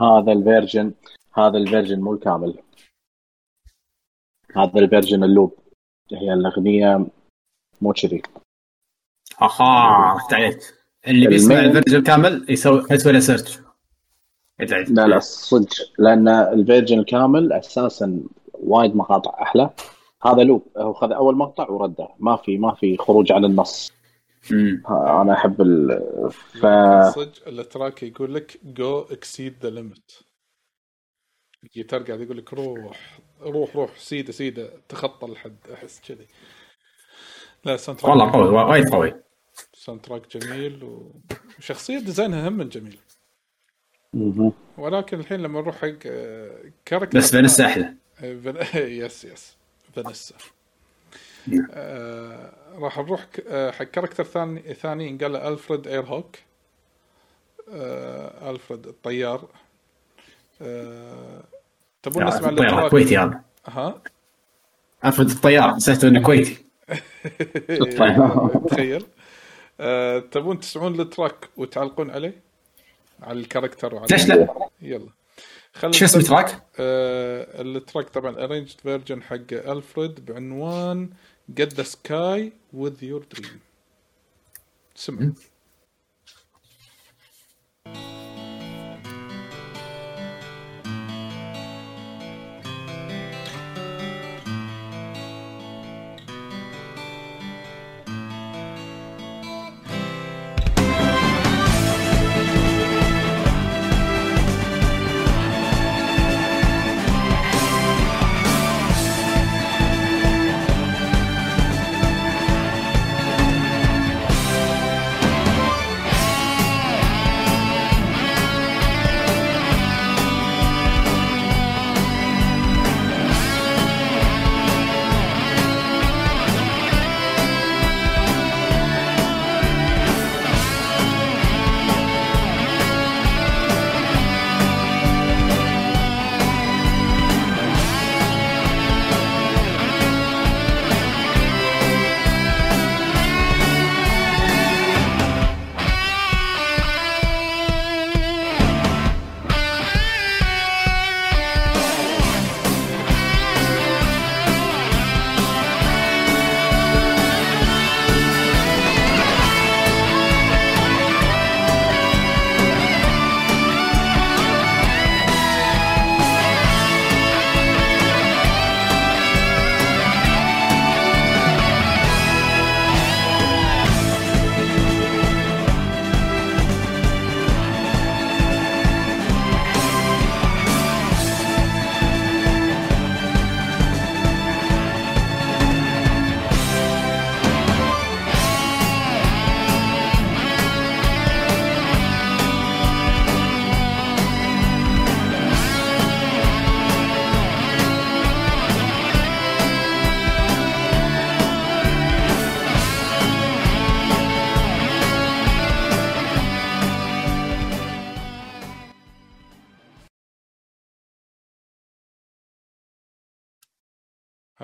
هذا 0.00 0.32
ال 0.32 0.40
version 0.40 0.94
هذا 1.34 1.58
ال 1.58 1.63
version 1.63 2.00
مو 2.00 2.14
الكامل. 2.14 2.62
هذا 4.56 4.78
ال 4.78 4.84
version 4.84 5.24
ال 5.24 5.30
loop. 5.30 5.58
هي 6.12 6.32
الأغنية 6.32 7.06
مو 7.80 7.92
كذي. 7.92 8.22
أها 9.42 9.62
عرفت 9.62 10.34
عليك 10.34 10.58
اللي 11.08 11.26
بيسمع 11.26 11.60
ال 11.60 11.64
version 11.64 11.96
الكامل 11.96 12.46
يسوي 12.48 12.86
يسوي 12.90 13.12
له 13.12 13.20
search 13.20 13.58
لا 14.88 15.06
لا 15.06 15.18
صدق. 15.18 15.68
لأن 15.98 16.28
ال 16.28 16.37
version 16.37 16.98
الكامل 16.98 17.52
أساسا 17.52 18.22
وايد 18.52 18.96
مقاطع 18.96 19.42
أحلى. 19.42 19.70
هذا 20.22 20.42
loop. 20.42 20.68
هو 20.76 20.92
خذ 20.92 21.12
أول 21.12 21.36
مقطع 21.36 21.70
ورده. 21.70 22.08
ما 22.18 22.36
في 22.36 22.58
ما 22.58 22.74
في 22.74 22.96
خروج 22.96 23.32
عن 23.32 23.44
النص. 23.44 23.92
أنا 24.90 25.32
أحب 25.32 25.60
ال 25.60 26.00
ف 26.30 26.66
صدق 27.14 27.48
ال 27.48 27.57
track 27.57 28.02
يقول 28.02 28.34
لك 28.34 28.60
go 28.64 29.00
exceed 29.00 29.56
the 29.62 29.70
limit 29.70 30.24
الجيتار 31.64 32.02
قاعد 32.02 32.20
يقول 32.20 32.38
لك 32.38 32.54
روح 32.54 33.18
روح 33.40 33.76
روح 33.76 33.98
سيدة 33.98 34.32
سيدة 34.32 34.70
تخطى 34.88 35.26
الحد 35.26 35.56
أحس 35.72 36.00
كذي. 36.08 36.26
لا 37.64 37.76
soundtrack 37.76 38.10
والله 38.10 38.32
قوي 38.32 38.48
وايد 38.48 38.88
قوي. 38.88 39.14
soundtrack 39.74 40.36
جميل 40.36 40.84
وشخصيه 41.58 41.98
design 41.98 42.41
ها 42.41 42.48
هم 42.48 42.62
جميل 42.62 42.98
مهم. 44.12 44.52
ولكن 44.78 45.20
الحين 45.20 45.40
لما 45.40 45.60
نروح 45.60 45.76
حق 45.76 45.94
آه، 46.06 46.72
character 46.84 47.18
بس 47.18 47.32
Vanessa 47.32 47.66
أحلى. 47.66 47.94
آه،. 48.20 48.76
yes 48.76 49.24
yes 49.24 49.56
Vanessa. 49.92 50.34
آه 51.72 52.52
راح 52.78 52.98
نروح 52.98 53.26
آه، 53.48 53.70
حق 53.70 53.84
character 53.84 54.24
ثاني 54.24 54.74
ثاني 54.74 55.06
ينقال 55.06 55.32
له 55.32 55.48
Alfred 55.48 55.86
Airhawk 55.86 56.36
آه 57.72 58.50
ألفريد 58.50 58.86
الطيار. 58.86 59.48
آه 60.62 61.42
تبون 62.02 62.24
نسمع 62.24 62.48
ال 62.48 62.54
track؟ 62.54 62.90
كويتي 62.90 63.18
هذا؟ 63.18 63.40
ها؟ 63.66 64.02
افرض 65.02 65.30
الطيار 65.30 65.74
نسيت 65.74 66.04
إنه 66.04 66.22
كويتي. 66.22 66.58
تخيل. 68.70 69.06
آه 69.80 70.18
تبون 70.18 70.60
تسمعون 70.60 71.00
ال 71.00 71.08
track 71.08 71.48
وتعلقون 71.56 72.10
عليه؟ 72.10 72.40
على 73.22 73.40
ال 73.40 73.45
character 73.45 73.94
وعلى 73.94 74.06
ليش 74.10 74.28
لا؟ 74.28 74.48
يلا. 74.82 75.08
خلينا 75.74 75.96
شو 75.96 76.04
اسم 76.04 76.18
ال 76.18 76.24
track؟ 76.24 76.62
آه 76.80 77.62
ال 77.62 77.70
track 77.70 78.08
طبعا 78.08 78.44
arranged 78.44 78.80
version 78.80 79.22
حق 79.22 79.52
ألفريد 79.52 80.24
بعنوان 80.26 81.08
Get 81.53 81.75
the 81.75 81.85
sky 81.85 82.51
with 82.71 83.03
your 83.03 83.21
dream 83.21 83.59
سمع 84.95 85.31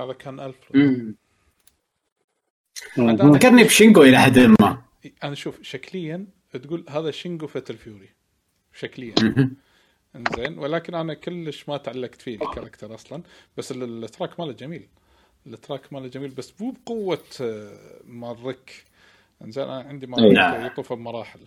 هذا 0.07 0.13
كان 0.15 0.41
الفريد 0.41 1.15
أنا- 2.99 3.25
ذكرني 3.35 3.65
ب 3.65 3.70
Shingo 3.70 4.03
إلى 4.03 4.19
حد 4.19 4.39
ما. 4.39 4.83
أنا 5.25 5.35
شوف 5.35 5.63
شكليا 5.63 6.27
تقول 6.53 6.85
هذا 6.89 7.11
Shingo 7.11 7.47
Fatal 7.47 7.77
Fury 7.77 8.09
شكليا. 8.75 9.15
إنزين 10.17 10.59
ولكن 10.59 10.95
أنا 10.95 11.15
كلش 11.15 11.69
ما 11.69 11.77
تعلقت 11.77 12.23
فيه 12.23 12.35
ال 12.35 12.41
character 12.41 12.95
أصلا. 12.95 13.23
بس 13.57 13.73
ال- 13.73 14.05
ال 14.05 14.11
track 14.11 14.41
ماله 14.41 14.53
جميل. 14.53 14.89
ال 15.47 15.54
track 15.54 15.93
ماله 15.93 16.07
جميل 16.09 16.31
بس 16.31 16.53
مو 16.61 16.71
بقوة 16.71 17.19
آه، 17.41 18.01
مال 18.05 18.45
Rick. 18.47 18.85
إنزين 19.43 19.65
أنا 19.65 19.89
عندي 19.89 20.07
مال 20.07 20.33
نعم. 20.35 20.63
Rick 20.63 20.73
يطوف 20.73 20.93
بمراحل. 20.93 21.41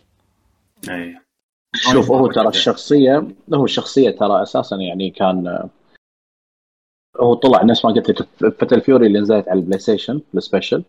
إي. 0.89 1.19
شوف 1.91 2.11
هو 2.11 2.27
ترى 2.31 2.47
الشخصية 2.47 3.27
هو 3.53 3.65
الشخصيه 3.65 4.09
ترى 4.09 4.41
أساسا 4.43 4.75
يعني 4.75 5.09
كان 5.09 5.69
هو 7.19 7.33
طلع 7.33 7.63
نفس 7.63 7.85
ما 7.85 7.91
قلت 7.91 8.09
لك 8.09 8.27
Fatal 8.59 8.81
Fury 8.81 9.07
اللي 9.07 9.19
نزلت 9.19 9.47
على 9.49 9.59
البلاي 9.59 9.79
ستيشن 9.79 10.21
ال 10.35 10.41
special 10.41 10.83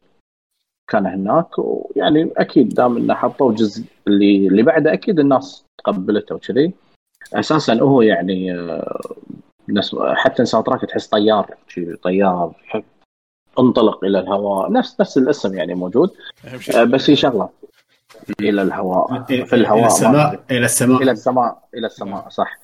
كان 0.89 1.07
هناك 1.07 1.59
ويعني 1.59 2.31
أكيد 2.37 2.69
دام 2.69 2.97
إنه 2.97 3.15
حطوا 3.15 3.53
جزء 3.53 3.85
اللي 4.07 4.47
اللي 4.47 4.63
بعده 4.63 4.93
أكيد 4.93 5.19
الناس 5.21 5.65
تقبلته 5.79 6.35
وكذي. 6.35 6.73
أساسا 7.35 7.75
هو 7.75 8.03
يعني 8.03 8.59
آه، 8.59 9.01
نفس 9.69 9.97
حتى 10.01 10.43
ال 10.43 10.67
soundtrack 10.67 10.81
تحس 10.85 11.07
طيار 11.07 11.55
طيار 12.03 12.53
يحب 12.65 12.85
انطلق 13.59 14.05
إلى 14.05 14.19
الهواء. 14.19 14.73
نفس 14.73 15.01
نفس 15.01 15.19
الاسم 15.19 15.55
يعني 15.55 15.75
موجود. 15.75 16.11
آه، 16.75 16.85
بس 16.85 17.11
هي 17.11 17.17
شغلة. 17.17 17.49
إلى 18.41 18.63
الهواء. 18.63 19.23
في 19.23 19.35
إلى 19.35 19.55
الهواء 19.55 19.81
ما 19.81 19.87
السماء 19.87 20.45
إلى 20.51 20.65
السماء. 20.65 21.03
إلى 21.03 21.11
السماء. 21.11 21.63
إلى 21.75 21.87
السماء 21.87 22.29
صح. 22.29 22.59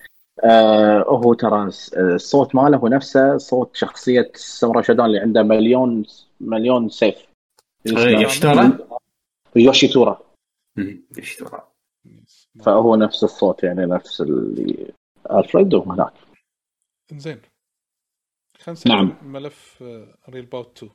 هو 1.09 1.35
ترى 1.35 1.63
الس- 1.65 1.95
الصوت 1.95 2.55
ماله 2.55 2.77
هو 2.77 2.89
نفسه 2.89 3.39
صوت 3.39 3.77
شخصية 3.77 4.33
Samurai 4.35 4.83
Shodown 4.85 5.07
اللي 5.07 5.19
عنده 5.19 5.43
مليون 5.43 6.05
مليون 6.41 6.89
سيف. 6.89 7.27
إيه، 7.87 7.95
Yoshitora؟ 9.57 10.21
مم. 10.77 11.05
Yoshitora 11.19 11.69
فهو 12.63 12.97
نفس 12.97 13.25
الصوت 13.25 13.63
يعني 13.65 13.87
نفس 13.87 14.21
اللي 14.21 14.93
الفريدو 15.31 15.81
هناك. 15.83 16.13
خلينا 18.59 18.73
نسوي 18.81 18.93
نعم. 18.93 19.19
ملف 19.23 19.83
Real 20.29 20.47
Bout 20.47 20.77
2 20.77 20.93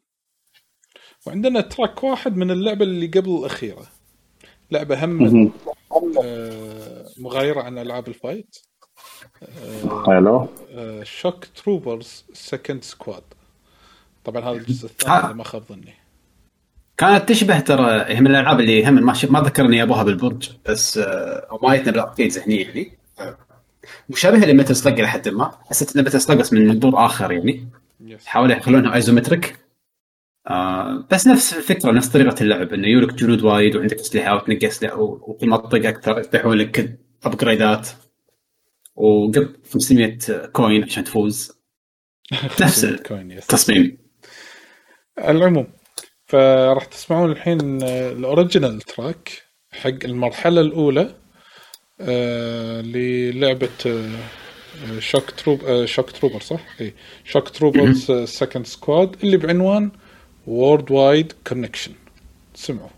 وعندنا 1.27 1.61
track 1.61 2.03
واحد 2.03 2.35
من 2.38 2.51
اللعبة 2.51 2.85
اللي 2.85 3.07
قبل 3.07 3.30
الأخيرة. 3.38 3.88
لعبة 4.72 5.05
هم. 5.05 5.51
آه، 6.23 7.05
مغايرة 7.19 7.61
عن 7.61 7.77
ألعاب 7.77 8.07
ال 8.07 8.15
fight. 8.15 8.57
حلو 10.05 10.47
آه، 10.72 11.03
Shock 11.03 11.45
Troopers 11.45 12.26
Second 12.34 12.84
Squad 12.84 13.23
طبعا 14.23 14.43
هذا 14.43 14.51
الجزء 14.51 14.85
الثاني. 14.85 15.19
اذا 15.19 15.34
ما 15.34 15.43
خاب 15.43 15.63
ظني. 15.69 15.93
كانت 16.97 17.30
تشبه 17.30 17.59
ترى 17.59 18.01
هي 18.01 18.22
من 18.22 18.27
الألعاب 18.27 18.59
اللي 18.59 18.89
هم 18.89 18.93
ما 18.93 19.13
ما 19.30 19.39
ذكر 19.39 19.65
اني 19.65 19.84
أبوها 19.84 20.03
بالبرج 20.03 20.49
بس 20.65 20.97
آه، 20.97 21.47
أو 21.51 21.59
ما 21.63 21.76
جتنا 21.76 21.91
بال 21.91 22.02
arcade 22.02 22.31
ذهنيا 22.31 22.63
يعني. 22.63 22.97
آه، 23.19 23.38
مشابهه 24.09 24.45
ل 24.45 24.51
Metal 24.51 24.76
Slug 24.76 24.99
إلى 24.99 25.07
حد 25.07 25.30
ما. 25.30 25.51
حسيت 25.65 25.95
إن 25.97 26.03
Metal 26.03 26.38
بس 26.38 26.53
من 26.53 26.68
منظور 26.68 27.05
آخر 27.05 27.31
يعني. 27.31 27.68
حاولوا 28.26 28.55
يخلونها 28.55 28.95
isometric 28.95 29.57
آه 30.47 31.05
بس 31.11 31.27
نفس 31.27 31.53
الفكرة 31.53 31.91
نفس 31.91 32.07
طريقة 32.07 32.43
اللعب 32.43 32.73
إنه 32.73 32.88
يجولك 32.88 33.13
جنود 33.13 33.41
وايد 33.41 33.76
وعندك 33.76 33.99
أسلحة 33.99 34.35
وتنقي 34.35 34.68
أسلحة 34.68 34.99
وكل 34.99 35.47
ما 35.47 35.57
تطق 35.57 35.88
أكثر 35.88 36.19
يفتحون 36.19 36.57
لك 36.57 36.99
upgrade 37.23 37.81
ات 37.81 37.89
وقط 38.95 39.49
500 39.73 40.18
coin 40.52 40.84
عشان 40.84 41.03
تفوز. 41.03 41.61
نفس 42.61 42.84
التصميم 42.84 43.97
العموم 45.19 45.68
فراح 46.26 46.85
تسمعون 46.85 47.31
الحين 47.31 47.84
ال 47.84 47.94
original 47.94 48.81
track 48.81 49.41
حق 49.72 50.05
المرحلة 50.05 50.61
الأولى 50.61 51.15
آه، 52.01 52.81
للعبة 52.81 53.69
آه، 53.85 54.99
Shock 54.99 55.31
Troop 55.31 55.64
آه، 55.63 55.85
Shock 55.85 56.11
Trooper 56.11 56.39
صح؟ 56.39 56.61
اي 56.81 56.93
Shock 57.26 57.49
Troopers 57.49 58.11
Second 58.11 58.65
Squad 58.65 59.15
اللي 59.23 59.38
بعنوان 59.38 59.91
Worldwide 60.48 61.34
Connection 61.48 61.93
سمعوا. 62.55 62.89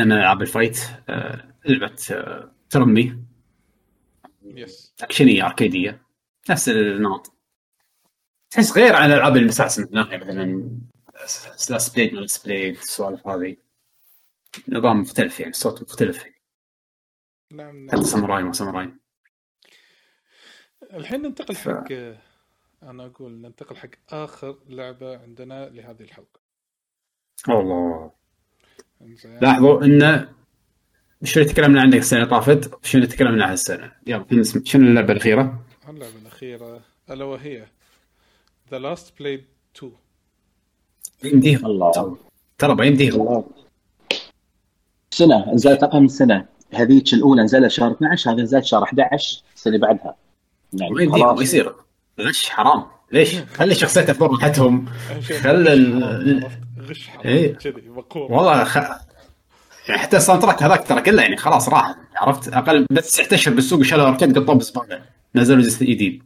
آه، 0.00 0.04
من 0.04 0.12
العاب 0.12 0.42
الفايت 0.42 0.78
آه، 1.08 1.54
لعبة 1.64 1.96
آه، 2.10 2.52
ترمي. 2.70 3.24
يس 4.44 4.94
أكشنية 5.02 5.46
أركيدية. 5.46 6.02
نفس 6.50 6.68
النمط 6.68 7.32
تحس 8.50 8.72
غير 8.72 8.96
عن 8.96 9.10
الالعاب 9.10 9.36
المساس 9.36 9.78
من 9.78 9.86
ناحيه 9.90 10.16
مثلا 10.16 10.70
سلاس 11.56 11.88
بليد 11.94 12.14
ولا 12.14 12.26
سبليد 12.26 12.76
السوالف 12.76 13.28
هذه. 13.28 13.56
نظام 14.68 15.00
مختلف 15.00 15.40
يعني 15.40 15.52
صوت 15.52 15.82
مختلف. 15.82 16.24
نعم 17.52 17.88
حتى 17.92 18.02
ساموراي 18.02 18.42
ما 18.42 18.52
ساموراي. 18.52 18.94
الحين 20.92 21.22
ننتقل 21.22 21.54
ف- 21.54 21.68
حق 21.68 21.92
أنا 22.82 23.06
أقول 23.06 23.32
ننتقل 23.32 23.76
حق 23.76 23.88
آخر 24.08 24.58
لعبة 24.68 25.18
عندنا 25.18 25.68
لهذه 25.68 26.02
الحلقة. 26.02 26.40
إنزين. 27.48 28.10
لاحظوا 29.42 29.84
إن 29.84 30.28
شو 31.24 31.40
اللي 31.40 31.52
تكلمنا 31.52 31.80
عنه 31.80 31.96
السنة 31.96 32.18
اللي 32.18 32.30
طافت؟ 32.30 32.70
اللي 32.94 33.06
تكلمنا 33.06 33.44
عنه 33.44 33.52
السنة 33.52 33.92
يلا 34.06 34.24
نسمع- 34.32 34.62
شنو 34.64 34.88
اللعبة 34.88 35.12
الأخيرة؟ 35.12 35.62
اللعبة 35.88 36.12
الأخيرة 36.22 36.80
ألا 37.10 37.24
وهي 37.24 37.64
The 38.70 38.78
Last 38.78 39.12
Blade 39.20 39.44
2 39.76 39.92
يمديها 41.24 41.58
الله. 41.66 42.16
ترى 42.58 42.74
بيمديها 42.74 43.14
الله. 43.14 43.44
سنة 45.10 45.54
نزلت 45.54 45.82
أقل 45.82 46.00
من 46.00 46.08
سنة. 46.08 46.46
هذيك 46.72 47.14
الأولى 47.14 47.42
نزلت 47.42 47.70
شهر 47.70 47.90
12 47.92 48.30
هذه 48.30 48.40
نزلت 48.40 48.64
شهر 48.64 48.82
11 48.84 49.42
السنة 49.56 49.74
اللي 49.74 49.86
بعدها 49.86 50.16
ما 50.72 50.78
يعني 51.02 51.06
ما 51.34 51.42
يصير. 51.42 51.74
غش 52.20 52.48
حرام. 52.48 52.84
ليش؟ 53.12 53.36
خلي 53.36 53.74
شخصيته 53.74 54.12
في 54.12 54.24
راحتهم 54.24 54.86
خل 55.40 55.68
ال- 55.68 56.50
غش 56.90 57.10
إيه. 57.24 57.58
مقهور. 57.88 58.32
والله 58.32 58.64
خ... 58.64 58.78
حتى 59.90 60.16
الساوند 60.16 60.42
تراك 60.42 60.62
هذاك 60.62 60.88
ترى 60.88 61.00
كله 61.00 61.22
يعني 61.22 61.36
خلاص 61.36 61.68
راح. 61.68 61.94
عرفت؟ 62.16 62.48
أقل 62.52 62.86
بس 62.90 63.16
تسع 63.16 63.34
اشهر 63.36 63.54
بالسوق 63.54 63.82
شالوا 63.82 64.08
أركيد 64.08 64.38
قطوة 64.38 64.54
بزباله 64.54 65.02
نزلوا 65.34 65.62
جزء 65.62 65.86
جديد 65.86 66.22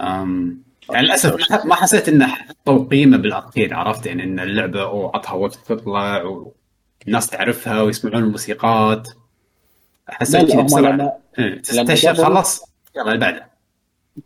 أم... 0.00 0.62
يعني 0.90 1.06
للأسف 1.06 1.36
ما 1.64 1.74
حسيت 1.74 2.08
إنه 2.08 2.26
حطوا 2.26 2.88
قيمة 2.88 3.16
بالأركيد 3.16 3.72
عرفت؟ 3.72 4.06
يعني 4.06 4.22
إن 4.24 4.40
اللعبة 4.40 4.82
أو 4.82 5.06
عطها 5.14 5.32
وقت 5.32 5.58
تطلع 5.66 6.22
والناس 6.22 7.26
تعرفها 7.26 7.82
ويسمعون 7.82 8.22
الموسيقات. 8.24 9.08
حسيت 10.08 10.52
كذا 10.52 10.62
بسرعة. 10.62 10.90
لما- 10.92 11.12
إيه، 11.38 11.62
خلص 12.14 12.62
يلا 12.96 13.06
اللي 13.06 13.18
بعده. 13.18 13.53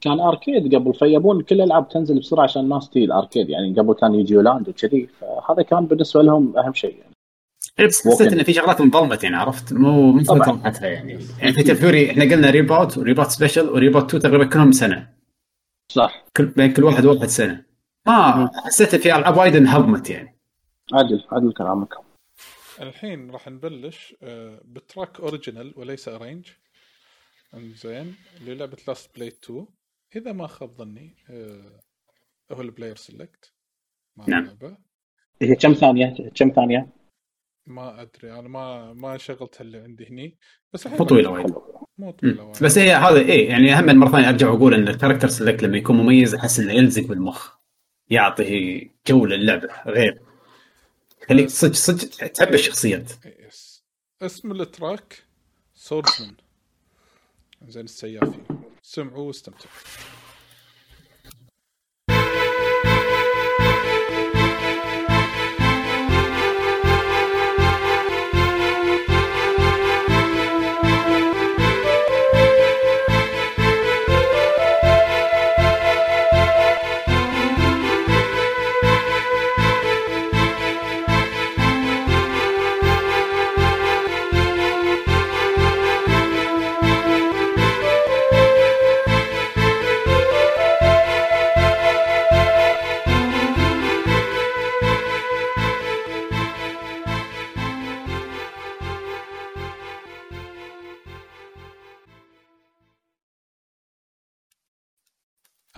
كان 0.00 0.20
arcade 0.20 0.74
قبل 0.74 0.94
فيبون 0.94 1.42
كل 1.42 1.54
الالعاب 1.54 1.88
تنزل 1.88 2.18
بسرعة 2.18 2.44
عشان 2.44 2.62
الناس 2.62 2.90
تجي 2.90 3.04
ال 3.04 3.11
arcade 3.11 3.50
يعني 3.50 3.74
قبل 3.78 3.94
كان 3.94 4.14
يجي 4.14 4.34
يولاند 4.34 4.68
وكذي 4.68 5.06
فهذا 5.06 5.62
كان 5.62 5.86
بالنسبة 5.86 6.22
لهم 6.22 6.58
أهم 6.58 6.74
شيء 6.74 6.96
يعني. 6.98 7.12
إيه، 7.78 7.86
بس 7.86 8.08
حسيت 8.08 8.22
ممكن. 8.22 8.38
إن 8.38 8.44
في 8.44 8.52
شغلات 8.52 8.80
انظلمت 8.80 9.24
يعني 9.24 9.36
عرفت؟ 9.36 9.72
مو. 9.72 10.20
فتره 10.20 10.50
راحتها 10.50 10.88
يعني. 10.88 11.18
يعني 11.38 11.52
Fatal 11.52 11.62
Fury 11.62 12.10
إحنا 12.10 12.24
قلنا 12.24 12.50
ريبوت 12.50 12.98
وريبوت 12.98 13.26
سبيشل 13.26 13.68
وريبوت 13.68 14.04
2 14.14 14.22
تقريبا 14.22 14.44
كلهم 14.44 14.72
سنة. 14.72 15.08
صح. 15.92 16.24
كل 16.36 16.46
بين 16.46 16.72
كل 16.72 16.84
واحد 16.84 17.04
واحد 17.04 17.26
سنة. 17.26 17.64
ما 18.06 18.50
حسيت 18.64 18.96
في 18.96 19.16
ألعاب 19.16 19.36
وايد 19.36 19.56
انهضمت 19.56 20.10
يعني. 20.10 20.38
عدل 20.92 21.24
عدل 21.32 21.52
كلامك. 21.52 21.94
الحين 22.80 23.30
راح 23.30 23.48
نبلش 23.48 24.14
آه، 24.22 24.60
ب 24.64 24.73
track 24.73 25.20
original 25.20 25.74
وليس 25.76 26.08
arrange. 26.08 26.46
إنزين 27.54 28.14
للعبة 28.46 28.76
Last 28.88 29.10
Blade 29.16 29.34
2 29.44 29.66
إذا 30.16 30.32
ما 30.32 30.46
خاب 30.46 30.74
ظني 30.74 31.16
آه، 31.30 31.80
هو 32.52 32.60
ال 32.60 32.65
player 32.65 32.96
select 32.96 33.52
مع 34.16 34.24
نعم. 34.28 34.58
هي 35.42 35.54
كم 35.54 35.72
ثانية؟ 35.72 36.30
كم 36.34 36.50
ثانية؟ 36.50 36.92
ما 37.66 38.02
أدري 38.02 38.32
أنا 38.32 38.48
ما 38.48 38.92
ما 38.92 39.16
شغلتها 39.16 39.60
اللي 39.60 39.78
عندي 39.78 40.08
هني 40.10 40.38
بس 40.72 40.86
مو 40.86 41.04
طويلة 41.04 41.30
وايد. 41.30 41.54
مو. 41.98 42.10
طويلة 42.10 42.44
وايد. 42.44 42.62
بس 42.62 42.78
هي 42.78 42.92
هذا 42.92 43.18
إيه 43.18 43.48
يعني 43.48 43.72
أهم 43.72 43.96
مرة 43.98 44.10
ثانية 44.10 44.28
أرجع 44.28 44.50
وأقول 44.50 44.74
إن 44.74 44.88
ال 44.88 44.92
character 44.92 45.28
select 45.28 45.62
لما 45.62 45.76
يكون 45.78 45.96
مميز 45.96 46.34
أحس 46.34 46.60
إنه 46.60 46.72
يلزق 46.72 47.02
بالمخ 47.02 47.54
يعطي 48.10 48.90
جو 49.06 49.26
للعبة 49.26 49.68
غير. 49.86 50.22
خليك 51.28 51.48
صدق 51.48 51.74
صدق 51.74 52.26
تحب 52.26 52.54
الشخصيات. 52.54 53.12
yes 53.46 53.84
اسم 54.22 54.52
ال 54.52 54.64
track 54.64 55.24
Swordsman 55.74 56.34
زين 57.68 57.84
السيافي 57.84 58.40
سمعوا 58.90 59.26
واستمتعوا. 59.26 59.72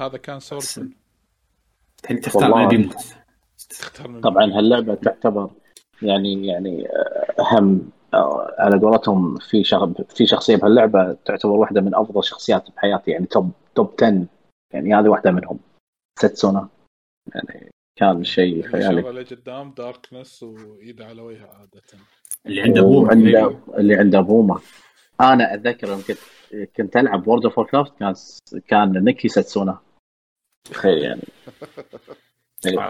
هذا 0.01 0.19
كان 0.19 0.41
سورزمان 0.41 0.93
الحين 2.03 2.21
تختار 2.21 2.55
من. 2.55 2.69
بيموت 2.69 2.95
طبعا 4.23 4.45
هاللعبه 4.45 4.95
تعتبر 4.95 5.51
يعني 6.03 6.47
يعني 6.47 6.89
أهم 7.41 7.91
آه، 8.15 8.55
على 8.59 8.79
قولتهم 8.79 9.39
في 9.39 9.65
شغ... 9.65 9.93
في 10.09 10.27
شخصية 10.27 10.57
بهاللعبة 10.57 11.13
تعتبر 11.13 11.53
واحدة 11.53 11.81
من 11.81 11.95
أفضل 11.95 12.25
شخصيات 12.25 12.71
بحياتي 12.71 13.11
يعني 13.11 13.27
توب 13.27 13.51
توب 13.75 13.95
10 14.03 14.27
يعني 14.75 14.95
هذه 14.95 15.09
واحدة 15.09 15.31
منهم. 15.31 15.59
ستسونا. 16.19 16.69
يعني 17.35 17.71
كان 17.97 18.25
شيء 18.25 18.63
خيالي. 18.63 19.03
شغله 19.03 19.21
لقدام 19.21 19.75
داركنس 19.77 20.43
وايده 20.43 21.07
على 21.07 21.23
وجهه 21.23 21.47
عادة. 21.47 21.83
اللي 22.47 22.63
عنده 22.63 22.81
أبوه 22.81 23.03
وعنده 23.03 23.57
اللي 23.79 23.95
عنده 23.95 24.21
بومه 24.21 24.61
أنا 25.21 25.55
أتذكر 25.55 25.89
يوم 25.89 26.03
كنت 26.09 26.19
كنت 26.77 26.97
ألعب 26.97 27.29
وورد 27.29 27.45
اوف 27.45 27.61
كرافت 27.61 27.93
كان 27.99 28.15
كان 28.69 29.05
نيكي 29.05 29.29
ساتسونا 29.29 29.79
تخيل 30.65 30.99
يعني. 30.99 31.23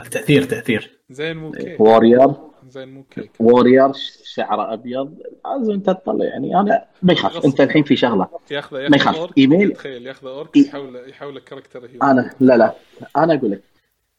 التاثير 0.00 0.44
تأثير 0.44 0.98
زين 1.10 1.36
مو 1.36 1.52
كيك. 1.52 1.80
وورير. 1.80 2.32
زين 2.68 2.88
مو 2.88 3.02
كيك. 3.02 3.30
وورير 3.40 3.92
شعره 4.24 4.72
أبيض. 4.72 5.18
لازم 5.44 5.72
أنت 5.72 5.86
تطلع 5.86 6.24
يعني. 6.24 6.60
أنا 6.60 6.84
ما 7.02 7.12
يخاف. 7.12 7.44
أنت 7.44 7.60
الحين 7.60 7.82
في 7.82 7.96
شغلة. 7.96 8.28
ما 8.72 8.96
يخاف. 8.96 9.16
اورك 9.16 9.38
إيميل. 9.38 9.72
تخيل 9.72 10.06
ياخذه 10.06 10.28
اورك 10.28 10.56
يحوله 10.56 11.06
يحوله 11.06 11.40
كاركتر 11.40 11.86
هيرو 11.86 12.02
أنا 12.02 12.34
لا 12.40 12.56
لا. 12.56 12.74
أنا 13.16 13.34
أقول 13.34 13.50
لك 13.50 13.62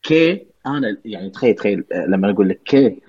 كي 0.03 0.45
أنا 0.65 0.97
يعني 1.05 1.29
تخيل 1.29 1.55
تخيل 1.55 1.83
لما 2.07 2.31
أقول 2.31 2.49
لك 2.49 2.61
كي 2.65 3.01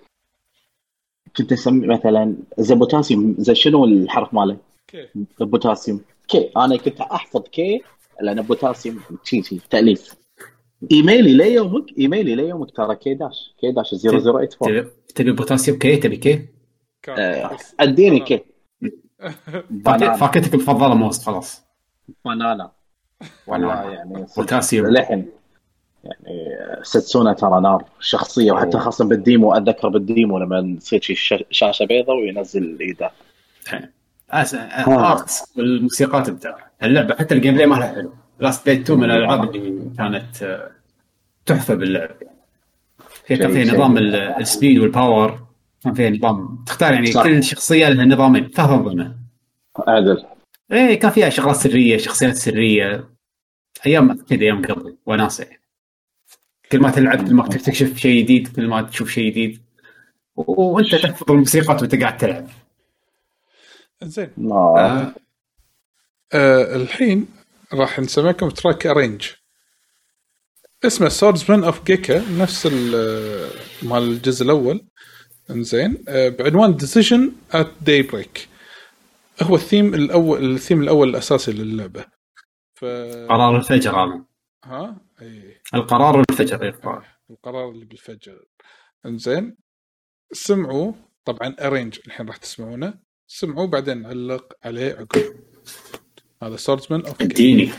كنت 1.37 1.53
أسمي 1.53 1.87
مثلا 1.87 2.37
زي 2.59 2.75
بوتاسيوم 2.75 3.35
زي 3.39 3.55
شنو 3.55 3.85
الحرف 3.85 4.35
ماله؟ 4.35 4.57
كيف 4.89 5.11
بوتاسيوم 5.41 6.01
كي 6.29 6.51
أنا 6.57 6.77
كنت 6.77 7.01
أحفظ 7.01 7.43
كي 7.43 7.83
لأن 8.21 8.43
بوتاسيوم 8.43 9.01
شي 9.25 9.43
شي 9.43 9.61
تأليف. 9.71 10.15
إيميلي 10.93 11.33
ليومك 11.33 11.99
إيميلي 11.99 12.35
ليومك 12.35 12.71
ترى 12.71 12.97
كي 12.97 13.15
داش 13.15 13.55
كي 13.61 13.73
داش 13.73 13.95
0084 13.95 14.91
تبي 15.15 15.33
بوتاسيوم 15.33 15.79
كي 15.79 15.97
تبي 15.97 16.17
كي؟ 16.17 16.49
آه، 17.09 17.57
أديني 17.81 18.21
كي. 18.21 18.41
فاكهتك 20.21 20.55
المفضله 20.55 20.95
موست 20.95 21.23
خلاص. 21.23 21.63
بنانا. 22.25 22.73
والله 23.47 23.75
بنانا. 23.75 23.93
يعني 23.93 24.27
بوتاسيوم 24.37 24.87
للحين 24.87 25.31
يعني 26.05 26.55
Setsuna 26.83 27.33
ترى 27.33 27.61
نار 27.61 27.85
شخصية 28.01 28.53
وحتى. 28.53 28.79
خاصة 28.79 29.05
بال 29.05 29.21
demo 29.21 29.53
أتذكر 29.53 29.89
بال 29.89 30.05
demo 30.05 30.39
لما 30.39 30.77
تصير 30.81 31.01
شاشة 31.51 31.85
بيضاء 31.85 32.17
وينزل 32.17 32.79
إيده. 32.81 33.11
أس... 34.31 34.55
أرت. 34.89 35.31
والموسيقات 35.57 36.31
بتاع 36.31 36.64
اللعبة 36.83 37.15
حتى 37.15 37.35
ال 37.35 37.55
gameplay 37.55 37.67
مالها 37.67 37.95
حلو 37.95 38.13
Last 38.41 38.67
Blade 38.71 38.81
2 38.83 38.99
من 38.99 39.05
الألعاب 39.11 39.55
اللي 39.55 39.91
كانت 39.99 40.43
آه، 40.43 40.71
تحفة 41.47 41.75
باللعب. 41.75 42.11
شيء- 43.29 43.37
فيها 43.49 43.65
شيء. 43.65 43.75
نظام 43.75 43.99
ال- 43.99 44.15
ال 44.17 44.27
speed 44.27 44.79
وال 44.79 44.98
power 44.98 45.47
كان 45.85 45.95
فيها 45.95 46.11
نظام 46.11 46.65
تختار 46.67 46.93
يعني 46.93 47.07
صح. 47.13 47.23
كل 47.23 47.45
شخصية 47.45 47.89
لها 47.89 48.05
نظامين 48.05 48.51
تفضل 48.51 49.13
عدل. 49.89 50.25
إيه 50.73 50.99
كان 51.01 51.11
فيها 51.11 51.29
شغلات 51.29 51.57
سرية 51.57 51.97
شخصيات 51.99 52.35
سرية. 52.37 53.09
أيام 53.87 54.15
كذا 54.23 54.41
أيام 54.41 54.63
قبل 54.65 54.97
وناسه 55.07 55.45
يعني. 55.45 55.61
كل 56.73 56.81
ما 56.81 56.91
تلعب 56.91 57.29
كل 57.29 57.35
ما 57.35 57.49
تكتشف 57.49 57.97
شيء 57.97 58.23
جديد 58.25 58.49
كل 58.57 58.69
ما 58.69 58.83
تشوف 58.83 59.11
شيء 59.11 59.31
جديد. 59.31 59.61
وأنت 60.37 60.95
تحفظ 60.95 61.31
الموسيقى 61.31 61.75
وأنت 61.75 61.95
قاعد 61.95 62.17
تلعب. 62.17 62.47
زين. 64.03 64.31
آه. 64.53 65.15
آه 66.35 66.77
الحين 66.77 67.27
راح 67.73 68.01
نسمعكم 68.01 68.49
track 68.49 68.87
arrange 68.87 69.27
اسمه 70.85 71.09
Swordsman 71.09 71.65
of 71.65 71.85
جيكا 71.85 72.31
نفس 72.31 72.69
ال- 72.73 73.51
مال 73.83 74.03
الجزء 74.03 74.45
الأول. 74.45 74.87
إنزين. 75.51 76.05
آه، 76.09 76.29
بعنوان 76.29 76.77
Decision 76.77 77.33
at 77.53 77.71
Daybreak 77.81 78.49
هو 79.43 79.55
الثيم 79.57 79.95
الأول 79.95 80.55
الثيم 80.55 80.83
الأول 80.83 81.09
الأساسي 81.09 81.53
للعبة. 81.53 82.05
ف 82.75 82.85
قرار 83.29 83.57
الفجر 83.57 83.91
هذا. 83.97 84.25
ها؟ 84.65 85.01
إي. 85.23 85.61
القرار 85.75 86.25
الفجر 86.31 86.65
يقرأ. 86.65 87.03
القرار 87.31 87.71
اللي 87.71 87.85
بالفجر. 87.85 88.45
إنزين. 89.07 89.57
سمعوا. 90.33 90.93
طبعا 91.25 91.57
arrange 91.61 91.99
الحين 92.07 92.27
راح 92.27 92.37
تسمعونه. 92.37 92.95
سمعوا 93.27 93.67
بعدين 93.67 94.03
نعلق 94.03 94.53
عليه 94.65 94.93
عقب. 94.93 95.35
هذا 96.45 96.57
Swordsman 96.57 97.01
of 97.01 97.23
اديني 97.23 97.71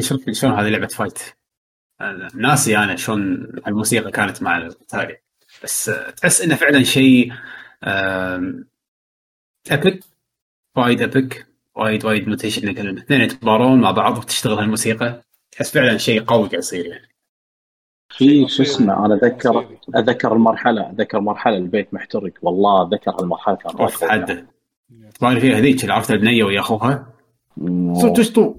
خليني 0.00 0.20
أشوف 0.22 0.30
شلون 0.30 0.52
هذه 0.52 0.68
لعبة 0.68 0.86
fight 0.86 1.18
ناسي 2.34 2.78
أنا 2.78 2.96
شلون 2.96 3.48
الموسيقى 3.66 4.10
كانت 4.10 4.42
مع 4.42 4.56
القتال 4.56 5.16
بس 5.64 5.88
آه، 5.88 6.10
تحس 6.10 6.40
إنه 6.40 6.54
فعلا 6.54 6.82
شيء 6.82 7.32
ابيك 9.70 10.04
وايد 10.76 11.02
ابيك 11.02 11.46
وايد 11.76 12.04
وايد 12.04 12.28
مدهش 12.28 12.64
انك 12.64 12.80
الاثنين 12.80 13.20
يتبارون 13.20 13.80
مع 13.80 13.90
بعض 13.90 14.18
وتشتغل 14.18 14.58
هالموسيقى. 14.58 15.22
تحس 15.52 15.70
فعلا 15.70 15.98
شيء 15.98 16.22
قوي 16.22 16.48
قاعد 16.48 16.54
يصير 16.54 16.86
يعني. 16.86 17.08
في 18.08 18.48
شو 18.48 18.62
اسمه 18.62 19.06
أنا 19.06 19.14
اتذكر 19.14 19.78
أتذكر 19.94 20.32
المرحله 20.32 20.90
أتذكر 20.90 21.20
مرحلة 21.20 21.56
البيت 21.56 21.94
محترق. 21.94 22.32
والله 22.42 22.82
أتذكر 22.82 23.22
المرحله 23.22 23.56
كانت 23.56 23.74
أوف 23.74 24.04
حده 24.04 24.46
فيها 25.20 25.58
هذيك 25.58 25.82
اللي 25.82 25.94
عرفت 25.94 26.10
البنيه 26.10 26.44
ويا 26.44 26.60
أخوها. 26.60 27.06
صوت 27.92 28.16
تشطو 28.16 28.56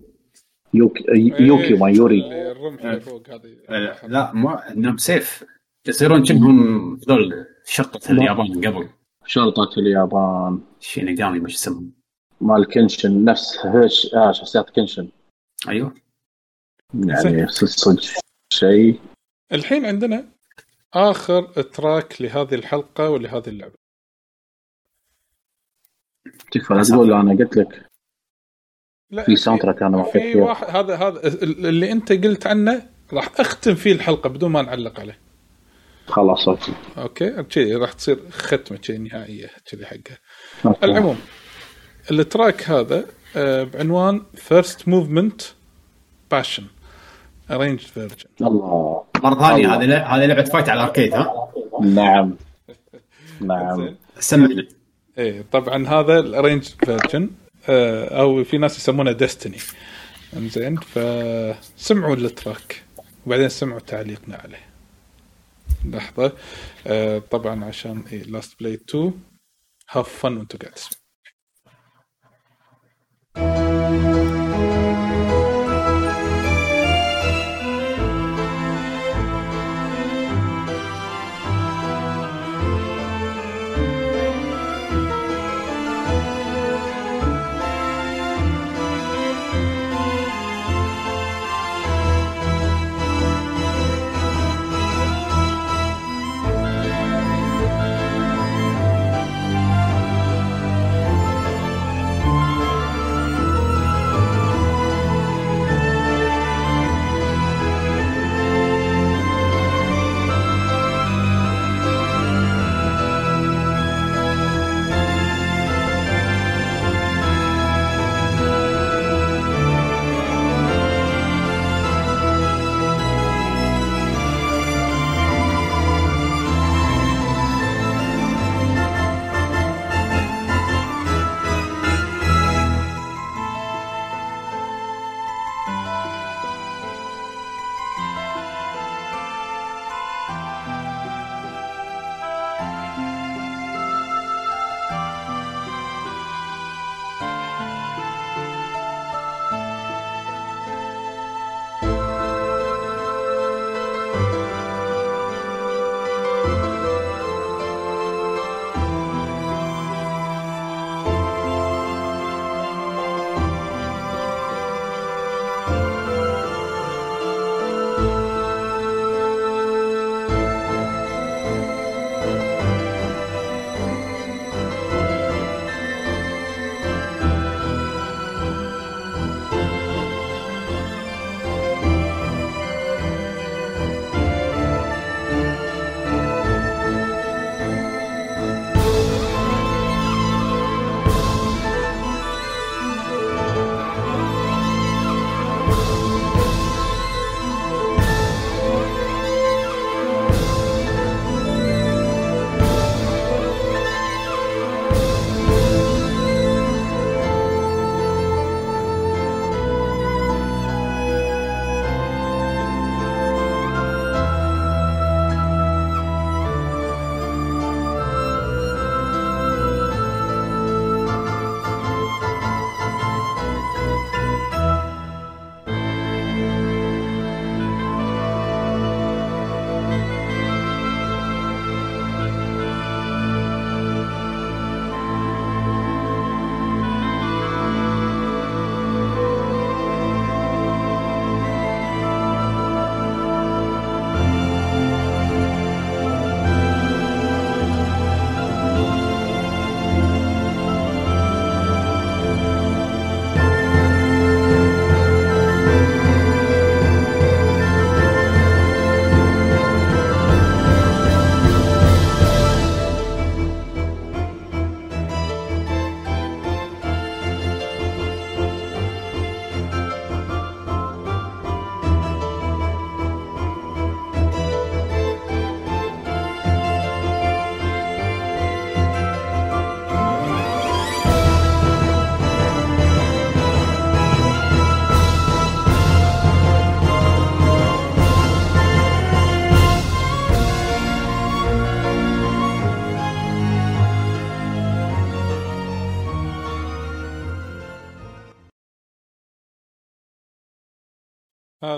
يوكي 0.73 1.03
يوكي 1.39 1.73
ومايوري 1.73 2.23
اللي 2.23 2.51
الرمح 2.51 2.83
اللي 2.83 2.99
فوق 2.99 3.29
هذه. 3.29 3.57
لا 3.69 4.07
لا 4.07 4.33
ما 4.33 4.71
إنهم 4.71 4.97
سيف. 4.97 5.43
يصيرون 5.87 6.25
كأنهم 6.25 6.95
ذول 6.95 7.45
شرطة 7.65 8.11
اليابان 8.11 8.67
قبل. 8.67 8.89
شرطة 9.25 9.79
اليابان. 9.79 10.61
شينيغامي 10.79 11.39
مش 11.39 11.55
اسمهم 11.55 11.91
مال 12.41 12.65
كنشن 12.65 13.25
نفس 13.25 13.65
هيش 13.65 14.13
آه 14.13 14.31
شخصيات 14.31 14.69
كنشن 14.69 15.09
أيوه. 15.67 15.93
يعني 16.93 17.47
صدق 17.47 18.03
شيء. 18.53 18.99
الحين 19.51 19.85
عندنا 19.85 20.25
آخر 20.93 21.41
تراك 21.61 22.21
لهذه 22.21 22.55
الحلقة 22.55 23.09
ولهذه 23.09 23.49
اللعبة. 23.49 23.73
تكفى 26.51 26.73
لا 26.73 26.83
تقول 26.83 27.13
أنا 27.13 27.31
قلت 27.31 27.57
لك. 27.57 27.88
لا 29.11 29.23
في 29.23 29.35
soundtrack 29.35 29.83
أنا 29.83 29.97
ما 29.97 30.03
في 30.03 30.37
واحد 30.37 30.75
هذا 30.75 30.95
هذا 30.95 31.27
اللي 31.43 31.91
انت 31.91 32.11
قلت 32.11 32.47
عنه 32.47 32.81
راح 33.13 33.29
اختم 33.39 33.75
فيه 33.75 33.91
الحلقة 33.91 34.29
بدون 34.29 34.51
ما 34.51 34.61
نعلق 34.61 34.99
عليه. 34.99 35.17
خلاص 36.07 36.47
okay. 36.47 36.73
Okay؟ 36.97 37.43
كذي 37.43 37.75
راح 37.75 37.93
تصير 37.93 38.19
ختمة 38.31 38.77
كذي 38.77 38.97
نهائية 38.97 39.49
كذي 39.71 39.85
حقها 39.85 40.17
okay. 40.65 40.85
العموم 40.85 41.17
ال 42.11 42.21
track 42.21 42.69
هذا 42.69 43.05
آه، 43.35 43.63
بعنوان 43.63 44.21
First 44.35 44.87
Movement 44.87 45.41
Passion 46.31 46.63
arrange 47.51 47.79
version 47.79 48.29
الله. 48.41 49.03
مرة 49.23 49.49
ثانية. 49.49 49.75
هذه 49.75 50.15
هذه 50.15 50.25
لعبة 50.25 50.43
fight 50.43 50.69
على 50.69 50.81
ال 50.81 50.86
arcade 50.86 51.13
ها؟ 51.13 51.51
نعم. 51.81 52.35
نعم. 53.41 53.95
سمعنا 54.19 54.67
إيه 55.17 55.45
طبعا 55.51 55.87
هذا 55.87 56.19
ال 56.19 56.25
arrange 56.25 56.63
version 56.63 57.29
أو 58.19 58.43
في 58.43 58.57
ناس 58.57 58.77
يسمونه 58.77 59.11
destiny 59.11 59.57
إنزين 60.33 60.75
فسمعوا 60.75 62.15
ال 62.15 62.27
track 62.27 62.83
وبعدين 63.25 63.49
سمعوا 63.49 63.79
تعليقنا 63.79 64.35
عليه. 64.35 64.69
لحظة. 65.85 66.37
آه 66.87 67.19
طبعا 67.19 67.65
عشان 67.65 68.03
Last 68.27 68.59
Blade 68.59 68.73
2 68.73 69.13
have 69.89 70.09
fun 70.09 70.37
وأنتم 70.37 70.57
قاعد 70.57 70.73
تسمعوا. 70.73 70.99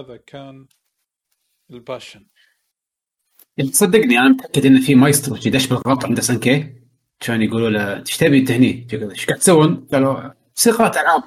هذا 0.02 0.18
كان 0.18 0.68
ال 1.72 1.78
passion. 1.78 2.26
تصدقني 3.58 4.20
أنا 4.20 4.30
متأكد 4.30 4.66
إن 4.66 4.82
في 4.82 4.96
مايسترو 4.96 5.36
دش 5.36 5.68
بالغلط 5.68 6.06
عند 6.06 6.20
SNK 6.20 6.74
كان 7.20 7.42
يقولوا 7.42 7.70
له 7.70 8.00
إيش 8.00 8.18
تبي 8.18 8.40
أنت 8.40 8.52
هني؟ 8.52 8.88
إيش 8.94 9.26
قاعد 9.26 9.40
تسوون؟ 9.40 9.88
قالوا 9.92 10.32
موسيقى 10.50 11.02
ألعاب. 11.02 11.24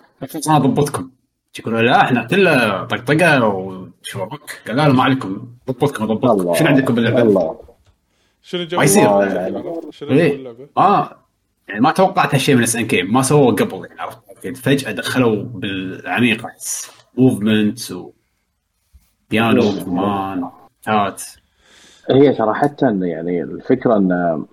أنا 0.49 0.59
ضبطكم. 0.59 1.11
يقولوا 1.59 1.83
لا 1.83 2.05
إحنا 2.05 2.25
كله 2.25 2.85
طقطقة 2.85 3.47
وشوبك 3.47 4.63
قال 4.67 4.77
لا 4.77 4.89
ما 4.89 5.03
عليكم. 5.03 5.57
ضبطكم 5.69 6.07
ضبطكم. 6.07 6.55
شنو 6.55 6.69
عندكم 6.69 6.95
باللعبة؟ 6.95 7.23
الله. 7.23 7.61
شنو 8.43 8.65
جو 8.65 8.79
ما 8.79 8.85
يصير. 8.85 9.23
إيه. 9.23 10.35
اللعبة؟ 10.35 10.69
ما 10.77 11.19
يعني 11.69 11.81
ما 11.81 11.93
توقعت 11.93 12.35
هالشيء 12.35 12.55
من 12.55 12.63
SNK. 12.63 13.03
ما 13.03 13.23
سووه 13.23 13.55
قبل 13.55 13.87
يعني 13.87 14.01
عرفت؟ 14.01 14.19
يعني 14.45 14.57
فجأة 14.57 14.93
دخلوا 14.93 15.43
بالعميق 15.43 16.47
movement 17.15 17.93
و 17.93 18.13
بيانو 19.35 19.85
كمان. 19.85 20.49
هات 20.87 21.23
هي 22.11 22.35
صراحة 22.35 22.77
يعني 22.83 23.43
الفكرة 23.43 23.97
إن 23.97 24.45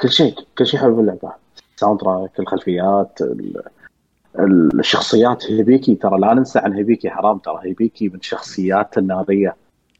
كل 0.00 0.10
شيء 0.10 0.34
كل 0.58 0.66
شيء 0.66 0.80
حلو 0.80 0.96
باللعبة 0.96 1.32
ال 1.74 2.00
soundtrack 2.00 2.40
الخلفيات 2.40 3.20
ال- 3.20 4.80
الشخصيات. 4.80 5.44
هيبيكي 5.50 5.94
ترى 5.94 6.18
لا 6.18 6.34
ننسى 6.34 6.58
عن 6.58 6.72
هيبيكي 6.72 7.10
حرام 7.10 7.38
ترى. 7.38 7.60
هيبيكي 7.62 8.08
من 8.08 8.14
الشخصيات 8.14 8.98
الناريه 8.98 9.56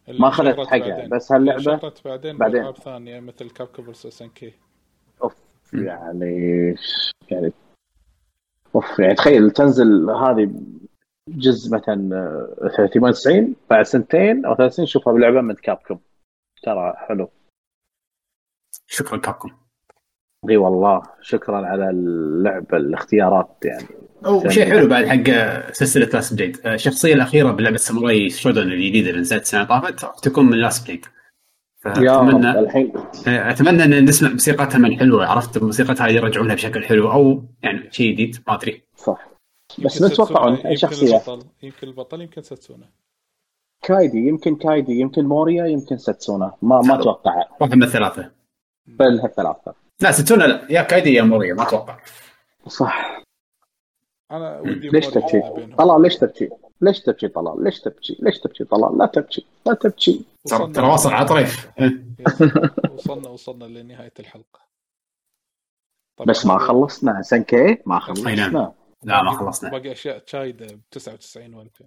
ما 0.08 0.40
اللي 0.40 0.54
حقها، 0.66 0.78
بعدين. 0.78 1.08
بس 1.08 1.32
هاللعبة 1.32 1.62
شهرت 1.62 2.04
بعدين 2.04 2.36
بعدين. 2.36 2.72
ثانية 2.72 3.20
مثل 3.20 3.50
Capcom 3.50 3.66
versus 3.66 4.06
SNK. 4.06 4.52
أوف 5.22 5.34
يعني 5.72 6.74
يعني 7.30 7.52
أوف 8.74 8.98
يعني 8.98 9.14
تخيل 9.14 9.50
تنزل 9.50 10.10
هذه 10.10 10.50
جزء 11.28 11.74
مثلا 11.74 12.16
آه، 12.62 12.86
98 12.86 13.54
بعد 13.70 13.84
سنتين 13.84 14.44
أو 14.44 14.54
ثلاث 14.54 14.74
سنين 14.74 14.86
شوفها 14.88 15.12
بلعبة 15.12 15.40
من 15.40 15.54
Capcom 15.54 15.98
ترى 16.62 16.94
حلو. 16.96 17.30
شكرا 18.86 19.18
Capcom 19.18 19.50
إي 20.50 20.56
والله 20.56 21.02
شكرا 21.20 21.66
على 21.66 21.90
اللعبه 21.90 22.76
الاختيارات 22.76 23.56
يعني. 23.64 23.86
وشيء 24.26 24.70
حلو 24.70 24.88
بعد 24.88 25.04
حق 25.06 25.30
سلسلة 25.72 26.06
Last 26.06 26.34
Blade 26.34 26.66
الشخصية 26.66 27.14
الأخيرة 27.14 27.50
بلعبة 27.52 27.76
Samurai 27.76 28.30
Shodown 28.30 28.72
الجديدة 28.72 29.10
اللي 29.10 29.20
نزلت 29.20 29.42
السنة 29.42 29.64
طافت 29.64 30.24
تكون 30.24 30.46
من 30.46 30.58
Last 30.58 30.86
Blade 30.88 31.06
فاتمنى 31.80 32.52
رب 32.52 32.64
الحين. 32.64 32.92
أتمنى 33.26 33.84
أن 33.84 34.04
نسمع 34.04 34.30
موسيقتها 34.30 34.78
من 34.78 34.98
حلوة. 34.98 35.26
عرفت 35.26 35.58
موسيقتها 35.62 36.08
يرجعونها 36.08 36.54
بشكل 36.54 36.84
حلو 36.84 37.12
أو 37.12 37.44
يعني 37.62 37.90
شيء 37.92 38.12
جديد. 38.12 38.36
ما 38.48 38.54
أدري. 38.54 38.82
صح. 38.96 39.33
بس 39.78 40.02
نتوقع 40.02 40.56
اي 40.64 40.76
شخصية. 40.76 41.16
البطل 41.16 41.46
يمكن 41.62 41.86
البطل 41.88 42.20
يمكن 42.20 42.42
ساتسونا 42.42 42.86
كايدي 43.82 44.18
يمكن 44.28 44.56
كايدي 44.56 44.92
يمكن 44.92 45.24
موريا 45.24 45.66
يمكن 45.66 45.98
ساتسونا 45.98 46.56
ما 46.62 46.80
ما 46.80 47.00
أتوقع. 47.00 47.44
واحد 47.60 47.74
من 47.74 47.82
الثلاثة. 47.82 48.30
بين 48.86 49.18
هالثلاثة. 49.20 49.74
لا 50.00 50.12
ستونا 50.12 50.44
لا. 50.44 50.66
يا 50.70 50.82
كايدي 50.82 51.14
يا 51.14 51.22
موريا 51.22 51.54
ما 51.54 51.62
أتوقع. 51.62 51.98
صح. 52.66 53.22
أنا 54.30 54.60
ودي 54.60 54.88
ليش 54.88 55.06
تبكي؟ 55.06 55.40
طلال 55.78 56.02
ليش 56.02 56.16
تبكي؟ 56.16 56.50
ليش 56.80 57.00
تبكي 57.00 57.28
طلال؟ 57.28 57.64
ليش 57.64 57.80
تبكي؟ 57.80 58.16
ليش 58.20 58.38
تبكي 58.38 58.64
طلال؟ 58.64 58.98
لا 58.98 59.06
تبكي 59.06 59.46
لا 59.66 59.74
تبكي. 59.74 60.24
ترى 60.74 60.86
واصل 60.86 61.12
على 61.12 61.26
طريف. 61.26 61.70
وصلنا 62.94 63.28
وصلنا 63.28 63.64
لنهاية 63.64 64.12
الحلقة. 64.20 64.60
بس 66.26 66.46
ما 66.46 66.58
خلصنا. 66.58 67.22
SNK 67.22 67.78
ما 67.86 67.98
خلصنا. 67.98 68.72
لا 69.04 69.22
ما 69.22 69.30
خلصنا. 69.38 69.70
باقي 69.70 69.92
أشياء 69.92 70.18
تشايده 70.18 70.66
ب 70.66 70.80
99 70.90 71.64
و2000 71.64 71.84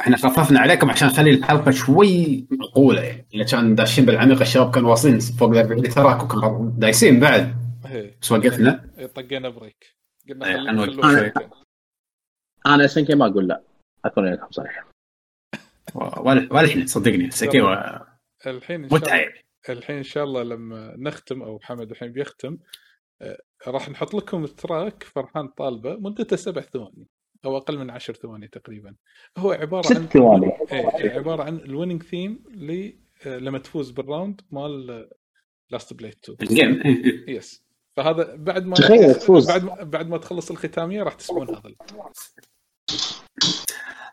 إحنا 0.00 0.16
خففنا 0.16 0.60
عليكم 0.60 0.90
عشان 0.90 1.08
نخلي 1.08 1.30
الحلقة 1.30 1.70
شوي 1.70 2.46
معقولة 2.50 3.02
يعني 3.02 3.26
اللي 3.32 3.44
كان 3.44 3.74
داشين 3.74 4.04
بالعميق 4.04 4.40
الشباب 4.40 4.74
كانوا 4.74 4.90
واصلين 4.90 5.18
فوق 5.20 5.50
ال 5.50 5.56
40 5.58 5.82
track 5.82 6.22
وكانوا 6.22 6.70
دايسين 6.78 7.20
بعد. 7.20 7.54
إيه. 7.90 8.18
بس 8.22 8.32
وقفنا. 8.32 8.90
طقينا 9.14 9.48
break. 9.48 9.96
قلنا 10.28 10.46
إيه، 10.46 10.56
خلي- 10.56 10.70
أنا 10.70 10.82
خلوه 10.86 10.98
وقفت. 10.98 11.18
شويتين. 11.18 11.50
أنا 12.66 12.86
SNK 12.86 13.14
ما 13.14 13.26
أقول 13.26 13.48
لا. 13.48 13.62
أكون 14.04 14.32
لكم 14.32 14.50
صريح. 14.50 14.84
ولا 15.94 16.66
إحنا 16.70 16.86
صدقني 16.86 17.30
SNK 17.30 17.60
و- 17.60 18.00
الحين 18.46 18.82
إن 18.84 18.88
شاء 18.90 18.98
متعه 18.98 19.14
الله 19.14 19.22
يعني 19.22 19.44
الحين 19.68 19.96
إن 19.96 20.02
شاء 20.02 20.24
الله 20.24 20.42
لما 20.42 20.94
نختم 20.98 21.42
أو 21.42 21.56
محمد 21.56 21.90
الحين 21.90 22.12
بيختم 22.12 22.58
راح 23.66 23.88
نحط 23.88 24.14
لكم 24.14 24.44
ال 24.44 24.54
track 24.54 25.02
فرحان 25.02 25.48
طالبة 25.48 25.96
مدته 25.96 26.36
سبع 26.36 26.60
ثواني 26.60 27.08
أو 27.44 27.56
أقل 27.56 27.78
من 27.78 27.90
عشر 27.90 28.14
ثواني 28.14 28.48
تقريبا. 28.48 28.94
هو 29.38 29.52
عبارة 29.52 29.82
ست 29.82 29.96
عن 29.96 30.06
ثواني. 30.06 30.52
إيه 30.72 31.10
عبارة 31.10 31.42
عن 31.42 31.56
ال 31.56 31.62
winning 31.62 32.02
theme 32.02 32.44
ل 32.54 32.92
آه، 33.26 33.38
لما 33.38 33.58
تفوز 33.58 33.90
بال 33.90 34.04
round 34.04 34.40
مال 34.50 35.08
Last 35.70 35.94
Blade 35.94 36.14
2 36.24 36.38
ال 36.42 36.50
game 36.50 36.82
إيه، 36.84 37.04
إيه. 37.04 37.36
yes 37.36 37.64
فهذا 37.96 38.36
بعد 38.36 38.66
ما 38.66 38.74
تخيل 38.74 39.14
تفوز. 39.14 39.48
بعد 39.48 39.64
ما 39.64 39.82
بعد 39.82 40.08
ما 40.08 40.18
تخلص 40.18 40.50
الختامية 40.50 41.02
راح 41.02 41.14
تسمعون 41.14 41.48
هذا. 41.48 41.74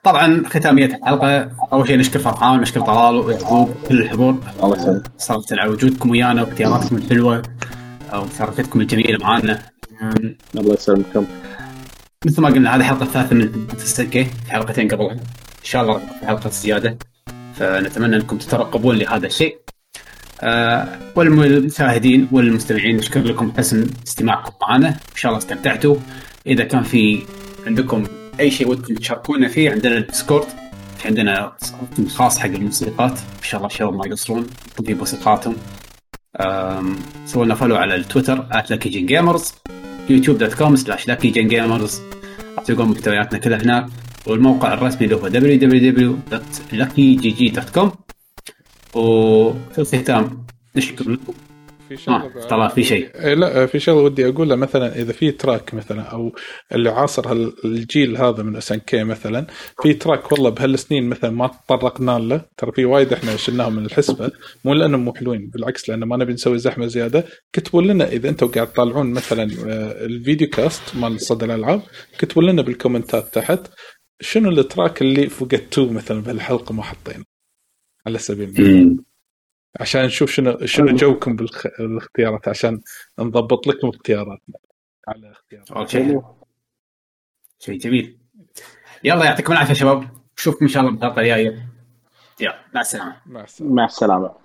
طبعا 0.03 0.43
ختامية 0.45 0.85
الحلقة 0.85 1.51
أول 1.73 1.87
شيء 1.87 1.97
نشكر 1.97 2.19
فرحان 2.19 2.59
ونشكر 2.59 2.81
طلال 2.81 3.15
ويعقوب 3.15 3.69
كل 3.87 4.01
الحضور. 4.01 4.35
الله 4.63 4.77
يسلمك. 4.77 5.11
صراحة 5.17 5.43
على 5.51 5.69
وجودكم 5.69 6.09
ويانا 6.09 6.41
واختياراتكم 6.41 6.95
الحلوة. 6.95 7.41
أو 8.13 8.25
مشاركتكم 8.25 8.81
الجميله 8.81 9.17
معانا؟ 9.17 9.61
أم، 10.01 10.37
الله 10.55 10.73
يسلمكم. 10.73 11.25
مثل 12.25 12.41
ما 12.41 12.49
قلنا 12.49 12.75
هذه 12.75 12.79
الحلقة 12.79 13.03
الثالثه 13.03 13.35
من 13.35 13.67
في 13.67 14.27
حلقتين 14.49 14.87
قبلها 14.87 15.13
إن 15.13 15.19
شاء 15.63 15.81
الله 15.81 15.99
في 16.19 16.25
حلقة 16.25 16.49
زياده 16.49 16.97
فنتمنى 17.55 18.15
أنكم 18.15 18.37
تترقبون 18.37 18.95
لهذا 18.95 19.27
الشيء. 19.27 19.57
آه 20.41 20.87
والمشاهدين 21.15 22.27
والمستمعين 22.31 22.97
نشكر 22.97 23.19
لكم 23.19 23.53
حسن 23.57 23.87
استماعكم 24.07 24.51
معنا. 24.61 24.89
إن 24.89 25.15
شاء 25.15 25.31
الله 25.31 25.43
استمتعتوا. 25.43 25.95
إذا 26.47 26.63
كان 26.63 26.83
في 26.83 27.23
عندكم 27.67 28.03
أي 28.39 28.51
شيء 28.51 28.67
ودكم 28.67 28.95
تشاركونا 28.95 29.47
فيه 29.47 29.71
عندنا 29.71 29.97
ال 29.97 30.03
Discord. 30.03 30.47
في 30.97 31.07
عندنا 31.07 31.51
خاص 32.07 32.39
حق 32.39 32.45
الموسيقات. 32.45 33.11
إن 33.11 33.43
شاء 33.43 33.57
الله 33.57 33.71
الشباب 33.71 33.93
ما 33.93 34.07
يقصرون 34.07 34.47
في 34.85 34.93
موسيقاتهم. 34.93 35.55
سووا 37.25 37.45
لنا 37.45 37.55
follow 37.55 37.75
على 37.75 37.95
التويتر 37.95 38.47
@luckygengamers 38.51 39.53
Lucky 41.07 41.29
Gen 41.29 41.47
Gamers 41.47 42.01
راح 42.57 42.65
تلقون 42.65 42.87
محتوياتنا 42.87 43.39
كلها 43.39 43.61
هناك 43.61 43.85
والموقع 44.27 44.73
الرسمي 44.73 45.05
اللي 45.05 45.15
هو 45.15 45.29
www.luckygg.com 45.29 47.89
وفي 48.95 49.79
الختام 49.79 50.45
نشكر 50.75 51.09
لكم. 51.09 51.33
في 51.97 52.03
شغله 52.03 52.43
آه، 52.43 52.47
طلع 52.47 52.67
في 52.67 52.83
شيء. 52.83 53.09
إيه 53.15 53.33
لا 53.33 53.65
في 53.65 53.79
شغله 53.79 54.01
ودي 54.01 54.27
اقولها 54.27 54.55
مثلا 54.55 54.95
إذا 54.95 55.11
في 55.13 55.31
track 55.31 55.73
مثلا 55.73 56.01
أو 56.01 56.35
اللي 56.71 56.89
عاصر 56.89 57.31
الجيل 57.65 58.17
هذا 58.17 58.43
من 58.43 58.55
SNK 58.55 59.03
مثلا 59.03 59.47
في 59.83 59.93
track 59.93 60.31
والله 60.31 60.49
بهالسنين 60.49 61.09
مثلا 61.09 61.29
ما 61.29 61.47
تطرقنا 61.47 62.19
له. 62.19 62.45
ترى 62.57 62.71
في 62.71 62.85
وايد 62.85 63.13
إحنا 63.13 63.35
شلناهم 63.35 63.75
من 63.75 63.85
الحسبة. 63.85 64.31
مو 64.65 64.73
لأنهم 64.73 65.05
مو 65.05 65.13
حلوين 65.13 65.49
بالعكس 65.53 65.89
لأن 65.89 66.03
ما 66.03 66.17
نبي 66.17 66.33
نسوي 66.33 66.57
زحمة 66.57 66.87
زيادة. 66.87 67.25
كتبوا 67.53 67.81
لنا 67.81 68.07
إذا 68.07 68.29
أنتم 68.29 68.47
قاعد 68.47 68.67
تطالعون 68.67 69.11
مثلا 69.11 69.43
آه، 69.43 70.05
ال 70.05 70.47
videocast 70.47 70.95
مال 70.95 71.21
صدى 71.21 71.45
الألعاب 71.45 71.81
كتبوا 72.19 72.43
لنا 72.43 72.61
بالكومنتات 72.61 73.33
تحت 73.33 73.59
شنو 74.21 74.49
ال 74.49 74.58
track 74.58 75.01
اللي 75.01 75.29
فقدتوه 75.29 75.91
مثلا 75.91 76.21
بهالحلقة 76.21 76.73
ما 76.73 76.83
حطينا. 76.83 77.23
على 78.05 78.17
سبيل 78.17 78.49
المثال. 78.49 79.10
عشان 79.79 80.05
نشوف 80.05 80.31
شنو 80.31 80.65
شنو 80.65 80.95
جوكم 80.95 81.35
بالخ... 81.35 81.67
بالاختيارات 81.79 82.47
عشان 82.47 82.81
نضبط 83.19 83.67
لكم 83.67 83.89
اختياراتنا. 83.89 84.55
على 85.07 85.31
اختيارات 85.31 85.71
أول 85.71 86.23
شيء 87.59 87.77
جميل. 87.77 88.17
يلا 89.03 89.25
يعطيكم 89.25 89.53
العافية 89.53 89.73
شباب. 89.73 90.07
نشوفكم 90.37 90.65
إن 90.65 90.71
شاء 90.71 90.83
الله 90.83 90.95
بالحلقة 90.95 91.21
الجاية. 91.21 91.67
يلا 92.39 92.65
مع 92.73 92.81
السلامة. 92.81 93.21
مع 93.25 93.43
السلامة. 93.43 93.75
مع 93.75 93.85
السلامة. 93.85 94.35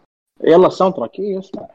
يلا 0.44 0.66
الساوند 0.66 0.94
تراك 0.94 1.18
إيه، 1.18 1.38
اسمع. 1.38 1.68